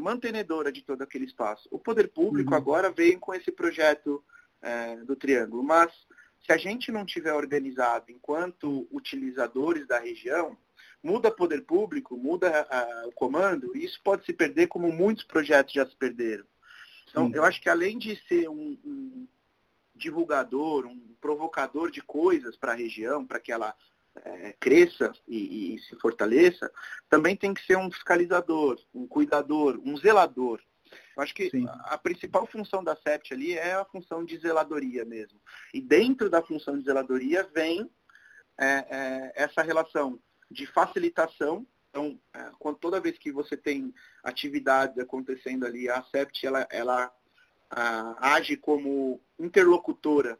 mantenedora 0.01 0.69
de 0.69 0.81
todo 0.81 1.01
aquele 1.03 1.23
espaço. 1.23 1.69
O 1.71 1.79
poder 1.79 2.09
público 2.09 2.51
uhum. 2.51 2.57
agora 2.57 2.91
veio 2.91 3.17
com 3.17 3.33
esse 3.33 3.49
projeto 3.49 4.21
é, 4.61 4.97
do 4.97 5.15
Triângulo, 5.15 5.63
mas 5.63 5.89
se 6.45 6.51
a 6.51 6.57
gente 6.57 6.91
não 6.91 7.05
tiver 7.05 7.33
organizado 7.33 8.11
enquanto 8.11 8.85
utilizadores 8.91 9.87
da 9.87 9.99
região, 9.99 10.57
muda 11.01 11.31
poder 11.31 11.61
público, 11.61 12.17
muda 12.17 12.67
o 13.05 13.11
comando, 13.13 13.75
e 13.75 13.85
isso 13.85 14.01
pode 14.03 14.25
se 14.25 14.33
perder 14.33 14.67
como 14.67 14.91
muitos 14.91 15.23
projetos 15.23 15.73
já 15.73 15.85
se 15.85 15.95
perderam. 15.95 16.45
Então, 17.13 17.27
Sim. 17.27 17.35
eu 17.35 17.43
acho 17.43 17.61
que 17.61 17.69
além 17.69 17.99
de 17.99 18.15
ser 18.27 18.49
um, 18.49 18.75
um 18.83 19.27
divulgador, 19.93 20.87
um 20.87 21.15
provocador 21.21 21.91
de 21.91 22.01
coisas 22.01 22.57
para 22.57 22.71
a 22.71 22.75
região, 22.75 23.23
para 23.23 23.39
que 23.39 23.51
ela 23.51 23.75
é, 24.15 24.53
cresça 24.59 25.13
e, 25.27 25.75
e, 25.75 25.79
se 25.79 25.95
fortaleça, 25.97 26.71
também 27.07 27.37
tem 27.37 27.53
que 27.53 27.63
ser 27.63 27.77
um 27.77 27.91
fiscalizador, 27.91 28.79
um 28.91 29.07
cuidador, 29.07 29.79
um 29.85 29.95
zelador. 29.95 30.59
Eu 31.15 31.21
acho 31.21 31.35
que 31.35 31.51
a, 31.67 31.93
a 31.93 31.97
principal 31.99 32.47
função 32.47 32.83
da 32.83 32.95
SEPT 32.95 33.31
ali 33.31 33.53
é 33.53 33.75
a 33.75 33.85
função 33.85 34.25
de 34.25 34.35
zeladoria 34.39 35.05
mesmo. 35.05 35.39
E 35.71 35.79
dentro 35.79 36.31
da 36.31 36.41
função 36.41 36.79
de 36.79 36.83
zeladoria 36.83 37.47
vem 37.53 37.87
é, 38.59 38.65
é, 38.65 39.33
essa 39.35 39.61
relação 39.61 40.19
de 40.49 40.65
facilitação. 40.65 41.65
Então, 41.93 42.19
é, 42.33 42.49
quando, 42.57 42.79
toda 42.79 42.99
vez 42.99 43.19
que 43.19 43.31
você 43.31 43.55
tem 43.55 43.93
atividades 44.23 44.97
acontecendo 44.97 45.63
ali, 45.63 45.87
a 45.87 46.01
SEPT 46.01 46.47
ela, 46.47 46.67
ela 46.71 47.13
a, 47.69 48.33
age 48.33 48.57
como 48.57 49.21
interlocutora 49.37 50.39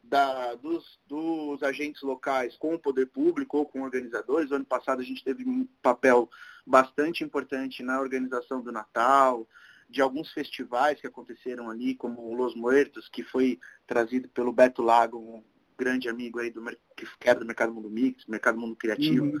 da, 0.00 0.54
dos, 0.54 1.00
dos, 1.04 1.64
agentes 1.64 2.00
locais 2.02 2.56
com 2.56 2.74
o 2.74 2.78
poder 2.78 3.06
público 3.06 3.58
ou 3.58 3.66
com 3.66 3.82
organizadores. 3.82 4.52
ano 4.52 4.64
passado 4.64 5.00
a 5.00 5.04
gente 5.04 5.24
teve 5.24 5.42
um 5.44 5.66
papel 5.82 6.30
bastante 6.64 7.24
importante 7.24 7.82
na 7.82 8.00
organização 8.00 8.62
do 8.62 8.70
Natal, 8.70 9.48
de 9.90 10.00
alguns 10.00 10.32
festivais 10.32 11.00
que 11.00 11.08
aconteceram 11.08 11.70
ali, 11.70 11.96
como 11.96 12.20
o 12.20 12.34
Los 12.34 12.54
Muertos, 12.54 13.08
que 13.08 13.24
foi 13.24 13.58
trazido 13.84 14.28
pelo 14.28 14.52
Beto 14.52 14.80
Lago, 14.80 15.18
um 15.18 15.42
grande 15.76 16.08
amigo 16.08 16.38
aí 16.38 16.50
do 16.50 16.62
que 16.94 17.28
era 17.28 17.40
do 17.40 17.46
Mercado 17.46 17.74
Mundo 17.74 17.90
Mix, 17.90 18.24
Mercado 18.26 18.58
Mundo 18.58 18.76
Criativo, 18.76 19.26
uhum. 19.26 19.38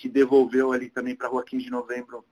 Que 0.00 0.08
devolveu 0.08 0.72
ali 0.72 0.88
também 0.88 1.14
para 1.14 1.26
a 1.26 1.30
Rua 1.30 1.44
15 1.44 1.64
de 1.64 1.70
Novembro 1.70 2.24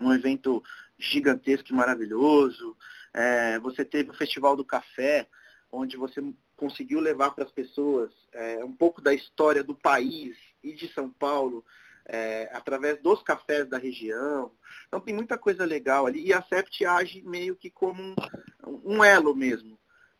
um 0.00 0.12
evento 0.12 0.62
gigantesco 0.98 1.70
e 1.70 1.74
maravilhoso. 1.74 2.76
É, 3.14 3.58
você 3.60 3.84
teve 3.84 4.10
o 4.10 4.14
Festival 4.14 4.56
do 4.56 4.64
Café, 4.64 5.28
onde 5.70 5.96
você 5.96 6.20
conseguiu 6.56 6.98
levar 6.98 7.30
para 7.30 7.44
as 7.44 7.52
pessoas 7.52 8.10
é, 8.32 8.64
um 8.64 8.72
pouco 8.72 9.00
da 9.00 9.14
história 9.14 9.62
do 9.62 9.76
país 9.76 10.36
e 10.62 10.74
de 10.74 10.92
São 10.92 11.08
Paulo, 11.08 11.64
é, 12.04 12.50
através 12.52 13.00
dos 13.00 13.22
cafés 13.22 13.68
da 13.68 13.78
região. 13.78 14.50
Então 14.88 15.00
tem 15.00 15.14
muita 15.14 15.38
coisa 15.38 15.64
legal 15.64 16.06
ali. 16.06 16.26
E 16.26 16.32
a 16.32 16.42
CEPT 16.42 16.84
age 16.84 17.22
meio 17.22 17.54
que 17.54 17.70
como 17.70 18.02
um, 18.02 18.96
um 18.96 19.04
elo 19.04 19.36
mesmo. 19.36 19.78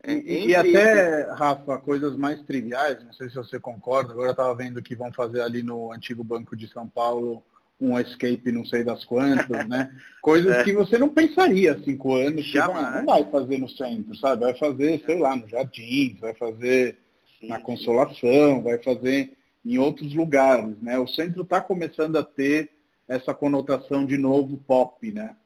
É, 0.08 0.12
e, 0.14 0.46
e, 0.48 0.56
até. 0.56 1.30
Rafa, 1.32 1.78
coisas 1.78 2.16
mais 2.16 2.40
triviais, 2.42 3.04
não 3.04 3.12
sei 3.12 3.28
se 3.28 3.34
você 3.34 3.60
concorda, 3.60 4.12
agora 4.12 4.28
eu 4.28 4.32
estava 4.32 4.54
vendo 4.54 4.82
que 4.82 4.96
vão 4.96 5.12
fazer 5.12 5.42
ali 5.42 5.62
no 5.62 5.92
antigo 5.92 6.24
Banco 6.24 6.56
de 6.56 6.66
São 6.68 6.88
Paulo 6.88 7.44
um 7.80 7.96
escape 7.98 8.50
não 8.50 8.64
sei 8.64 8.82
das 8.82 9.04
quantas, 9.04 9.68
né? 9.68 9.94
Coisas 10.20 10.52
é. 10.52 10.64
que 10.64 10.72
você 10.72 10.98
não 10.98 11.10
pensaria 11.10 11.72
há 11.72 11.78
cinco 11.84 12.16
anos 12.16 12.50
que 12.50 12.58
vai, 12.58 12.98
não 12.98 13.06
vai 13.06 13.30
fazer 13.30 13.58
no 13.58 13.68
centro, 13.68 14.16
sabe? 14.16 14.44
Vai 14.44 14.54
fazer, 14.58 15.00
sei 15.06 15.18
lá, 15.18 15.36
no 15.36 15.46
jardim, 15.46 16.16
vai 16.20 16.34
fazer 16.34 16.98
sim, 17.38 17.46
na 17.46 17.60
Consolação, 17.60 18.62
vai 18.62 18.78
fazer 18.78 19.36
em 19.64 19.78
outros 19.78 20.12
lugares, 20.14 20.80
né? 20.80 20.98
O 20.98 21.06
centro 21.06 21.42
está 21.42 21.60
começando 21.60 22.16
a 22.16 22.24
ter 22.24 22.70
essa 23.06 23.32
conotação 23.32 24.04
de 24.04 24.18
novo 24.18 24.56
pop, 24.66 25.12
né? 25.12 25.36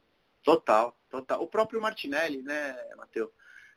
Total, 0.43 0.97
total. 1.11 1.43
O 1.43 1.47
próprio 1.47 1.83
Martinelli, 1.83 2.43
né, 2.43 2.75
Matheus? 2.97 3.31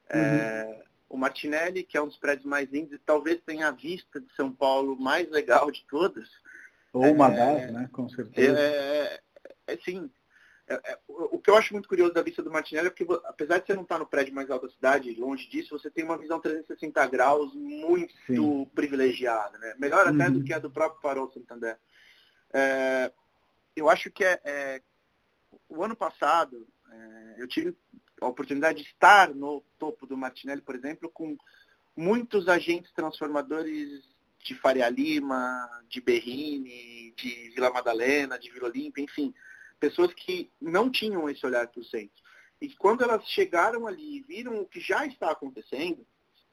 É, 0.10 0.18
uhum. 0.18 0.24
É, 0.24 0.84
o 1.10 1.18
Martinelli, 1.18 1.84
que 1.84 1.98
é 1.98 2.02
um 2.02 2.08
dos 2.08 2.18
prédios 2.18 2.46
mais 2.46 2.70
lindos 2.70 2.94
e 2.94 3.00
talvez 3.00 3.40
tenha 3.46 3.68
a 3.68 3.72
vista 3.72 4.20
de 4.20 4.34
São 4.36 4.52
Paulo 4.52 4.96
mais 5.00 5.30
legal 5.30 5.72
de 5.72 5.84
todas, 5.86 6.30
ou 6.96 7.12
uma 7.12 7.28
é, 7.28 7.36
das, 7.36 7.74
né? 7.74 7.90
Com 7.92 8.08
certeza. 8.08 8.58
É, 8.58 9.22
é, 9.68 9.74
é 9.74 9.78
sim. 9.78 10.10
É, 10.66 10.74
é, 10.74 11.00
o 11.08 11.38
que 11.38 11.50
eu 11.50 11.58
acho 11.58 11.74
muito 11.74 11.90
curioso 11.90 12.14
da 12.14 12.24
vista 12.24 12.42
do 12.42 12.50
Martinelli 12.50 12.88
é 12.88 12.92
que, 12.92 13.06
apesar 13.26 13.60
de 13.60 13.68
você 13.68 13.74
não 13.74 13.84
estar 13.84 14.00
no 14.00 14.08
prédio 14.08 14.34
mais 14.34 14.50
alto 14.50 14.66
da 14.66 14.74
cidade, 14.74 15.14
longe 15.20 15.48
disso, 15.50 15.78
você 15.78 15.92
tem 15.92 16.06
uma 16.06 16.18
visão 16.18 16.40
360 16.40 17.06
graus 17.08 17.54
muito 17.54 18.14
sim. 18.26 18.66
privilegiada, 18.74 19.58
né? 19.58 19.76
Melhor 19.78 20.08
até 20.08 20.28
uhum. 20.28 20.40
do 20.40 20.44
que 20.44 20.54
a 20.54 20.60
do 20.60 20.72
próprio 20.72 21.02
Farol 21.02 21.30
Santander. 21.32 21.78
É, 22.54 23.12
eu 23.76 23.90
acho 23.90 24.10
que 24.10 24.24
é, 24.24 24.82
o 25.68 25.84
ano 25.84 25.98
passado 25.98 26.66
eu 27.38 27.48
tive 27.48 27.76
a 28.22 28.28
oportunidade 28.28 28.82
de 28.82 28.90
estar 28.90 29.34
no 29.34 29.62
topo 29.78 30.06
do 30.06 30.18
Martinelli, 30.18 30.62
por 30.62 30.76
exemplo, 30.76 31.10
com 31.10 31.38
muitos 31.96 32.48
agentes 32.48 32.92
transformadores 32.94 34.04
de 34.44 34.56
Faria 34.56 34.90
Lima, 34.90 35.68
de 35.90 36.02
Berrini, 36.02 37.12
de 37.18 37.50
Vila 37.50 37.72
Madalena, 37.72 38.38
de 38.38 38.52
Vila 38.52 38.68
Olímpia, 38.68 39.04
enfim, 39.04 39.34
pessoas 39.80 40.14
que 40.14 40.52
não 40.62 40.90
tinham 40.90 41.30
esse 41.30 41.46
olhar 41.46 41.68
para 41.68 41.82
o 41.82 41.86
centro. 41.86 42.24
E 42.62 42.70
quando 42.76 43.04
elas 43.04 43.28
chegaram 43.28 43.88
ali 43.88 44.18
e 44.18 44.22
viram 44.22 44.62
o 44.62 44.66
que 44.66 44.80
já 44.80 45.06
está 45.06 45.32
acontecendo, 45.32 46.06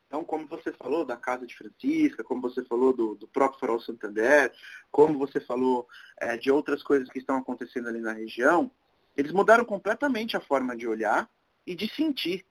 então, 0.07 0.25
como 0.25 0.46
você 0.46 0.70
falou 0.72 1.07
da 1.07 1.16
Casa 1.16 1.46
de 1.46 1.57
Francisca, 1.57 2.22
como 2.22 2.42
você 2.42 2.62
falou 2.64 2.92
do, 2.92 3.14
do 3.14 3.27
próprio 3.27 3.59
Farol 3.59 3.81
Santander, 3.81 4.53
como 4.90 5.18
você 5.18 5.40
falou 5.40 5.88
é, 6.20 6.37
de 6.37 6.51
outras 6.51 6.83
coisas 6.83 7.09
que 7.09 7.18
estão 7.18 7.37
acontecendo 7.38 7.88
ali 7.88 7.98
na 7.98 8.12
região, 8.12 8.70
eles 9.16 9.33
mudaram 9.33 9.64
completamente 9.64 10.37
a 10.37 10.40
forma 10.40 10.77
de 10.77 10.87
olhar 10.87 11.31
e 11.66 11.75
de 11.75 11.88
sentir. 11.94 12.44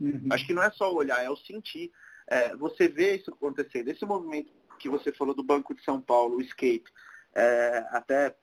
Uhum. 0.00 0.28
Acho 0.30 0.46
que 0.46 0.54
não 0.54 0.62
é 0.62 0.70
só 0.70 0.92
olhar, 0.92 1.22
é 1.22 1.30
o 1.30 1.36
sentir 1.36 1.90
é, 2.28 2.54
você 2.54 2.88
vê 2.88 3.16
isso 3.16 3.30
acontecendo. 3.30 3.88
Esse 3.88 4.04
movimento 4.04 4.52
que 4.78 4.88
você 4.88 5.12
falou 5.12 5.34
do 5.34 5.42
Banco 5.42 5.74
de 5.74 5.82
São 5.82 6.00
Paulo, 6.00 6.36
o 6.36 6.40
Escape, 6.40 6.84
é, 7.34 7.86
até 7.90 8.36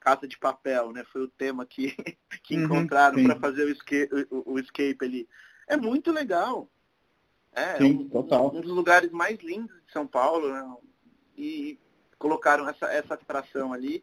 Casa 0.00 0.26
de 0.26 0.38
Papel, 0.38 0.90
né? 0.92 1.04
Foi 1.12 1.22
o 1.22 1.28
tema 1.28 1.66
que, 1.66 1.94
que 2.42 2.56
uhum, 2.56 2.64
encontraram 2.64 3.22
para 3.22 3.38
fazer 3.38 3.64
o 3.64 3.70
escape, 3.70 4.08
o, 4.30 4.54
o 4.54 4.58
escape 4.58 4.98
ali. 5.02 5.28
É 5.68 5.76
muito 5.76 6.10
legal. 6.10 6.68
É, 7.52 7.76
sim, 7.76 7.92
um, 7.92 8.08
total. 8.08 8.54
um 8.54 8.60
dos 8.60 8.72
lugares 8.72 9.10
mais 9.10 9.38
lindos 9.40 9.76
de 9.86 9.92
São 9.92 10.06
Paulo, 10.06 10.52
né? 10.52 10.76
E 11.36 11.78
colocaram 12.18 12.68
essa, 12.68 12.86
essa 12.86 13.14
atração 13.14 13.72
ali, 13.72 14.02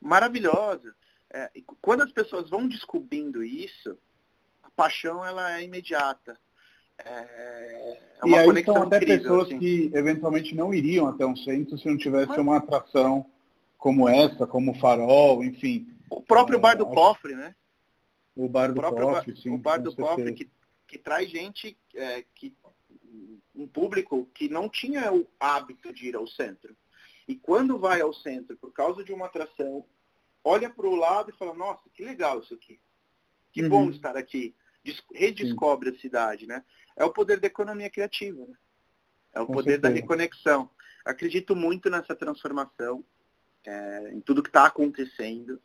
maravilhosa. 0.00 0.94
É, 1.30 1.50
quando 1.82 2.02
as 2.02 2.12
pessoas 2.12 2.48
vão 2.48 2.66
descobrindo 2.66 3.42
isso, 3.44 3.98
paixão 4.76 5.24
ela 5.24 5.58
é 5.58 5.64
imediata. 5.64 6.38
É, 6.98 7.10
é 7.10 7.98
e 8.24 8.34
aí 8.34 8.64
são 8.64 8.82
até 8.82 8.96
incrível, 8.96 9.22
pessoas 9.22 9.46
assim. 9.48 9.58
que 9.58 9.90
eventualmente 9.94 10.54
não 10.54 10.72
iriam 10.72 11.08
até 11.08 11.26
um 11.26 11.36
centro 11.36 11.78
se 11.78 11.88
não 11.88 11.96
tivesse 11.96 12.28
Mas... 12.28 12.38
uma 12.38 12.56
atração 12.58 13.26
como 13.76 14.08
essa, 14.08 14.46
como 14.46 14.72
o 14.72 14.78
farol, 14.78 15.44
enfim. 15.44 15.86
O 16.10 16.22
próprio 16.22 16.56
é, 16.56 16.60
bar 16.60 16.76
do 16.76 16.86
cofre, 16.86 17.34
né? 17.34 17.54
O 18.34 18.48
bar 18.48 18.72
do 18.72 18.80
cofre, 18.80 19.32
bar, 19.32 19.40
sim. 19.40 19.50
O 19.50 19.58
bar 19.58 19.78
do 19.78 19.94
cofre 19.94 20.32
que, 20.32 20.50
que 20.86 20.98
traz 20.98 21.28
gente, 21.30 21.76
é, 21.94 22.24
que, 22.34 22.54
um 23.54 23.66
público 23.66 24.28
que 24.34 24.48
não 24.48 24.68
tinha 24.68 25.12
o 25.12 25.26
hábito 25.40 25.92
de 25.92 26.08
ir 26.08 26.16
ao 26.16 26.26
centro. 26.26 26.76
E 27.26 27.34
quando 27.34 27.78
vai 27.78 28.00
ao 28.00 28.12
centro 28.12 28.56
por 28.56 28.72
causa 28.72 29.02
de 29.02 29.12
uma 29.12 29.26
atração, 29.26 29.84
olha 30.44 30.70
para 30.70 30.86
o 30.86 30.94
lado 30.94 31.30
e 31.30 31.36
fala, 31.36 31.54
nossa, 31.54 31.82
que 31.92 32.04
legal 32.04 32.40
isso 32.40 32.54
aqui. 32.54 32.78
Que 33.52 33.62
uhum. 33.62 33.68
bom 33.68 33.90
estar 33.90 34.16
aqui. 34.16 34.54
Redescobre 35.14 35.90
Sim. 35.90 35.96
a 35.96 36.00
cidade, 36.00 36.46
né? 36.46 36.64
é 36.96 37.04
o 37.04 37.12
poder 37.12 37.38
da 37.38 37.46
economia 37.46 37.90
criativa. 37.90 38.44
Né? 38.46 38.54
É 39.34 39.40
o 39.40 39.46
Com 39.46 39.52
poder 39.52 39.72
certeza. 39.72 39.94
da 39.94 40.00
reconexão. 40.00 40.70
Acredito 41.04 41.54
muito 41.54 41.90
nessa 41.90 42.16
transformação, 42.16 43.04
é, 43.64 44.10
em 44.12 44.20
tudo 44.20 44.42
que 44.42 44.48
está 44.48 44.66
acontecendo. 44.66 45.60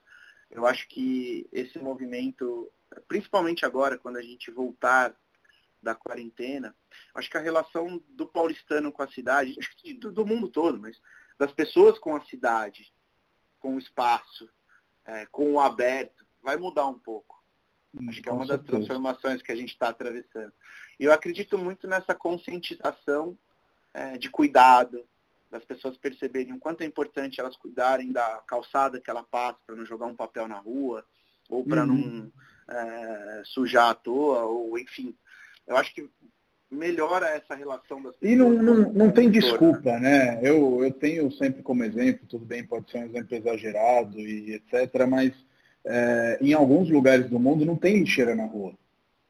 Eu 0.50 0.68
acho 0.68 0.88
que 0.90 1.48
esse 1.52 1.80
movimento, 1.80 2.70
principalmente 3.08 3.66
agora, 3.66 3.98
quando 3.98 4.18
a 4.18 4.22
gente 4.22 4.52
voltar 4.52 5.16
da 5.82 5.96
quarentena, 5.96 6.76
acho 7.16 7.30
que 7.30 7.38
a 7.38 7.42
relação 7.42 8.04
do 8.10 8.28
paulistano 8.28 8.92
com 8.92 9.02
a 9.02 9.08
cidade, 9.08 9.56
acho 9.58 9.76
que 9.78 9.94
do, 9.94 10.12
do 10.12 10.26
mundo 10.26 10.50
todo, 10.50 10.80
mas 10.80 11.02
das 11.40 11.52
pessoas 11.54 11.98
com 11.98 12.16
a 12.16 12.24
cidade, 12.26 12.94
com 13.60 13.76
o 13.76 13.80
espaço, 13.80 14.48
é, 15.06 15.26
com 15.28 15.54
o 15.54 15.60
aberto, 15.60 16.24
vai 16.44 16.58
mudar 16.58 16.86
um 16.86 17.00
pouco. 17.00 17.41
Hum, 17.94 18.10
acho 18.10 18.22
que 18.22 18.30
é 18.30 18.32
uma 18.32 18.46
das 18.46 18.62
transformações 18.64 19.42
que 19.42 19.52
a 19.52 19.56
gente 19.56 19.70
está 19.70 19.90
atravessando. 19.90 20.52
E 21.00 21.06
eu 21.06 21.12
acredito 21.12 21.58
muito 21.58 21.88
nessa 21.88 22.16
conscientização 22.16 23.38
é, 23.94 24.18
de 24.18 24.30
cuidado, 24.30 25.04
das 25.50 25.66
pessoas 25.66 25.98
perceberem 25.98 26.54
o 26.54 26.60
quanto 26.60 26.82
é 26.82 26.86
importante 26.86 27.40
elas 27.42 27.58
cuidarem 27.58 28.12
da 28.12 28.42
calçada 28.48 29.02
que 29.02 29.10
ela 29.10 29.24
passa 29.24 29.60
para 29.68 29.76
não 29.76 29.86
jogar 29.86 30.06
um 30.06 30.16
papel 30.16 30.48
na 30.48 30.58
rua, 30.58 31.04
ou 31.50 31.66
para 31.66 31.84
uhum. 31.84 31.88
não 31.98 32.32
é, 32.74 33.42
sujar 33.44 33.90
à 33.90 33.94
toa, 33.94 34.46
ou 34.46 34.80
enfim. 34.80 35.14
Eu 35.68 35.76
acho 35.76 35.94
que 35.94 36.10
melhora 36.72 37.28
essa 37.28 37.54
relação 37.54 38.02
das 38.02 38.16
pessoas. 38.16 38.32
E 38.32 38.36
não, 38.36 38.52
não, 38.52 38.94
não 38.94 39.12
tem 39.12 39.30
desculpa, 39.30 40.00
né? 40.00 40.40
Eu, 40.42 40.84
eu 40.84 40.92
tenho 40.94 41.30
sempre 41.34 41.62
como 41.62 41.84
exemplo, 41.84 42.26
tudo 42.28 42.46
bem, 42.46 42.66
pode 42.66 42.90
ser 42.90 43.00
um 43.00 43.06
exemplo 43.06 43.36
exagerado 43.36 44.18
e 44.18 44.54
etc., 44.54 45.06
mas 45.08 45.34
é, 45.86 46.38
em 46.42 46.54
alguns 46.54 46.90
lugares 46.90 47.30
do 47.30 47.40
mundo 47.40 47.66
não 47.66 47.76
tem 47.76 48.00
lixeira 48.00 48.36
na 48.36 48.46
rua. 48.46 48.74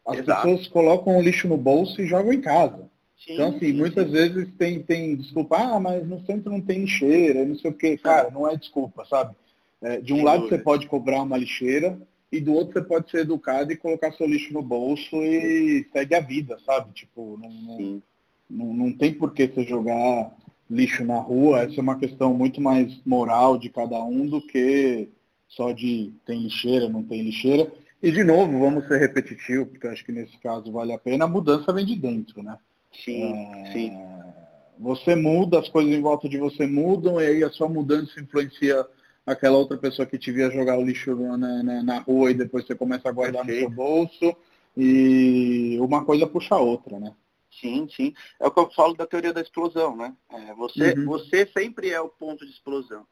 As 0.06 0.20
Exato. 0.20 0.42
pessoas 0.42 0.68
colocam 0.68 1.18
o 1.18 1.22
lixo 1.22 1.48
no 1.48 1.58
bolso 1.58 2.02
e 2.02 2.08
jogam 2.08 2.34
em 2.34 2.42
casa. 2.42 2.90
Sim, 3.18 3.34
então, 3.34 3.50
assim, 3.50 3.60
sim, 3.60 3.74
muitas 3.74 4.06
sim. 4.08 4.12
vezes 4.12 4.48
tem, 4.58 4.82
tem 4.82 5.16
desculpa, 5.16 5.58
ah, 5.58 5.80
mas 5.80 6.08
no 6.08 6.26
centro 6.26 6.52
não 6.52 6.60
tem 6.60 6.80
lixeira, 6.82 7.46
não 7.46 7.56
sei 7.56 7.70
o 7.70 7.74
quê. 7.74 7.98
Cara, 7.98 8.32
não 8.32 8.50
é 8.50 8.56
desculpa, 8.56 9.06
sabe? 9.06 9.36
É, 9.82 10.00
de 10.02 10.14
um 10.14 10.18
Sem 10.18 10.26
lado 10.26 10.42
dúvida. 10.42 10.58
você 10.58 10.64
pode 10.64 10.88
cobrar 10.88 11.22
uma 11.22 11.38
lixeira 11.38 12.00
e 12.32 12.40
do 12.40 12.54
outro 12.54 12.74
você 12.74 12.82
pode 12.82 13.12
ser 13.12 13.20
educado 13.20 13.72
e 13.72 13.78
colocar 13.78 14.12
seu 14.14 14.28
lixo 14.28 14.54
no 14.54 14.62
bolso 14.62 15.18
e 15.18 15.86
segue 15.92 16.16
a 16.16 16.20
vida, 16.20 16.58
sabe? 16.66 16.92
Tipo, 16.94 17.38
não, 17.42 17.50
não, 17.50 18.04
não, 18.50 18.74
não 18.74 18.94
tem 18.94 19.14
por 19.14 19.34
que 19.34 19.48
você 19.48 19.64
jogar 19.64 20.32
lixo 20.70 21.04
na 21.04 21.20
rua, 21.20 21.64
essa 21.64 21.76
é 21.76 21.82
uma 21.82 22.00
questão 22.00 22.34
muito 22.34 22.62
mais 22.62 23.00
moral 23.06 23.58
de 23.58 23.70
cada 23.70 24.02
um 24.04 24.26
do 24.26 24.42
que 24.42 25.10
só 25.52 25.72
de 25.72 26.14
tem 26.26 26.42
lixeira, 26.42 26.90
não 26.90 27.04
tem 27.04 27.22
lixeira. 27.22 27.72
E 28.02 28.12
de 28.12 28.24
novo, 28.24 28.60
vamos 28.60 28.88
ser 28.88 28.98
repetitivo, 28.98 29.66
porque 29.68 29.88
acho 29.88 30.04
que 30.04 30.12
nesse 30.12 30.38
caso 30.40 30.72
vale 30.72 30.92
a 30.94 30.98
pena, 30.98 31.26
a 31.26 31.28
mudança 31.28 31.72
vem 31.72 31.86
de 31.86 31.96
dentro, 31.96 32.42
né? 32.42 32.58
Sim, 32.92 33.34
é, 33.34 33.72
sim. 33.72 33.98
Você 34.80 35.16
muda, 35.16 35.60
as 35.60 35.70
coisas 35.70 35.94
em 35.94 36.02
volta 36.02 36.28
de 36.28 36.38
você 36.38 36.66
mudam, 36.66 37.22
e 37.22 37.28
aí 37.28 37.44
a 37.44 37.52
sua 37.52 37.70
mudança 37.70 38.20
influencia 38.20 38.86
aquela 39.26 39.58
outra 39.58 39.78
pessoa 39.78 40.06
que 40.06 40.18
te 40.18 40.32
via 40.32 40.50
jogar 40.50 40.80
o 40.80 40.84
lixo 40.84 41.16
na, 41.16 41.62
na, 41.62 41.84
na 41.84 42.00
rua 42.00 42.32
e 42.32 42.34
depois 42.34 42.66
você 42.66 42.74
começa 42.74 43.08
a 43.08 43.12
guardar 43.12 43.46
no 43.46 43.54
seu 43.54 43.70
bolso, 43.70 44.36
e 44.76 45.78
uma 45.80 46.04
coisa 46.04 46.26
puxa 46.26 46.56
a 46.56 46.60
outra, 46.60 47.00
né? 47.00 47.14
Sim, 47.60 47.88
sim. 47.96 48.14
É 48.40 48.48
o 48.48 48.52
que 48.52 48.60
eu 48.60 48.72
falo 48.72 48.96
da 48.96 49.06
teoria 49.06 49.34
da 49.34 49.42
explosão, 49.42 49.96
né? 49.96 50.16
É, 50.32 50.54
você, 50.56 50.94
uhum. 50.94 51.06
você 51.06 51.46
sempre 51.46 51.90
é 51.90 52.00
o 52.02 52.10
ponto 52.10 52.46
de 52.46 52.52
explosão. 52.52 53.06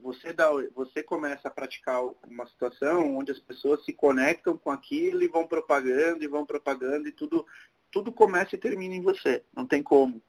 Você, 0.00 0.32
dá, 0.32 0.50
você 0.74 1.02
começa 1.02 1.48
a 1.48 1.50
praticar 1.50 2.02
uma 2.26 2.46
situação 2.46 3.16
onde 3.16 3.32
as 3.32 3.38
pessoas 3.38 3.84
se 3.84 3.92
conectam 3.92 4.56
com 4.56 4.70
aquilo 4.70 5.22
e 5.22 5.28
vão 5.28 5.46
propagando 5.46 6.24
e 6.24 6.28
vão 6.28 6.44
propagando 6.44 7.08
e 7.08 7.12
tudo 7.12 7.46
tudo 7.90 8.12
começa 8.12 8.54
e 8.54 8.58
termina 8.58 8.94
em 8.94 9.02
você, 9.02 9.42
não 9.54 9.66
tem 9.66 9.82
como. 9.82 10.22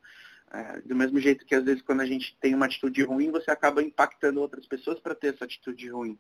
É, 0.51 0.82
do 0.82 0.95
mesmo 0.95 1.19
jeito 1.19 1.45
que 1.45 1.55
às 1.55 1.63
vezes 1.63 1.82
quando 1.82 2.01
a 2.01 2.05
gente 2.05 2.36
tem 2.41 2.53
uma 2.53 2.65
atitude 2.65 3.03
ruim, 3.03 3.32
você 3.32 3.49
acaba 3.51 3.82
impactando 3.82 4.41
outras 4.41 4.67
pessoas 4.67 4.99
para 4.99 5.15
ter 5.15 5.34
essa 5.34 5.45
atitude 5.45 5.88
ruim. 5.89 6.19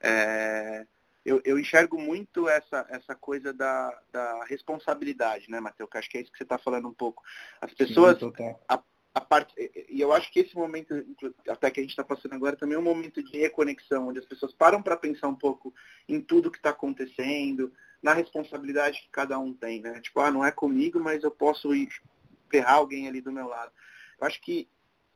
É, 0.00 0.86
eu, 1.24 1.40
eu, 1.44 1.58
enxergo 1.58 2.00
muito 2.00 2.48
essa, 2.48 2.86
essa 2.88 3.14
coisa 3.14 3.52
da, 3.52 3.96
da 4.12 4.44
responsabilidade, 4.44 5.50
né, 5.50 5.60
Matheus? 5.60 5.90
Que 5.90 5.98
acho 5.98 6.10
que 6.10 6.18
é 6.18 6.20
isso 6.22 6.32
que 6.32 6.38
você 6.38 6.44
está 6.44 6.58
falando 6.58 6.88
um 6.88 6.94
pouco. 6.94 7.22
As 7.60 7.72
pessoas, 7.72 8.18
Sim, 8.18 8.32
a, 8.68 8.82
a 9.16 9.20
parte, 9.22 9.54
e 9.88 9.98
eu 9.98 10.12
acho 10.12 10.30
que 10.30 10.40
esse 10.40 10.54
momento, 10.54 10.94
até 11.48 11.70
que 11.70 11.80
a 11.80 11.82
gente 11.82 11.92
está 11.92 12.04
passando 12.04 12.34
agora, 12.34 12.54
também 12.54 12.76
é 12.76 12.78
um 12.78 12.82
momento 12.82 13.22
de 13.22 13.38
reconexão, 13.38 14.08
onde 14.08 14.18
as 14.18 14.26
pessoas 14.26 14.52
param 14.52 14.82
para 14.82 14.94
pensar 14.94 15.26
um 15.26 15.34
pouco 15.34 15.74
em 16.06 16.20
tudo 16.20 16.50
que 16.50 16.58
está 16.58 16.68
acontecendo, 16.68 17.72
na 18.02 18.12
responsabilidade 18.12 19.00
que 19.00 19.08
cada 19.08 19.38
um 19.38 19.54
tem, 19.54 19.80
né? 19.80 20.02
Tipo, 20.02 20.20
ah, 20.20 20.30
não 20.30 20.44
é 20.44 20.52
comigo, 20.52 21.00
mas 21.00 21.24
eu 21.24 21.30
posso 21.30 21.74
ir 21.74 21.88
ferrar 22.50 22.74
alguém 22.74 23.08
ali 23.08 23.22
do 23.22 23.32
meu 23.32 23.48
lado. 23.48 23.72
Eu 24.20 24.26
acho 24.26 24.38
que 24.42 24.68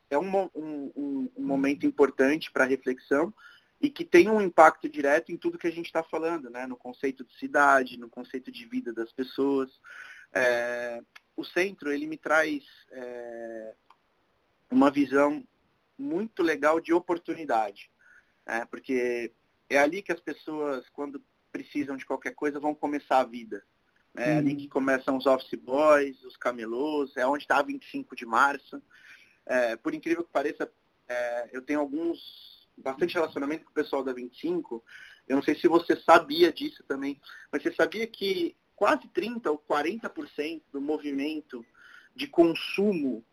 é 0.09 0.17
um, 0.17 0.49
um, 0.55 1.31
um 1.37 1.45
momento 1.45 1.85
importante 1.85 2.51
para 2.51 2.65
reflexão 2.65 3.35
e 3.83 3.91
que 3.91 4.03
tem 4.03 4.31
um 4.31 4.41
impacto 4.41 4.89
direto 4.89 5.31
em 5.31 5.37
tudo 5.37 5.59
que 5.59 5.67
a 5.67 5.73
gente 5.73 5.87
está 5.87 6.03
falando, 6.03 6.49
né? 6.49 6.67
No 6.67 6.77
conceito 6.79 7.23
de 7.23 7.37
cidade, 7.37 7.99
no 7.99 8.09
conceito 8.09 8.51
de 8.51 8.65
vida 8.65 8.95
das 8.95 9.13
pessoas. 9.13 9.71
É, 10.33 11.03
o 11.37 11.45
centro, 11.45 11.93
ele 11.93 12.07
me 12.07 12.17
traz 12.17 12.65
é, 12.93 13.75
uma 14.71 14.91
visão 14.91 15.45
muito 15.99 16.43
legal 16.43 16.81
de 16.81 16.93
oportunidade, 16.93 17.91
né? 18.47 18.65
porque 18.71 19.33
é 19.69 19.79
ali 19.79 20.03
que 20.03 20.13
as 20.13 20.21
pessoas, 20.21 20.89
quando 20.91 21.23
precisam 21.53 21.97
de 21.97 22.07
qualquer 22.07 22.35
coisa 22.35 22.61
vão 22.61 22.75
começar 22.75 23.19
a 23.19 23.25
vida. 23.25 23.63
É 24.17 24.33
uhum. 24.33 24.39
ali 24.39 24.57
que 24.57 24.69
começam 24.69 25.17
os 25.17 25.27
office 25.27 25.59
boys, 25.61 26.23
os 26.25 26.37
camelôs, 26.37 27.17
é 27.17 27.27
onde 27.27 27.45
está 27.45 27.63
25 27.63 28.17
de 28.17 28.27
março. 28.27 28.83
É, 29.47 29.77
por 29.77 29.95
incrível 29.95 30.25
que 30.25 30.33
pareça, 30.33 30.71
é, 31.09 31.51
eu 31.53 31.63
tenho 31.63 31.81
alguns 31.81 32.69
bastante 32.77 33.15
relacionamento 33.15 33.65
com 33.65 33.71
o 33.71 33.75
pessoal 33.75 34.03
da 34.03 34.13
25. 34.13 34.83
Eu 35.29 35.37
não 35.37 35.43
sei 35.43 35.55
se 35.55 35.69
você 35.69 35.97
sabia 35.97 36.53
disso 36.53 36.83
também, 36.89 37.21
mas 37.53 37.63
você 37.63 37.73
sabia 37.73 38.07
que 38.07 38.57
quase 38.75 39.07
30 39.09 39.51
ou 39.51 39.59
40% 39.59 40.63
do 40.73 40.81
movimento 40.81 41.65
de 42.17 42.27
consumo 42.27 43.25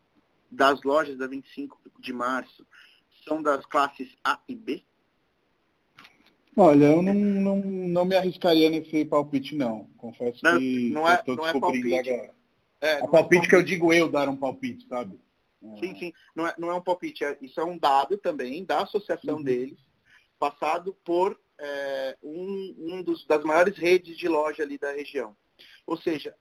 das 0.49 0.81
lojas 0.83 1.17
da 1.17 1.27
25 1.27 1.79
de 1.99 2.13
março 2.13 2.65
são 3.27 3.41
das 3.41 3.65
classes 3.65 4.15
A 4.23 4.39
e 4.47 4.55
B? 4.55 4.83
Olha, 6.55 6.85
eu 6.85 7.01
não, 7.03 7.13
não, 7.13 7.57
não 7.57 8.05
me 8.05 8.15
arriscaria 8.15 8.69
nesse 8.69 9.05
palpite, 9.05 9.55
não. 9.55 9.85
Confesso 9.97 10.39
não, 10.43 10.57
que 10.57 10.89
não 10.89 11.07
é, 11.07 11.15
estou 11.15 11.35
descobrindo 11.35 11.93
é 11.93 11.99
agora. 11.99 12.35
É, 12.81 12.93
a 12.93 13.07
palpite 13.07 13.45
é 13.45 13.49
que 13.49 13.55
eu 13.55 13.63
digo 13.63 13.93
eu 13.93 14.09
dar 14.09 14.27
um 14.27 14.35
palpite, 14.35 14.87
sabe? 14.87 15.19
Sim, 15.79 15.95
sim. 15.95 16.13
Não 16.35 16.47
é, 16.47 16.55
não 16.57 16.71
é 16.71 16.73
um 16.73 16.81
palpite, 16.81 17.23
é, 17.23 17.37
isso 17.41 17.59
é 17.59 17.63
um 17.63 17.77
dado 17.77 18.17
também 18.17 18.63
da 18.63 18.81
associação 18.83 19.37
uhum. 19.37 19.43
deles, 19.43 19.79
passado 20.39 20.95
por 21.03 21.39
é, 21.59 22.17
um, 22.23 22.75
um 22.79 23.03
dos, 23.03 23.25
das 23.25 23.43
maiores 23.43 23.77
redes 23.77 24.17
de 24.17 24.27
loja 24.27 24.63
ali 24.63 24.77
da 24.77 24.91
região. 24.91 25.35
Ou 25.85 25.97
seja, 25.97 26.35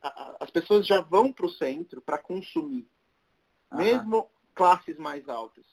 a, 0.00 0.08
a, 0.08 0.36
as 0.40 0.50
pessoas 0.50 0.86
já 0.86 1.00
vão 1.00 1.32
para 1.32 1.46
o 1.46 1.50
centro 1.50 2.00
para 2.00 2.18
consumir, 2.18 2.86
uhum. 3.76 3.84
mesmo 3.84 4.30
classes 4.54 4.96
mais 4.96 5.28
altas. 5.28 5.64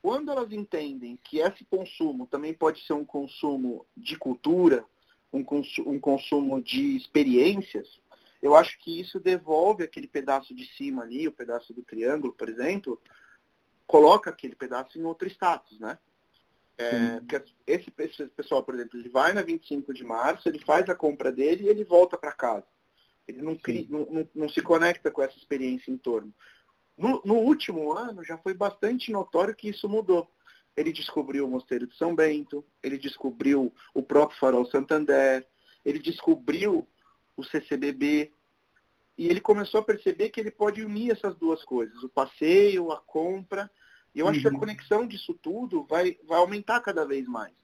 Quando 0.00 0.30
elas 0.30 0.52
entendem 0.52 1.16
que 1.22 1.38
esse 1.38 1.64
consumo 1.64 2.26
também 2.26 2.52
pode 2.52 2.84
ser 2.84 2.92
um 2.92 3.04
consumo 3.04 3.86
de 3.96 4.16
cultura, 4.16 4.84
um, 5.32 5.44
consumo, 5.44 5.90
um 5.90 6.00
consumo 6.00 6.60
de 6.60 6.96
experiências, 6.96 8.00
eu 8.42 8.56
acho 8.56 8.78
que 8.80 9.00
isso 9.00 9.20
devolve 9.20 9.84
aquele 9.84 10.08
pedaço 10.08 10.54
de 10.54 10.66
cima 10.76 11.02
ali, 11.02 11.28
o 11.28 11.32
pedaço 11.32 11.72
do 11.72 11.82
triângulo, 11.82 12.32
por 12.32 12.48
exemplo, 12.48 13.00
coloca 13.86 14.30
aquele 14.30 14.56
pedaço 14.56 14.98
em 14.98 15.04
outro 15.04 15.28
status, 15.28 15.78
né? 15.78 15.98
É, 16.78 17.20
porque 17.20 17.44
esse, 17.66 17.92
esse, 17.98 18.26
pessoal, 18.28 18.62
por 18.64 18.74
exemplo, 18.74 18.98
ele 18.98 19.08
vai 19.08 19.32
na 19.32 19.42
25 19.42 19.92
de 19.94 20.02
março, 20.02 20.48
ele 20.48 20.58
faz 20.58 20.88
a 20.88 20.94
compra 20.94 21.30
dele 21.30 21.64
e 21.64 21.68
ele 21.68 21.84
volta 21.84 22.16
para 22.18 22.32
casa. 22.32 22.66
Ele 23.28 23.40
não, 23.40 23.56
cria, 23.56 23.86
não, 23.88 24.04
não, 24.06 24.28
não, 24.34 24.48
se 24.48 24.60
conecta 24.60 25.10
com 25.10 25.22
essa 25.22 25.36
experiência 25.36 25.92
em 25.92 25.96
torno. 25.96 26.34
No, 27.02 27.20
no, 27.24 27.34
último 27.34 27.92
ano 27.92 28.24
já 28.24 28.38
foi 28.38 28.54
bastante 28.54 29.10
notório 29.10 29.54
que 29.54 29.68
isso 29.68 29.88
mudou. 29.88 30.30
Ele 30.76 30.92
descobriu 30.92 31.46
o 31.46 31.50
Mosteiro 31.50 31.86
de 31.86 31.96
São 31.96 32.14
Bento, 32.14 32.64
ele 32.82 32.96
descobriu 32.96 33.72
o 33.92 34.02
próprio 34.02 34.38
Farol 34.38 34.64
Santander, 34.66 35.46
ele 35.84 35.98
descobriu 35.98 36.86
o 37.36 37.44
CCBB, 37.44 38.32
e 39.18 39.28
ele 39.28 39.40
começou 39.40 39.80
a 39.80 39.84
perceber 39.84 40.30
que 40.30 40.40
ele 40.40 40.50
pode 40.50 40.82
unir 40.82 41.10
essas 41.12 41.36
duas 41.36 41.62
coisas, 41.64 42.02
o 42.02 42.08
passeio, 42.08 42.90
a 42.90 43.00
compra, 43.00 43.70
e 44.14 44.20
eu 44.20 44.28
acho 44.28 44.40
que 44.40 44.48
a 44.48 44.50
uhum. 44.50 44.58
conexão 44.58 45.06
disso 45.06 45.34
tudo 45.34 45.84
vai, 45.84 46.18
vai 46.24 46.38
aumentar 46.38 46.80
cada 46.80 47.04
vez 47.04 47.26
mais. 47.26 47.54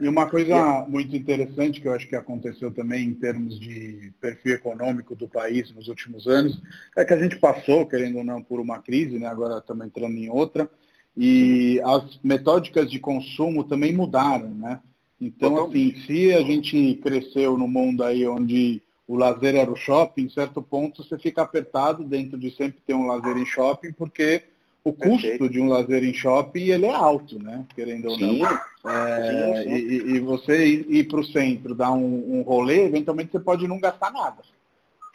E 0.00 0.08
uma 0.08 0.28
coisa 0.28 0.84
muito 0.88 1.16
interessante 1.16 1.80
que 1.80 1.88
eu 1.88 1.92
acho 1.92 2.08
que 2.08 2.16
aconteceu 2.16 2.70
também 2.70 3.08
em 3.08 3.14
termos 3.14 3.58
de 3.58 4.12
perfil 4.20 4.54
econômico 4.54 5.14
do 5.14 5.28
país 5.28 5.72
nos 5.72 5.88
últimos 5.88 6.26
anos, 6.26 6.60
é 6.96 7.04
que 7.04 7.14
a 7.14 7.18
gente 7.18 7.36
passou, 7.38 7.86
querendo 7.86 8.18
ou 8.18 8.24
não, 8.24 8.42
por 8.42 8.60
uma 8.60 8.78
crise, 8.78 9.18
né? 9.18 9.26
agora 9.26 9.58
estamos 9.58 9.86
entrando 9.86 10.16
em 10.16 10.28
outra, 10.28 10.68
e 11.16 11.80
as 11.84 12.18
metódicas 12.22 12.90
de 12.90 12.98
consumo 12.98 13.64
também 13.64 13.92
mudaram. 13.92 14.50
Né? 14.50 14.80
Então, 15.20 15.66
assim, 15.66 15.94
se 16.06 16.32
a 16.32 16.42
gente 16.42 16.96
cresceu 17.02 17.56
no 17.56 17.68
mundo 17.68 18.02
aí 18.04 18.26
onde 18.26 18.82
o 19.06 19.16
lazer 19.16 19.54
era 19.54 19.70
o 19.70 19.76
shopping, 19.76 20.22
em 20.22 20.30
certo 20.30 20.62
ponto 20.62 21.04
você 21.04 21.18
fica 21.18 21.42
apertado 21.42 22.04
dentro 22.04 22.38
de 22.38 22.50
sempre 22.50 22.80
ter 22.86 22.94
um 22.94 23.06
lazer 23.06 23.36
em 23.36 23.46
shopping, 23.46 23.92
porque 23.92 24.42
o 24.84 24.92
custo 24.92 25.22
Perfeito. 25.22 25.48
de 25.48 25.60
um 25.60 25.68
lazer 25.68 26.04
em 26.04 26.12
shopping 26.12 26.68
ele 26.68 26.84
é 26.84 26.94
alto, 26.94 27.42
né? 27.42 27.64
Querendo 27.74 28.10
ou 28.10 28.18
não. 28.18 28.46
É, 28.86 29.62
sim, 29.62 29.62
sim. 29.62 29.74
E, 29.74 30.16
e, 30.16 30.20
você 30.20 30.66
ir, 30.66 31.08
para 31.08 31.20
o 31.20 31.24
centro, 31.24 31.74
dar 31.74 31.92
um, 31.92 32.38
um 32.38 32.42
rolê, 32.42 32.84
eventualmente 32.84 33.32
você 33.32 33.40
pode 33.40 33.66
não 33.66 33.80
gastar 33.80 34.12
nada. 34.12 34.42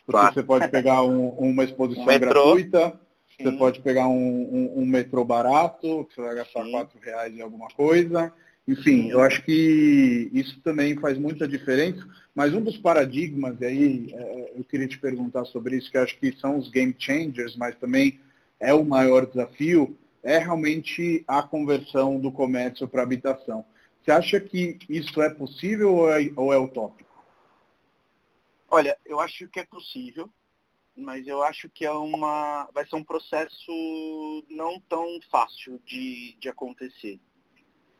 Porque 0.08 0.12
claro. 0.12 0.34
você 0.34 0.42
pode 0.42 0.68
pegar 0.70 1.04
um, 1.04 1.30
uma 1.30 1.64
exposição 1.64 2.04
um 2.04 2.20
gratuita, 2.20 3.00
sim. 3.38 3.44
você 3.44 3.52
pode 3.52 3.80
pegar 3.82 4.08
um, 4.08 4.84
metrô 4.88 5.24
barato, 5.24 6.06
que 6.06 6.16
você 6.16 6.22
vai 6.22 6.34
gastar 6.34 6.68
quatro 6.72 7.00
reais 7.00 7.32
em 7.32 7.42
alguma 7.42 7.68
coisa. 7.68 8.34
Enfim, 8.68 9.10
eu 9.10 9.22
acho 9.22 9.44
que 9.44 10.32
isso 10.34 10.60
também 10.62 10.98
faz 10.98 11.16
muita 11.18 11.48
diferença, 11.48 12.04
mas 12.34 12.56
um 12.56 12.62
dos 12.62 12.78
paradigmas, 12.78 13.56
e 13.62 13.66
aí 13.66 14.14
é, 14.14 14.54
eu 14.58 14.64
queria 14.64 14.88
te 14.88 14.98
perguntar 14.98 15.46
sobre 15.46 15.78
isso, 15.78 15.92
que 15.92 15.98
acho 15.98 16.18
que 16.18 16.32
são 16.40 16.58
os 16.58 16.70
game 16.70 16.96
changers, 16.98 17.56
mas 17.56 17.76
também 17.76 18.20
é 18.60 18.74
o 18.74 18.84
maior 18.84 19.26
desafio, 19.26 19.98
é 20.22 20.38
realmente 20.38 21.24
a 21.28 21.42
conversão 21.42 22.20
do 22.20 22.32
comércio 22.32 22.88
para 22.88 23.04
habitação. 23.04 23.66
Você 24.02 24.12
acha 24.12 24.40
que 24.40 24.78
isso 24.90 25.22
é 25.22 25.30
possível 25.30 25.96
ou 25.96 26.12
é, 26.12 26.32
ou 26.36 26.54
é 26.54 26.58
utópico? 26.58 27.10
Olha, 28.70 28.98
eu 29.06 29.20
acho 29.20 29.48
que 29.48 29.60
é 29.60 29.66
possível, 29.66 30.30
mas 30.96 31.28
eu 31.28 31.42
acho 31.42 31.70
que 31.70 31.86
é 31.86 31.92
uma, 31.92 32.70
vai 32.74 32.86
ser 32.88 32.96
um 32.96 33.04
processo 33.04 34.46
não 34.50 34.80
tão 34.82 35.20
fácil 35.32 35.80
de, 35.86 36.38
de 36.40 36.50
acontecer. 36.50 37.20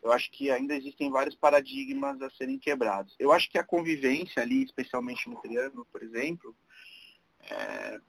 Eu 0.02 0.12
acho 0.12 0.32
que 0.32 0.50
ainda 0.50 0.76
existem 0.76 1.10
vários 1.10 1.36
paradigmas 1.36 2.22
a 2.22 2.30
serem 2.32 2.58
quebrados. 2.58 3.16
Eu 3.20 3.32
acho 3.32 3.50
que 3.50 3.58
a 3.58 3.64
convivência 3.64 4.42
ali, 4.42 4.64
especialmente 4.64 5.30
no 5.30 5.42
Triângulo, 5.42 5.86
por 5.92 6.02
exemplo, 6.04 6.56
é, 7.42 8.00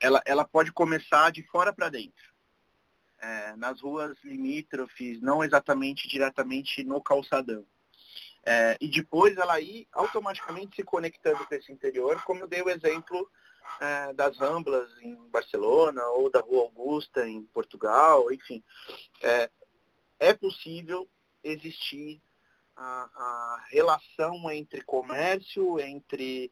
ela, 0.00 0.22
ela 0.24 0.44
pode 0.44 0.72
começar 0.72 1.30
de 1.30 1.42
fora 1.44 1.72
para 1.72 1.88
dentro. 1.88 2.30
É, 3.20 3.54
nas 3.56 3.82
ruas 3.82 4.16
limítrofes, 4.24 5.20
não 5.20 5.44
exatamente 5.44 6.08
diretamente 6.08 6.82
no 6.82 7.02
calçadão. 7.02 7.66
É, 8.44 8.78
e 8.80 8.88
depois 8.88 9.36
ela 9.36 9.60
ir 9.60 9.86
automaticamente 9.92 10.76
se 10.76 10.82
conectando 10.82 11.46
com 11.46 11.54
esse 11.54 11.70
interior, 11.70 12.22
como 12.24 12.40
eu 12.40 12.48
dei 12.48 12.62
o 12.62 12.70
exemplo 12.70 13.30
é, 13.78 14.12
das 14.14 14.38
Ramblas 14.38 14.90
em 15.02 15.14
Barcelona 15.28 16.02
ou 16.08 16.30
da 16.30 16.40
Rua 16.40 16.62
Augusta 16.62 17.28
em 17.28 17.42
Portugal, 17.44 18.32
enfim. 18.32 18.64
É, 19.22 19.50
é 20.18 20.32
possível 20.32 21.06
existir 21.44 22.22
a, 22.76 22.82
a, 22.82 23.64
relação 23.70 24.50
entre 24.50 24.82
comércio, 24.82 25.78
entre 25.78 26.50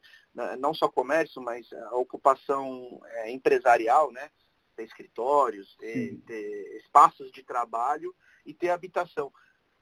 não 0.57 0.73
só 0.73 0.87
comércio, 0.87 1.41
mas 1.41 1.71
a 1.73 1.95
ocupação 1.95 3.01
é, 3.05 3.31
empresarial, 3.31 4.11
né? 4.11 4.29
Ter 4.75 4.83
escritórios, 4.83 5.75
ter, 5.77 6.17
ter, 6.25 6.77
espaços 6.77 7.31
de 7.31 7.43
trabalho 7.43 8.15
e 8.45 8.53
ter 8.53 8.69
habitação. 8.69 9.31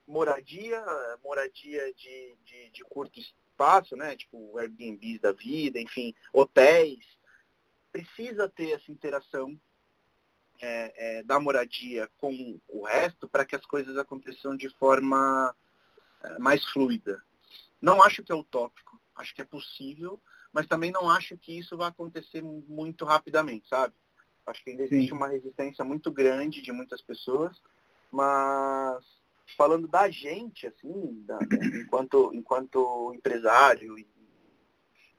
Moradia, 0.08 0.84
moradia 1.24 1.94
de, 1.94 2.36
de, 2.44 2.70
de 2.70 2.84
curto 2.86 3.20
espaço, 3.20 3.96
né? 3.96 4.16
Tipo 4.16 4.58
Airbnb 4.58 5.20
da 5.20 5.32
vida, 5.32 5.80
enfim, 5.80 6.14
hotéis. 6.32 7.06
Precisa 7.92 8.48
ter 8.48 8.72
essa 8.72 8.92
interação 8.92 9.60
é, 10.62 11.20
é, 11.20 11.24
da 11.24 11.40
moradia 11.40 12.10
com 12.18 12.60
o 12.68 12.84
resto 12.84 13.28
para 13.28 13.46
que 13.46 13.56
as 13.56 13.66
coisas 13.66 13.98
aconteçam 13.98 14.56
de 14.56 14.70
forma 14.70 15.56
é, 16.24 16.40
mais 16.40 16.64
fluida. 16.66 17.22
Não 17.82 18.02
acho 18.02 18.24
que 18.24 18.32
é 18.32 18.36
utópico, 18.36 19.00
acho 19.16 19.36
que 19.36 19.42
é 19.42 19.46
possível, 19.46 20.20
mas 20.52 20.68
também 20.68 20.92
não 20.92 21.10
acho 21.10 21.38
que 21.38 21.58
isso 21.58 21.78
vai 21.78 21.90
acontecer 21.90 22.42
muito 22.42 23.06
rapidamente, 23.06 23.68
sabe? 23.68 23.94
Acho 24.46 24.64
que 24.64 24.72
ainda 24.72 24.84
existe 24.84 25.10
Sim. 25.10 25.16
uma 25.16 25.28
resistência 25.28 25.84
muito 25.84 26.12
grande 26.12 26.62
de 26.62 26.72
muitas 26.72 27.02
pessoas, 27.02 27.62
mas 28.12 29.04
falando 29.58 29.88
da 29.88 30.10
gente, 30.10 30.68
assim, 30.68 31.24
da, 31.26 31.38
enquanto, 31.82 32.32
enquanto 32.34 33.14
empresário 33.14 33.98
e, 33.98 34.08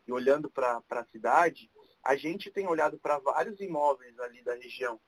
e 0.07 0.13
olhando 0.13 0.51
para 0.51 0.83
a 0.91 1.05
cidade, 1.07 1.71
a 2.03 2.17
gente 2.17 2.51
tem 2.51 2.67
olhado 2.67 2.99
para 2.99 3.19
vários 3.19 3.61
imóveis 3.61 4.19
ali 4.19 4.43
da 4.43 4.55
região 4.55 4.99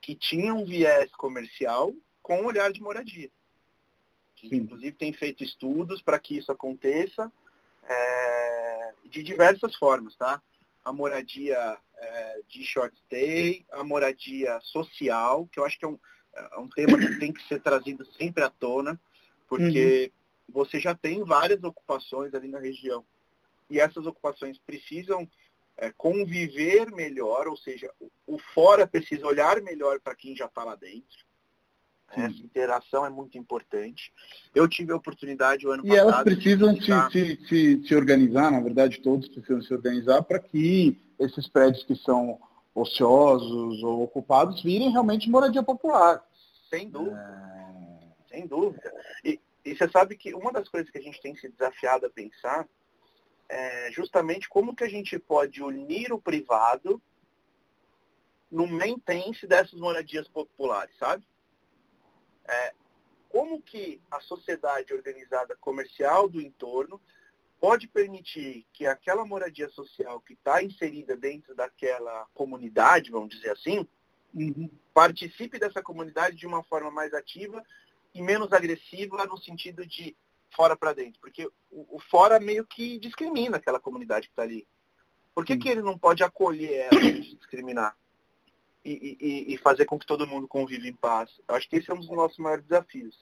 que 0.00 0.14
tinham 0.14 0.58
um 0.58 0.64
viés 0.64 1.10
comercial 1.12 1.92
com 2.22 2.42
um 2.42 2.46
olhar 2.46 2.72
de 2.72 2.80
moradia. 2.80 3.30
Que, 4.36 4.54
inclusive 4.54 4.92
tem 4.92 5.12
feito 5.12 5.42
estudos 5.42 6.02
para 6.02 6.18
que 6.18 6.36
isso 6.36 6.52
aconteça 6.52 7.32
é, 7.82 8.43
de 9.14 9.22
diversas 9.22 9.76
formas, 9.76 10.16
tá? 10.16 10.42
A 10.84 10.92
moradia 10.92 11.78
é, 11.96 12.40
de 12.48 12.64
short 12.64 12.94
stay, 13.06 13.64
a 13.70 13.84
moradia 13.84 14.58
social, 14.60 15.46
que 15.46 15.60
eu 15.60 15.64
acho 15.64 15.78
que 15.78 15.84
é 15.84 15.88
um, 15.88 15.98
é 16.34 16.58
um 16.58 16.68
tema 16.68 16.98
que 16.98 17.18
tem 17.20 17.32
que 17.32 17.46
ser 17.46 17.60
trazido 17.60 18.04
sempre 18.18 18.42
à 18.42 18.50
tona, 18.50 19.00
porque 19.48 20.12
uhum. 20.48 20.52
você 20.52 20.80
já 20.80 20.94
tem 20.94 21.22
várias 21.22 21.62
ocupações 21.62 22.34
ali 22.34 22.48
na 22.48 22.58
região. 22.58 23.04
E 23.70 23.78
essas 23.78 24.04
ocupações 24.04 24.58
precisam 24.58 25.28
é, 25.76 25.92
conviver 25.92 26.90
melhor, 26.90 27.46
ou 27.46 27.56
seja, 27.56 27.90
o, 28.26 28.36
fora 28.52 28.86
precisa 28.86 29.26
olhar 29.26 29.60
melhor 29.62 30.00
para 30.00 30.16
quem 30.16 30.36
já 30.36 30.46
está 30.46 30.64
lá 30.64 30.74
dentro. 30.74 31.24
Essa 32.20 32.42
interação 32.42 33.04
é 33.04 33.10
muito 33.10 33.36
importante. 33.38 34.12
Eu 34.54 34.68
tive 34.68 34.92
a 34.92 34.96
oportunidade 34.96 35.66
o 35.66 35.72
ano 35.72 35.84
e 35.84 35.88
passado. 35.88 35.96
E 35.96 36.00
elas 36.00 36.22
precisam 36.22 36.76
se, 36.76 37.10
se, 37.10 37.46
se, 37.46 37.86
se, 37.86 37.94
organizar, 37.94 38.50
na 38.50 38.60
verdade, 38.60 39.00
todos 39.00 39.28
precisam 39.28 39.62
se 39.62 39.72
organizar 39.72 40.22
para 40.22 40.38
que 40.38 41.00
esses 41.18 41.48
prédios 41.48 41.84
que 41.84 41.94
são 41.96 42.38
ociosos 42.74 43.82
ou 43.82 44.02
ocupados 44.02 44.62
virem 44.62 44.90
realmente 44.90 45.30
moradia 45.30 45.62
popular. 45.62 46.24
Sem 46.68 46.88
dúvida. 46.90 47.16
É... 47.16 48.34
Sem 48.34 48.46
dúvida. 48.46 48.92
E, 49.24 49.40
e 49.64 49.76
você 49.76 49.88
sabe 49.88 50.16
que 50.16 50.34
uma 50.34 50.52
das 50.52 50.68
coisas 50.68 50.90
que 50.90 50.98
a 50.98 51.02
gente 51.02 51.20
tem 51.20 51.36
se 51.36 51.48
desafiado 51.48 52.06
a 52.06 52.10
pensar 52.10 52.66
é, 53.48 53.90
justamente 53.92 54.48
como 54.48 54.74
que 54.74 54.84
a 54.84 54.88
gente 54.88 55.18
pode 55.18 55.62
unir 55.62 56.12
o 56.12 56.20
privado 56.20 57.00
no 58.50 58.66
maintenance 58.66 59.46
dessas 59.46 59.78
moradias 59.78 60.28
populares, 60.28 60.94
sabe? 60.98 61.24
É, 62.46 62.74
como 63.28 63.60
que 63.60 64.00
a 64.10 64.20
sociedade 64.20 64.94
organizada 64.94 65.56
comercial 65.56 66.28
do 66.28 66.40
entorno 66.40 67.00
pode 67.60 67.88
permitir 67.88 68.66
que 68.72 68.86
aquela 68.86 69.24
moradia 69.24 69.68
social 69.70 70.20
que 70.20 70.34
está 70.34 70.62
inserida 70.62 71.16
dentro 71.16 71.54
daquela 71.54 72.26
comunidade, 72.34 73.10
vamos 73.10 73.30
dizer 73.30 73.50
assim, 73.50 73.88
uhum. 74.34 74.70
participe 74.92 75.58
dessa 75.58 75.82
comunidade 75.82 76.36
de 76.36 76.46
uma 76.46 76.62
forma 76.62 76.90
mais 76.90 77.14
ativa 77.14 77.64
e 78.14 78.22
menos 78.22 78.52
agressiva 78.52 79.24
no 79.26 79.38
sentido 79.38 79.86
de 79.86 80.16
fora 80.54 80.76
para 80.76 80.92
dentro, 80.92 81.20
porque 81.20 81.46
o, 81.70 81.96
o, 81.96 81.98
fora 81.98 82.38
meio 82.38 82.64
que 82.64 82.98
discrimina 82.98 83.56
aquela 83.56 83.80
comunidade 83.80 84.26
que 84.26 84.32
está 84.32 84.42
ali. 84.42 84.66
Por 85.34 85.44
que, 85.44 85.56
que 85.56 85.68
ele 85.68 85.82
não 85.82 85.98
pode 85.98 86.22
acolher 86.22 86.88
ela 86.92 87.02
e 87.02 87.34
discriminar? 87.34 87.96
E, 88.84 89.16
e, 89.18 89.54
e, 89.54 89.58
fazer 89.58 89.86
com 89.86 89.98
que 89.98 90.06
todo 90.06 90.26
mundo 90.26 90.46
conviva 90.46 90.86
em 90.86 90.92
paz? 90.92 91.30
Eu 91.48 91.54
acho 91.54 91.68
que 91.70 91.76
esse 91.76 91.90
é 91.90 91.94
um 91.94 92.00
dos 92.00 92.10
nossos 92.10 92.36
maiores 92.36 92.64
desafios. 92.66 93.16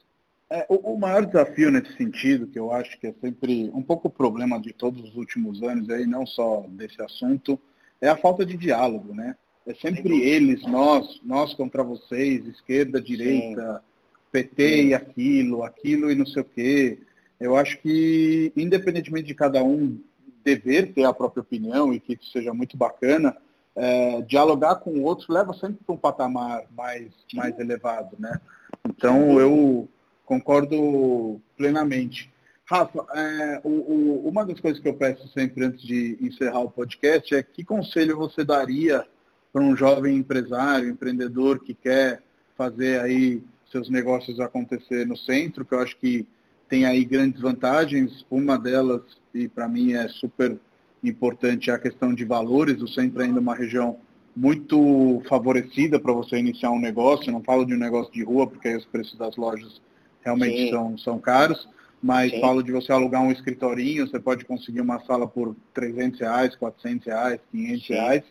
É, 0.49 0.65
o, 0.69 0.93
o, 0.93 0.99
maior 0.99 1.25
desafio 1.25 1.71
nesse 1.71 1.95
sentido, 1.95 2.47
que 2.47 2.59
eu 2.59 2.71
acho 2.71 2.99
que 2.99 3.07
é 3.07 3.13
sempre 3.21 3.71
um 3.73 3.81
pouco 3.81 4.09
o 4.09 4.11
problema 4.11 4.59
de 4.59 4.73
todos 4.73 5.01
os 5.01 5.15
últimos 5.15 5.63
anos, 5.63 5.89
aí, 5.89 6.05
não 6.05 6.25
só 6.25 6.65
desse 6.67 7.01
assunto, 7.01 7.57
é 8.01 8.09
a 8.09 8.17
falta 8.17 8.45
de 8.45 8.57
diálogo, 8.57 9.15
né? 9.15 9.37
É 9.65 9.73
sempre 9.73 10.21
eles, 10.21 10.61
nós, 10.63 11.21
nós 11.23 11.53
contra 11.53 11.81
vocês, 11.81 12.45
esquerda, 12.45 13.01
direita, 13.01 13.75
Sim. 13.75 14.23
PT 14.31 14.67
Sim. 14.67 14.87
e 14.87 14.93
aquilo, 14.93 15.63
aquilo 15.63 16.11
e 16.11 16.15
não 16.15 16.25
sei 16.25 16.41
o 16.41 16.45
quê. 16.45 16.99
Eu 17.39 17.55
acho 17.55 17.77
que, 17.79 18.51
independentemente 18.55 19.27
de 19.27 19.33
cada 19.33 19.63
um 19.63 19.97
dever 20.43 20.93
ter 20.93 21.05
a 21.05 21.13
própria 21.13 21.41
opinião 21.41 21.93
e 21.93 21.99
que 21.99 22.13
isso 22.13 22.29
seja 22.31 22.53
muito 22.53 22.75
bacana, 22.75 23.35
é, 23.75 24.21
dialogar 24.21 24.75
com 24.75 24.91
o 24.91 25.03
outro 25.03 25.33
leva 25.33 25.53
sempre 25.53 25.77
para 25.85 25.95
um 25.95 25.97
patamar 25.97 26.63
mais, 26.75 27.11
mais 27.33 27.57
elevado, 27.59 28.15
né? 28.19 28.39
Então, 28.87 29.39
eu 29.39 29.87
concordo 30.25 31.41
plenamente. 31.57 32.31
Rafa, 32.65 33.05
é, 33.13 33.61
o, 33.63 33.69
o, 33.69 34.27
uma 34.27 34.45
das 34.45 34.59
coisas 34.59 34.81
que 34.81 34.87
eu 34.87 34.93
peço 34.93 35.27
sempre 35.29 35.65
antes 35.65 35.81
de 35.81 36.17
encerrar 36.21 36.61
o 36.61 36.71
podcast 36.71 37.35
é 37.35 37.43
que 37.43 37.63
conselho 37.63 38.17
você 38.17 38.43
daria 38.43 39.05
para 39.51 39.61
um 39.61 39.75
jovem 39.75 40.17
empresário, 40.17 40.89
empreendedor 40.89 41.59
que 41.59 41.73
quer 41.73 42.21
fazer 42.57 42.99
aí 43.01 43.43
seus 43.71 43.89
negócios 43.89 44.39
acontecer 44.39 45.05
no 45.05 45.17
centro, 45.17 45.65
que 45.65 45.73
eu 45.73 45.79
acho 45.79 45.97
que 45.97 46.27
tem 46.69 46.85
aí 46.85 47.03
grandes 47.03 47.41
vantagens. 47.41 48.25
Uma 48.29 48.57
delas, 48.57 49.01
e 49.33 49.47
para 49.47 49.67
mim 49.67 49.93
é 49.93 50.07
super 50.07 50.57
importante, 51.03 51.69
é 51.69 51.73
a 51.73 51.79
questão 51.79 52.13
de 52.13 52.23
valores. 52.23 52.81
O 52.81 52.87
centro 52.87 53.21
é 53.21 53.25
ainda 53.25 53.39
uma 53.39 53.55
região 53.55 53.97
muito 54.35 55.21
favorecida 55.27 55.99
para 55.99 56.13
você 56.13 56.37
iniciar 56.37 56.71
um 56.71 56.79
negócio. 56.79 57.29
Eu 57.29 57.33
não 57.33 57.43
falo 57.43 57.65
de 57.65 57.73
um 57.73 57.77
negócio 57.77 58.11
de 58.11 58.23
rua, 58.23 58.47
porque 58.47 58.67
aí 58.67 58.75
os 58.75 58.85
preços 58.85 59.17
das 59.17 59.35
lojas 59.35 59.81
realmente 60.21 60.69
são, 60.69 60.97
são 60.97 61.19
caros, 61.19 61.67
mas 62.01 62.31
Sim. 62.31 62.39
falo 62.39 62.63
de 62.63 62.71
você 62.71 62.91
alugar 62.91 63.21
um 63.21 63.31
escritorinho, 63.31 64.07
você 64.07 64.19
pode 64.19 64.45
conseguir 64.45 64.81
uma 64.81 64.99
sala 65.01 65.27
por 65.27 65.55
300 65.73 66.19
reais, 66.19 66.55
400 66.55 67.07
reais, 67.07 67.39
500 67.51 67.85
Sim. 67.85 67.93
reais. 67.93 68.23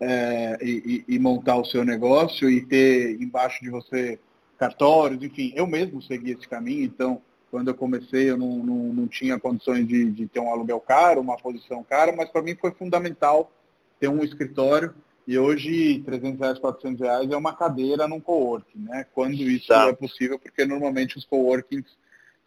é, 0.00 0.58
e, 0.62 1.04
e, 1.08 1.18
montar 1.18 1.56
o 1.56 1.64
seu 1.64 1.84
negócio 1.84 2.48
e 2.48 2.64
ter 2.64 3.20
embaixo 3.20 3.60
de 3.62 3.70
você 3.70 4.18
cartórios, 4.56 5.22
enfim, 5.22 5.52
eu 5.54 5.66
mesmo 5.66 6.02
segui 6.02 6.32
esse 6.32 6.46
caminho, 6.48 6.84
então 6.84 7.20
quando 7.50 7.68
eu 7.68 7.74
comecei 7.74 8.30
eu 8.30 8.36
não, 8.36 8.58
não, 8.58 8.92
não 8.92 9.08
tinha 9.08 9.38
condições 9.38 9.86
de, 9.86 10.10
de, 10.10 10.26
ter 10.26 10.40
um 10.40 10.50
aluguel 10.50 10.80
caro, 10.80 11.20
uma 11.20 11.36
posição 11.36 11.82
cara, 11.82 12.12
mas 12.12 12.28
para 12.28 12.42
mim 12.42 12.54
foi 12.54 12.70
fundamental 12.72 13.52
ter 13.98 14.08
um 14.08 14.22
escritório 14.22 14.94
e 15.26 15.38
hoje 15.38 16.02
300 16.04 16.40
reais, 16.40 16.58
400 16.58 17.00
reais 17.00 17.30
é 17.30 17.36
uma 17.36 17.54
cadeira 17.54 18.08
num 18.08 18.18
coworking, 18.18 18.78
né? 18.78 19.04
Quando 19.12 19.34
isso 19.34 19.70
é 19.70 19.92
possível, 19.92 20.38
porque 20.38 20.64
normalmente 20.64 21.18
os 21.18 21.26
coworkings 21.26 21.86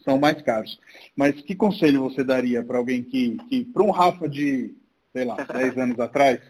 são 0.03 0.17
mais 0.17 0.41
caros. 0.41 0.79
Mas 1.15 1.39
que 1.41 1.55
conselho 1.55 2.01
você 2.01 2.23
daria 2.23 2.63
para 2.63 2.79
alguém 2.79 3.03
que, 3.03 3.37
que 3.49 3.65
para 3.65 3.83
um 3.83 3.91
Rafa 3.91 4.27
de, 4.27 4.75
sei 5.13 5.25
lá, 5.25 5.35
10 5.45 5.77
anos 5.77 5.99
atrás? 5.99 6.41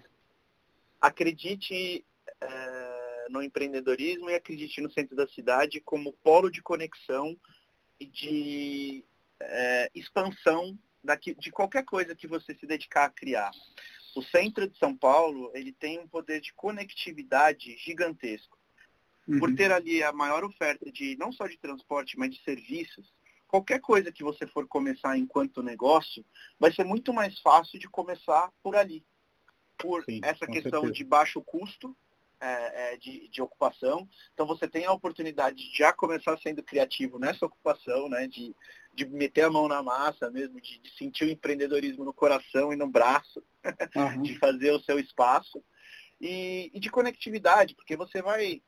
Acredite 1.02 2.06
é, 2.40 3.28
no 3.30 3.44
empreendedorismo 3.44 4.30
e 4.30 4.36
acredite 4.36 4.80
no 4.80 4.90
centro 4.90 5.18
da 5.18 5.28
cidade 5.28 5.82
como 5.82 6.14
polo 6.24 6.50
de 6.50 6.62
conexão 6.62 7.36
de 8.06 9.04
é, 9.40 9.92
expansão 9.94 10.78
daqui, 11.04 11.34
de 11.36 11.52
qualquer 11.52 11.84
coisa 11.84 12.16
que 12.16 12.28
você 12.28 12.54
se 12.56 12.66
dedicar 12.66 13.06
a 13.06 13.10
criar 13.10 13.52
o 14.16 14.22
centro 14.22 14.68
de 14.68 14.78
São 14.78 14.96
Paulo 14.96 15.52
ele 15.54 15.72
tem 15.72 16.00
um 16.00 16.08
poder 16.08 16.42
de 16.42 16.54
conectividade 16.54 17.78
gigantesco. 17.78 18.58
Uhum. 19.28 19.40
Por 19.40 19.56
ter 19.56 19.72
ali 19.72 20.04
a 20.04 20.12
maior 20.12 20.44
oferta 20.44 20.92
de 20.92 21.16
não 21.18 21.32
só 21.32 21.48
de 21.48 21.58
transporte, 21.58 22.18
mas 22.18 22.34
de 22.34 22.42
serviços, 22.44 23.14
qualquer 23.48 23.80
coisa 23.80 24.12
que 24.12 24.24
você 24.24 24.48
for 24.48 24.68
começar 24.68 25.18
enquanto 25.18 25.64
negócio, 25.64 26.26
vai 26.60 26.74
ser 26.74 26.84
muito 26.84 27.14
mais 27.14 27.40
fácil 27.40 27.80
de 27.80 27.88
começar 27.88 28.52
por 28.64 28.76
ali. 28.76 29.06
Por 29.78 30.04
Sim, 30.04 30.20
essa 30.24 30.46
questão 30.46 30.82
certeza. 30.82 30.94
de 30.94 31.04
baixo 31.04 31.42
custo 31.42 31.96
é, 32.42 32.94
é, 32.94 32.98
de, 32.98 33.30
de, 33.30 33.42
ocupação. 33.42 34.10
Então 34.34 34.48
você 34.48 34.68
tem 34.68 34.86
a 34.86 34.92
oportunidade 34.92 35.58
de 35.58 35.78
já 35.78 35.94
começar 35.94 36.38
sendo 36.40 36.64
criativo 36.64 37.20
nessa 37.20 37.46
ocupação, 37.46 38.10
né? 38.10 38.28
De, 38.28 38.56
de 38.94 39.06
meter 39.06 39.44
a 39.44 39.50
mão 39.50 39.68
na 39.68 39.84
massa 39.84 40.30
mesmo, 40.32 40.60
de, 40.60 40.80
de 40.80 40.92
sentir 40.98 41.26
o 41.26 41.30
empreendedorismo 41.30 42.04
no 42.04 42.14
coração 42.14 42.74
e 42.74 42.76
no 42.76 42.88
braço, 42.88 43.44
uhum. 43.96 44.22
de 44.24 44.38
fazer 44.40 44.72
o 44.72 44.82
seu 44.82 45.00
espaço. 45.00 45.64
E, 46.20 46.70
e 46.74 46.80
de 46.80 46.90
conectividade, 46.90 47.76
porque 47.76 47.96
você 47.96 48.22
vai 48.22 48.62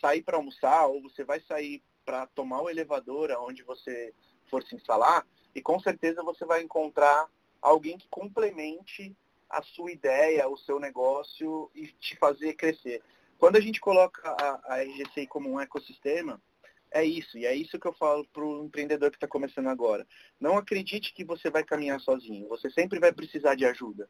sair 0.00 0.22
para 0.22 0.36
almoçar 0.36 0.86
ou 0.86 1.02
você 1.02 1.24
vai 1.24 1.40
sair 1.40 1.82
para 2.04 2.26
tomar 2.28 2.62
o 2.62 2.70
elevador 2.70 3.30
aonde 3.30 3.62
você 3.62 4.14
for 4.50 4.62
se 4.62 4.74
instalar 4.74 5.26
e 5.54 5.60
com 5.60 5.78
certeza 5.80 6.22
você 6.22 6.44
vai 6.44 6.62
encontrar 6.62 7.28
alguém 7.60 7.98
que 7.98 8.08
complemente 8.08 9.14
a 9.48 9.62
sua 9.62 9.90
ideia, 9.90 10.48
o 10.48 10.56
seu 10.56 10.78
negócio 10.78 11.70
e 11.74 11.86
te 11.88 12.16
fazer 12.16 12.54
crescer. 12.54 13.02
Quando 13.38 13.56
a 13.56 13.60
gente 13.60 13.80
coloca 13.80 14.28
a, 14.28 14.74
a 14.74 14.82
RGCI 14.82 15.26
como 15.28 15.48
um 15.48 15.60
ecossistema, 15.60 16.42
é 16.90 17.04
isso, 17.04 17.38
e 17.38 17.46
é 17.46 17.54
isso 17.54 17.78
que 17.78 17.86
eu 17.86 17.92
falo 17.92 18.26
para 18.32 18.44
o 18.44 18.64
empreendedor 18.64 19.10
que 19.10 19.16
está 19.16 19.28
começando 19.28 19.68
agora. 19.68 20.06
Não 20.40 20.56
acredite 20.56 21.14
que 21.14 21.24
você 21.24 21.50
vai 21.50 21.62
caminhar 21.62 22.00
sozinho, 22.00 22.48
você 22.48 22.70
sempre 22.70 22.98
vai 22.98 23.12
precisar 23.12 23.54
de 23.54 23.64
ajuda. 23.64 24.08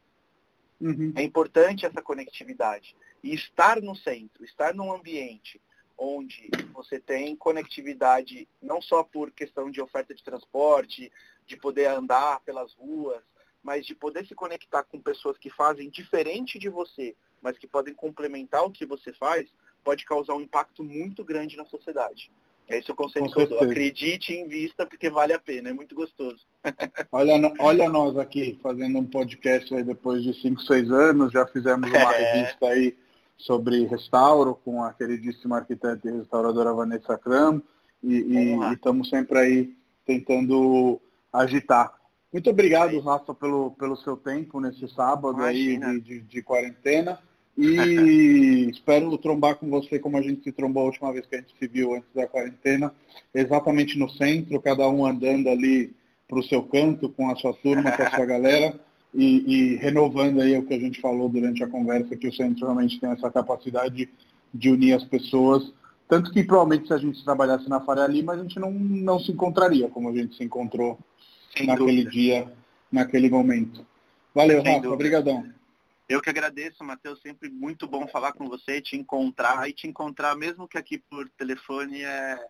Uhum. 0.81 1.13
É 1.15 1.21
importante 1.21 1.85
essa 1.85 2.01
conectividade. 2.01 2.95
E 3.21 3.33
estar 3.33 3.81
no 3.81 3.95
centro, 3.95 4.45
estar 4.45 4.73
num 4.73 4.93
ambiente 4.93 5.61
onde 5.97 6.49
você 6.73 6.97
tem 6.97 7.35
conectividade 7.35 8.47
não 8.61 8.81
só 8.81 9.03
por 9.03 9.31
questão 9.31 9.69
de 9.69 9.81
oferta 9.81 10.15
de 10.15 10.23
transporte, 10.23 11.11
de 11.45 11.57
poder 11.57 11.87
andar 11.87 12.39
pelas 12.41 12.73
ruas, 12.73 13.21
mas 13.61 13.85
de 13.85 13.93
poder 13.93 14.25
se 14.25 14.33
conectar 14.33 14.83
com 14.83 15.01
pessoas 15.01 15.37
que 15.37 15.49
fazem 15.49 15.89
diferente 15.89 16.57
de 16.57 16.69
você, 16.69 17.15
mas 17.41 17.57
que 17.57 17.67
podem 17.67 17.93
complementar 17.93 18.63
o 18.63 18.71
que 18.71 18.85
você 18.85 19.13
faz, 19.13 19.47
pode 19.83 20.05
causar 20.05 20.35
um 20.35 20.41
impacto 20.41 20.83
muito 20.83 21.23
grande 21.23 21.57
na 21.57 21.65
sociedade. 21.65 22.31
É 22.67 22.77
esse 22.77 22.91
o 22.91 22.95
conselho 22.95 23.31
que 23.31 23.41
eu 23.41 23.47
dou. 23.47 23.63
Acredite 23.63 24.31
e 24.31 24.39
invista 24.39 24.85
porque 24.85 25.09
vale 25.09 25.33
a 25.33 25.39
pena, 25.39 25.69
é 25.69 25.73
muito 25.73 25.95
gostoso. 25.95 26.45
olha, 27.11 27.53
olha 27.59 27.89
nós 27.89 28.15
aqui 28.17 28.59
fazendo 28.61 28.99
um 28.99 29.05
podcast 29.05 29.73
aí 29.73 29.83
depois 29.83 30.21
de 30.21 30.39
5, 30.39 30.61
6 30.61 30.91
anos, 30.91 31.31
já 31.31 31.47
fizemos 31.47 31.89
uma 31.89 32.15
é. 32.15 32.33
revista 32.33 32.67
aí 32.67 32.95
sobre 33.35 33.85
restauro 33.85 34.53
com 34.63 34.83
a 34.83 34.93
queridíssima 34.93 35.57
arquiteta 35.57 36.07
e 36.07 36.11
restauradora 36.11 36.73
Vanessa 36.73 37.17
Cram 37.17 37.61
e, 38.03 38.55
estamos 38.73 39.09
sempre 39.09 39.39
aí 39.39 39.73
tentando 40.05 41.01
agitar. 41.33 41.93
Muito 42.31 42.49
obrigado, 42.49 42.95
é 42.95 42.99
Rafa, 42.99 43.33
pelo, 43.33 43.71
pelo 43.71 43.95
seu 43.97 44.15
tempo 44.15 44.59
nesse 44.59 44.87
sábado 44.89 45.37
Imagina. 45.37 45.87
aí 45.87 45.99
de, 45.99 46.19
de, 46.19 46.21
de 46.21 46.43
quarentena. 46.43 47.19
E 47.59 48.69
espero 48.71 49.17
trombar 49.17 49.55
com 49.55 49.69
você 49.69 49.99
como 49.99 50.17
a 50.17 50.21
gente 50.21 50.43
se 50.43 50.51
trombou 50.51 50.83
a 50.83 50.85
última 50.85 51.11
vez 51.11 51.25
que 51.25 51.35
a 51.35 51.39
gente 51.39 51.53
se 51.59 51.67
viu 51.67 51.93
antes 51.93 52.09
da 52.15 52.25
quarentena, 52.25 52.93
exatamente 53.33 53.99
no 53.99 54.09
centro, 54.09 54.61
cada 54.61 54.87
um 54.87 55.05
andando 55.05 55.49
ali 55.49 55.93
para 56.27 56.39
o 56.39 56.43
seu 56.43 56.63
canto, 56.63 57.09
com 57.09 57.29
a 57.29 57.35
sua 57.35 57.53
turma, 57.53 57.91
com 57.91 58.03
a 58.03 58.11
sua 58.11 58.25
galera, 58.25 58.79
e, 59.13 59.73
e, 59.73 59.75
renovando 59.77 60.39
aí 60.39 60.55
o 60.55 60.65
que 60.65 60.73
a 60.73 60.79
gente 60.79 61.01
falou 61.01 61.27
durante 61.27 61.63
a 61.63 61.67
conversa, 61.67 62.15
que 62.15 62.27
o 62.27 62.33
centro 62.33 62.65
realmente 62.65 62.99
tem 62.99 63.09
essa 63.09 63.29
capacidade 63.29 64.07
de 64.53 64.69
unir 64.69 64.93
as 64.93 65.03
pessoas, 65.03 65.73
tanto 66.07 66.31
que 66.31 66.43
provavelmente 66.43 66.87
se 66.87 66.93
a 66.93 66.97
gente 66.97 67.23
trabalhasse 67.23 67.67
na 67.67 67.81
Faria 67.81 68.07
Lima, 68.07 68.33
a 68.33 68.37
gente 68.37 68.59
não, 68.59 68.71
não 68.71 69.19
se 69.19 69.31
encontraria 69.31 69.89
como 69.89 70.09
a 70.09 70.13
gente 70.13 70.35
se 70.35 70.43
encontrou 70.43 70.97
Sem 71.55 71.67
naquele 71.67 72.03
dúvida. 72.03 72.09
dia, 72.11 72.53
naquele 72.91 73.29
momento. 73.29 73.85
Valeu, 74.33 74.61
Sem 74.61 74.75
Rafa, 74.75 74.89
obrigadão. 74.89 75.45
Eu 76.09 76.19
que 76.19 76.29
agradeço, 76.29 76.83
Matheus, 76.83 77.21
sempre 77.21 77.51
muito 77.51 77.87
bom 77.87 78.07
falar 78.07 78.33
com 78.33 78.49
você, 78.49 78.81
te 78.81 78.97
encontrar 78.97 79.69
e 79.69 79.73
te 79.73 79.87
encontrar 79.87 80.35
mesmo 80.35 80.67
que 80.67 80.75
aqui 80.75 80.97
por 80.97 81.29
telefone 81.29 82.01
é, 82.01 82.47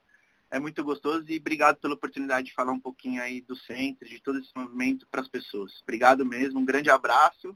é 0.49 0.59
muito 0.61 0.81
gostoso 0.81 1.25
e 1.27 1.37
obrigado 1.37 1.75
pela 1.75 1.93
oportunidade 1.93 2.47
de 2.47 2.53
falar 2.53 2.71
um 2.71 2.79
pouquinho 2.79 3.21
aí 3.21 3.41
do 3.41 3.57
centro, 3.57 4.07
de 4.07 4.21
todo 4.21 4.39
esse 4.39 4.49
movimento 4.55 5.05
para 5.11 5.19
as 5.19 5.27
pessoas. 5.27 5.81
Obrigado 5.83 6.25
mesmo, 6.25 6.57
um 6.57 6.65
grande 6.65 6.89
abraço 6.89 7.53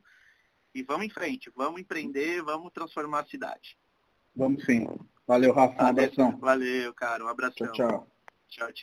e 0.76 0.84
vamos 0.84 1.06
em 1.06 1.10
frente, 1.10 1.50
vamos 1.56 1.80
empreender, 1.80 2.44
vamos 2.44 2.74
transformar 2.74 3.22
a 3.22 3.26
cidade. 3.26 3.78
Vamos 4.36 4.66
sim. 4.66 4.86
Valeu, 5.26 5.54
Rafa, 5.54 5.86
um 5.86 5.88
abração. 5.88 6.38
Valeu, 6.38 6.94
cara, 6.94 7.24
um 7.24 7.30
abração. 7.30 7.72
Tchau, 7.72 7.88
tchau. 7.88 8.08
Tchau, 8.50 8.68
tchau. 8.68 8.74